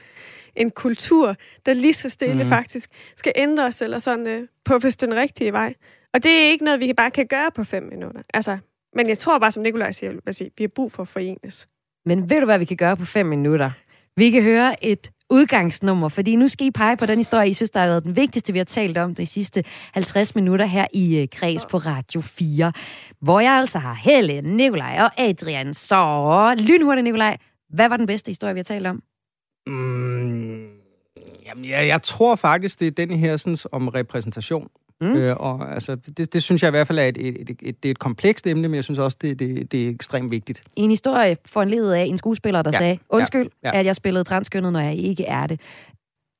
en 0.57 0.71
kultur, 0.71 1.37
der 1.67 1.73
lige 1.73 1.93
så 1.93 2.09
stille 2.09 2.45
mm. 2.45 2.49
faktisk 2.49 2.91
skal 3.17 3.33
ændres, 3.37 3.83
eller 3.83 3.99
sådan 3.99 4.49
på 4.65 4.79
hvis 4.79 4.97
den 4.97 5.15
rigtige 5.15 5.53
vej. 5.53 5.75
Og 6.15 6.23
det 6.23 6.31
er 6.31 6.51
ikke 6.51 6.65
noget, 6.65 6.81
vi 6.81 6.93
bare 6.93 7.11
kan 7.11 7.27
gøre 7.27 7.51
på 7.55 7.65
fem 7.65 7.83
minutter. 7.83 8.23
Altså, 8.35 8.59
men 8.97 9.09
jeg 9.09 9.19
tror 9.19 9.39
bare, 9.39 9.51
som 9.51 9.63
Nikolaj 9.63 9.91
siger, 9.91 10.13
at 10.27 10.37
sige, 10.37 10.51
vi 10.59 10.65
har 10.65 10.69
brug 10.69 10.93
for 10.93 11.03
at 11.03 11.09
forenes. 11.09 11.69
Men 12.07 12.31
ved 12.31 12.41
du, 12.41 12.45
hvad 12.45 12.59
vi 12.59 12.65
kan 12.65 12.77
gøre 12.77 12.97
på 12.97 13.05
fem 13.05 13.27
minutter? 13.27 13.71
Vi 14.17 14.31
kan 14.31 14.43
høre 14.43 14.85
et 14.85 15.11
udgangsnummer, 15.31 16.09
fordi 16.09 16.37
nu 16.37 16.49
skal 16.49 16.67
I 16.67 16.71
pege 16.71 16.97
på 16.97 17.07
den 17.07 17.19
historie, 17.19 17.49
I 17.49 17.53
synes, 17.53 17.71
der 17.71 17.81
har 17.81 17.87
været 17.87 18.05
den 18.05 18.17
vigtigste, 18.17 18.53
vi 18.53 18.59
har 18.59 18.65
talt 18.65 18.99
om 18.99 19.15
de 19.15 19.27
sidste 19.27 19.65
50 19.93 20.35
minutter 20.35 20.67
her 20.67 20.87
i 20.93 21.19
øh, 21.19 21.29
Kreds 21.33 21.67
på 21.67 21.79
Radio 21.79 22.21
4, 22.21 22.73
hvor 23.21 23.41
jeg 23.41 23.53
altså 23.53 23.79
har 23.79 23.95
Helle, 23.95 24.41
Nikolaj 24.41 24.99
og 25.01 25.21
Adrian. 25.21 25.75
Så 25.75 26.55
lynhurtigt, 26.59 27.05
Nikolaj. 27.05 27.37
Hvad 27.69 27.89
var 27.89 27.97
den 27.97 28.07
bedste 28.07 28.31
historie, 28.31 28.55
vi 28.55 28.59
har 28.59 28.65
talt 28.65 28.87
om? 28.87 29.03
Mm, 29.67 30.69
jamen, 31.47 31.65
jeg, 31.65 31.87
jeg 31.87 32.03
tror 32.03 32.35
faktisk, 32.35 32.81
det 32.81 32.87
er 32.87 32.91
den 32.91 33.11
her 33.11 33.37
sådan, 33.37 33.57
om 33.73 33.89
repræsentation. 33.89 34.69
Mm. 35.03 35.17
Øh, 35.17 35.37
og 35.37 35.75
altså, 35.75 35.97
det, 36.17 36.33
det 36.33 36.43
synes 36.43 36.63
jeg 36.63 36.69
i 36.69 36.71
hvert 36.71 36.87
fald 36.87 36.99
er 36.99 37.07
et, 37.07 37.17
et, 37.17 37.37
et, 37.41 37.57
et, 37.63 37.83
det 37.83 37.89
er 37.89 37.91
et 37.91 37.99
komplekst 37.99 38.47
emne, 38.47 38.69
men 38.69 38.75
jeg 38.75 38.85
synes 38.85 38.99
også, 38.99 39.17
det, 39.21 39.39
det, 39.39 39.73
det 39.73 39.85
er 39.85 39.91
ekstremt 39.91 40.31
vigtigt. 40.31 40.63
En 40.77 40.91
historie 40.91 41.37
foranledet 41.47 41.95
af 41.95 42.03
en 42.03 42.19
skuespiller, 42.19 42.63
der 42.63 42.71
ja. 42.75 42.79
sagde, 42.79 42.99
undskyld, 43.09 43.51
ja. 43.63 43.71
Ja. 43.75 43.79
at 43.79 43.87
jeg 43.87 43.97
spillede 43.97 44.25
transkønnet, 44.25 44.73
når 44.73 44.81
jeg 44.81 44.97
ikke 44.97 45.25
er 45.25 45.47
det. 45.47 45.61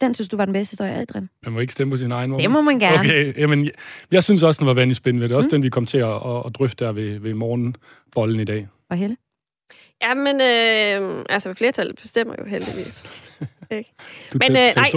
Den 0.01 0.15
synes 0.15 0.29
du 0.29 0.37
var 0.37 0.45
den 0.45 0.53
bedste 0.53 0.73
historie, 0.73 0.93
Adrian? 0.93 1.29
Man 1.45 1.53
må 1.53 1.61
ikke 1.61 1.73
stemme 1.73 1.91
på 1.91 1.97
sin 1.97 2.13
egen 2.13 2.31
måde. 2.31 2.43
Det 2.43 2.51
må 2.51 2.61
man 2.61 2.79
gerne. 2.79 2.99
Okay, 2.99 3.39
jamen, 3.39 3.65
jeg, 3.65 3.73
jeg 4.11 4.23
synes 4.23 4.43
også, 4.43 4.59
den 4.59 4.67
var 4.67 4.75
vanlig 4.75 4.97
spændende. 4.97 5.29
Det 5.29 5.33
er 5.33 5.37
også 5.37 5.49
mm. 5.49 5.51
den, 5.51 5.63
vi 5.63 5.69
kom 5.69 5.87
til 5.87 5.99
at, 5.99 6.09
at, 6.09 6.43
at 6.47 6.55
drøfte 6.55 6.85
der 6.85 6.93
ved, 6.93 7.19
ved 7.19 7.35
morgenbollen 7.35 8.41
i 8.41 8.45
dag. 8.45 8.69
Og 8.91 8.97
Helle? 8.97 9.17
Ja, 10.03 10.15
men 10.15 10.41
øh, 10.41 11.25
altså 11.29 11.55
flertallet 11.55 11.97
bestemmer 11.97 12.35
jo 12.39 12.45
heldigvis. 12.45 13.05
Ikke? 13.77 13.93
Du 14.33 14.39
men 14.43 14.51
øh, 14.51 14.73
nej, 14.77 14.91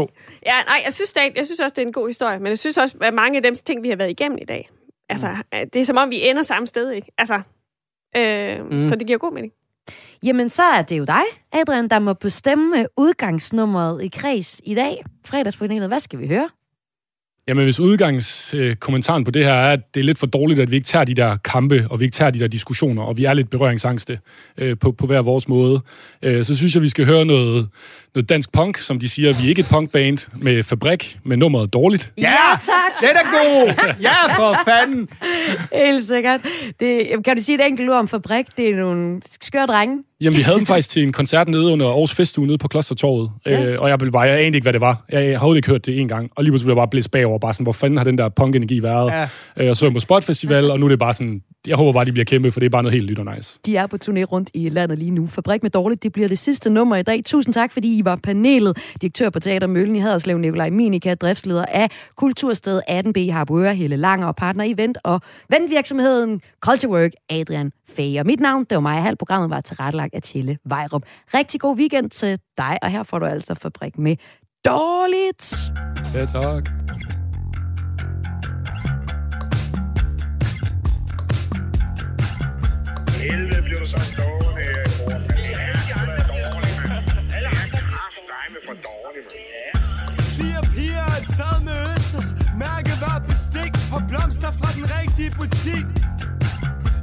ja, 0.46 0.64
nej, 0.68 0.82
jeg 0.86 0.94
synes, 0.94 1.14
det, 1.14 1.22
jeg 1.36 1.46
synes 1.46 1.60
også, 1.60 1.74
det 1.76 1.82
er 1.82 1.88
en 1.88 1.94
god 1.94 2.08
historie, 2.08 2.40
men 2.40 2.48
jeg 2.48 2.60
synes 2.60 2.78
også, 2.78 2.96
at 3.02 3.14
mange 3.14 3.38
af 3.38 3.44
dem 3.44 3.56
ting, 3.56 3.84
vi 3.84 3.90
har 3.90 3.96
været 3.96 4.10
igennem 4.10 4.38
i 4.42 4.46
dag, 4.46 4.70
altså, 5.10 5.28
mm. 5.28 5.70
det 5.74 5.82
er 5.82 5.86
som 5.86 5.98
om, 5.98 6.10
vi 6.10 6.30
ender 6.30 6.42
samme 6.42 6.68
sted, 6.68 6.92
ikke? 6.92 7.12
Altså, 7.18 7.42
øh, 8.18 8.72
mm. 8.72 8.84
så 8.84 8.96
det 8.96 9.08
giver 9.08 9.20
god 9.20 9.34
mening. 9.34 9.54
Jamen, 10.24 10.50
så 10.50 10.64
er 10.64 10.82
det 10.82 11.00
jo 11.00 11.06
dig, 11.06 11.24
Adrian, 11.52 11.88
der 11.88 12.00
må 12.00 12.14
bestemme 12.14 12.88
udgangsnummeret 12.98 14.04
i 14.04 14.08
kreds 14.08 14.62
i 14.64 14.76
dag. 14.76 15.04
Fredagspanelet, 15.26 15.88
hvad 15.88 16.00
skal 16.00 16.20
vi 16.20 16.28
høre? 16.28 16.50
Jamen, 17.48 17.64
hvis 17.64 17.80
udgangskommentaren 17.80 19.24
på 19.24 19.32
det 19.32 19.46
her 19.46 19.54
er, 19.54 19.74
at 19.74 19.80
det 19.94 20.00
er 20.00 20.04
lidt 20.04 20.20
for 20.20 20.28
dårligt, 20.28 20.60
at 20.60 20.72
vi 20.72 20.76
ikke 20.76 20.86
tager 20.86 21.06
de 21.06 21.14
der 21.14 21.38
kampe, 21.38 21.88
og 21.90 22.00
vi 22.00 22.06
ikke 22.06 22.14
tager 22.14 22.32
de 22.32 22.40
der 22.40 22.48
diskussioner, 22.48 23.04
og 23.04 23.18
vi 23.18 23.26
er 23.26 23.34
lidt 23.34 23.50
berøringsangste 23.50 24.20
øh, 24.58 24.78
på, 24.78 24.92
på 24.92 25.06
hver 25.06 25.22
vores 25.22 25.48
måde, 25.48 25.82
øh, 26.22 26.46
så 26.46 26.56
synes 26.56 26.76
jeg, 26.76 26.84
vi 26.84 26.90
skal 26.90 27.06
høre 27.06 27.26
noget, 27.26 27.70
noget 28.16 28.30
dansk 28.30 28.52
punk, 28.52 28.78
som 28.78 29.00
de 29.00 29.10
siger, 29.10 29.34
vi 29.42 29.46
er 29.46 29.50
ikke 29.50 29.60
et 29.60 29.68
punkband 29.72 30.32
med 30.42 30.64
fabrik, 30.64 31.20
med 31.24 31.38
nummeret 31.38 31.74
dårligt. 31.74 32.12
Ja, 32.18 32.22
ja 32.22 32.58
tak! 32.62 33.02
Det 33.02 33.10
er 33.10 33.32
god! 33.32 33.94
Ja, 34.02 34.38
for 34.38 34.58
fanden! 34.72 35.10
Helt 35.74 36.04
sikkert. 36.08 36.42
Det, 36.80 37.08
kan 37.26 37.36
du 37.38 37.42
sige 37.42 37.56
et 37.56 37.68
enkelt 37.68 37.90
ord 37.90 37.98
om 37.98 38.08
fabrik? 38.08 38.46
Det 38.58 38.70
er 38.70 38.76
nogle 38.76 39.22
skøre 39.42 39.66
drenge. 39.66 40.04
Jamen, 40.22 40.38
vi 40.38 40.42
havde 40.42 40.58
dem 40.58 40.66
faktisk 40.66 40.90
til 40.90 41.04
en 41.04 41.12
koncert 41.12 41.50
nede 41.50 41.72
under 41.72 41.88
Aarhus 41.88 42.14
Festuge 42.14 42.48
nede 42.48 42.58
på 42.58 42.68
Klostertorvet. 42.68 43.32
Ja. 43.46 43.64
Øh, 43.64 43.82
og 43.82 43.90
jeg, 43.90 44.00
ville 44.00 44.12
bare, 44.12 44.22
jeg 44.22 44.40
anede 44.40 44.58
ikke, 44.58 44.66
hvad 44.66 44.74
det 44.74 44.82
var. 44.82 45.06
Jeg 45.10 45.40
har 45.40 45.56
ikke 45.56 45.70
hørt 45.70 45.86
det 45.86 46.00
en 46.00 46.08
gang. 46.08 46.30
Og 46.36 46.44
lige 46.44 46.52
pludselig 46.52 46.66
blev 46.66 46.74
jeg 46.74 46.80
bare 46.80 46.88
blæst 46.88 47.12
bagover. 47.12 47.40
Bare 47.40 47.54
sådan, 47.54 47.64
hvor 47.64 47.72
fanden 47.72 47.98
har 47.98 48.04
den 48.04 48.18
der 48.18 48.30
punk-energi 48.30 48.84
været? 48.84 49.12
Ja. 49.12 49.28
Øh, 49.58 49.70
og 49.70 49.76
så 49.76 49.90
på 49.90 50.00
Spot 50.00 50.24
Festival, 50.24 50.72
og 50.72 50.80
nu 50.80 50.86
er 50.86 50.90
det 50.90 51.00
bare 51.00 51.14
sådan... 51.14 51.42
Jeg 51.68 51.78
håber 51.78 51.94
bare, 51.94 52.06
de 52.06 52.12
bliver 52.12 52.26
kæmpe, 52.26 52.52
for 52.52 52.60
det 52.60 52.66
er 52.66 52.70
bare 52.70 52.84
noget 52.84 52.94
helt 52.94 53.10
nyt 53.10 53.20
og 53.20 53.36
nice. 53.36 53.60
De 53.66 53.78
er 53.78 53.88
på 53.88 53.98
turné 54.06 54.24
rundt 54.24 54.50
i 54.54 54.70
landet 54.70 55.00
lige 55.00 55.12
nu. 55.12 55.28
Fabrik 55.28 55.64
med 55.64 55.72
dårligt, 55.72 56.04
det 56.04 56.14
bliver 56.14 56.28
det 56.28 56.40
sidste 56.40 56.70
nummer 56.70 56.96
i 56.96 57.04
dag. 57.04 57.22
Tusind 57.26 57.54
tak, 57.54 57.72
fordi 57.72 57.98
I 57.98 58.06
var 58.06 58.16
panelet. 58.16 58.78
Direktør 59.02 59.30
på 59.30 59.40
Teater 59.40 59.68
Møllen 59.68 59.96
i 59.96 60.00
Haderslev, 60.00 60.38
Nikolaj 60.38 60.70
Minika, 60.70 61.14
driftsleder 61.14 61.66
af 61.66 61.90
Kultursted 62.16 62.82
18B 62.90 63.20
i 63.20 63.28
Harboøre, 63.28 63.76
Helle 63.76 63.98
Langer 63.98 64.28
og 64.28 64.36
partner 64.36 64.64
event 64.68 64.98
og 65.04 65.22
vendvirksomheden 65.50 66.42
Culture 66.60 66.92
Work, 66.92 67.12
Adrian 67.30 67.72
Fager. 67.96 68.24
Mit 68.24 68.40
navn, 68.40 68.64
det 68.64 68.76
var 68.76 68.82
mig. 68.82 69.02
Halv 69.02 69.18
programmet 69.18 69.50
var 69.50 69.62
tilrettelagt 69.62 70.16
af 70.16 70.22
Tjelle 70.22 70.58
Vejrup. 70.66 71.04
Rigtig 71.34 71.60
god 71.60 71.78
weekend 71.78 72.10
til 72.10 72.40
dig, 72.58 72.78
og 72.82 72.90
her 72.90 73.04
får 73.04 73.20
du 73.20 73.26
altså 73.26 73.56
fabrik 73.56 73.98
med 73.98 74.16
dårligt. 74.66 75.72
Ja, 76.16 76.26
tak. 76.26 76.85
helvede 83.30 83.62
blev 83.68 83.78
du 83.84 83.88
så 83.96 84.02
stående 84.12 84.62
her 84.68 84.82
i 84.88 84.92
morgen. 85.00 85.22
Alle 87.36 87.50
andre 87.62 87.82
kraftedeme 87.92 88.60
for 88.68 88.76
dårlige, 88.90 89.24
mand. 89.28 89.44
Fire 90.38 90.62
piger 90.74 91.08
et 91.20 91.26
sted 91.34 91.56
med 91.68 91.78
Østers. 91.94 92.30
Mærkevarer 92.66 93.24
bestik 93.32 93.72
og 93.96 94.02
blomster 94.10 94.52
fra 94.60 94.70
den 94.78 94.86
rigtige 94.98 95.32
butik. 95.40 95.86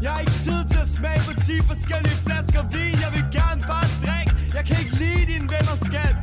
Jeg 0.04 0.10
har 0.14 0.20
ikke 0.26 0.38
tid 0.46 0.60
til 0.72 0.80
at 0.86 0.90
smage 0.98 1.20
på 1.28 1.32
10 1.46 1.52
forskellige 1.70 2.18
flasker 2.26 2.62
vin 2.72 2.94
Jeg 3.04 3.10
vil 3.16 3.26
gerne 3.38 3.60
bare 3.72 3.88
drikke 4.04 4.32
Jeg 4.56 4.62
kan 4.68 4.76
ikke 4.82 4.94
lide 5.02 5.24
din 5.32 5.44
vennerskab 5.52 6.14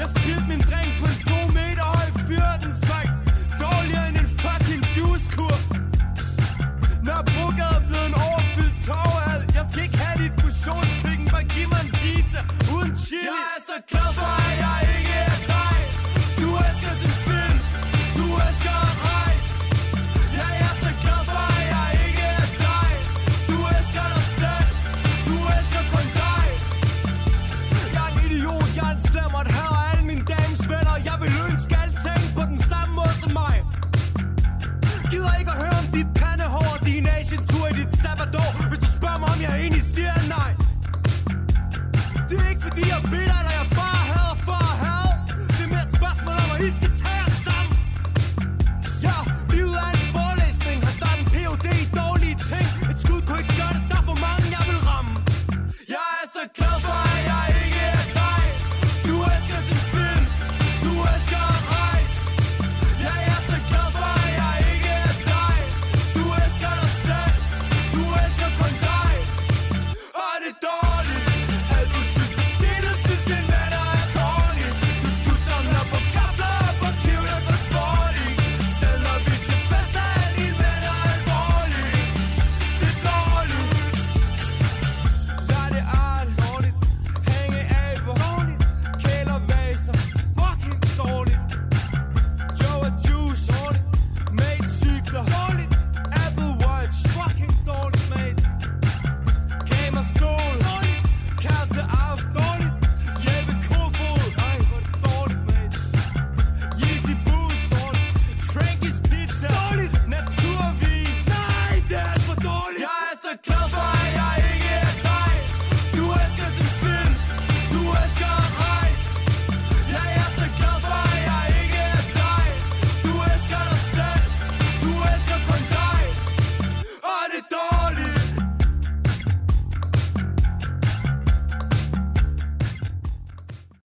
Jeg 0.00 0.08
spildte 0.16 0.46
min 0.52 0.62
drink 0.70 0.90
på 1.00 1.06
en 1.12 1.18
2 1.28 1.58
meter 1.58 1.86
høj 1.94 2.08
fyr 2.26 2.48
Den 2.64 2.74
smagte 2.82 3.14
dårligere 3.64 4.06
end 4.10 4.18
en 4.22 4.30
fucking 4.44 4.82
juice 4.94 5.26
torvet. 8.86 9.40
Jeg 9.56 9.64
skal 9.70 9.82
ikke 9.86 9.98
have 10.04 10.16
dit 10.24 10.34
fusionskøkken 10.40 11.26
Bare 11.34 11.44
giv 11.54 11.66
mig 11.72 11.82
en 11.86 11.92
pizza 12.00 12.40
uden 12.74 12.92
chili. 13.04 13.28
Jeg 13.32 13.46
er 13.56 13.60
så 13.70 13.76
glad 13.90 14.10
for, 14.18 14.30
at 14.48 14.54
jeg 14.64 14.78
ikke 14.96 15.14
er 15.28 15.38
dig. 15.54 15.76
Du 16.40 16.48
elsker 16.66 16.92
sin 17.00 17.16
film. 17.26 17.58
Du 18.18 18.26
elsker 18.46 18.79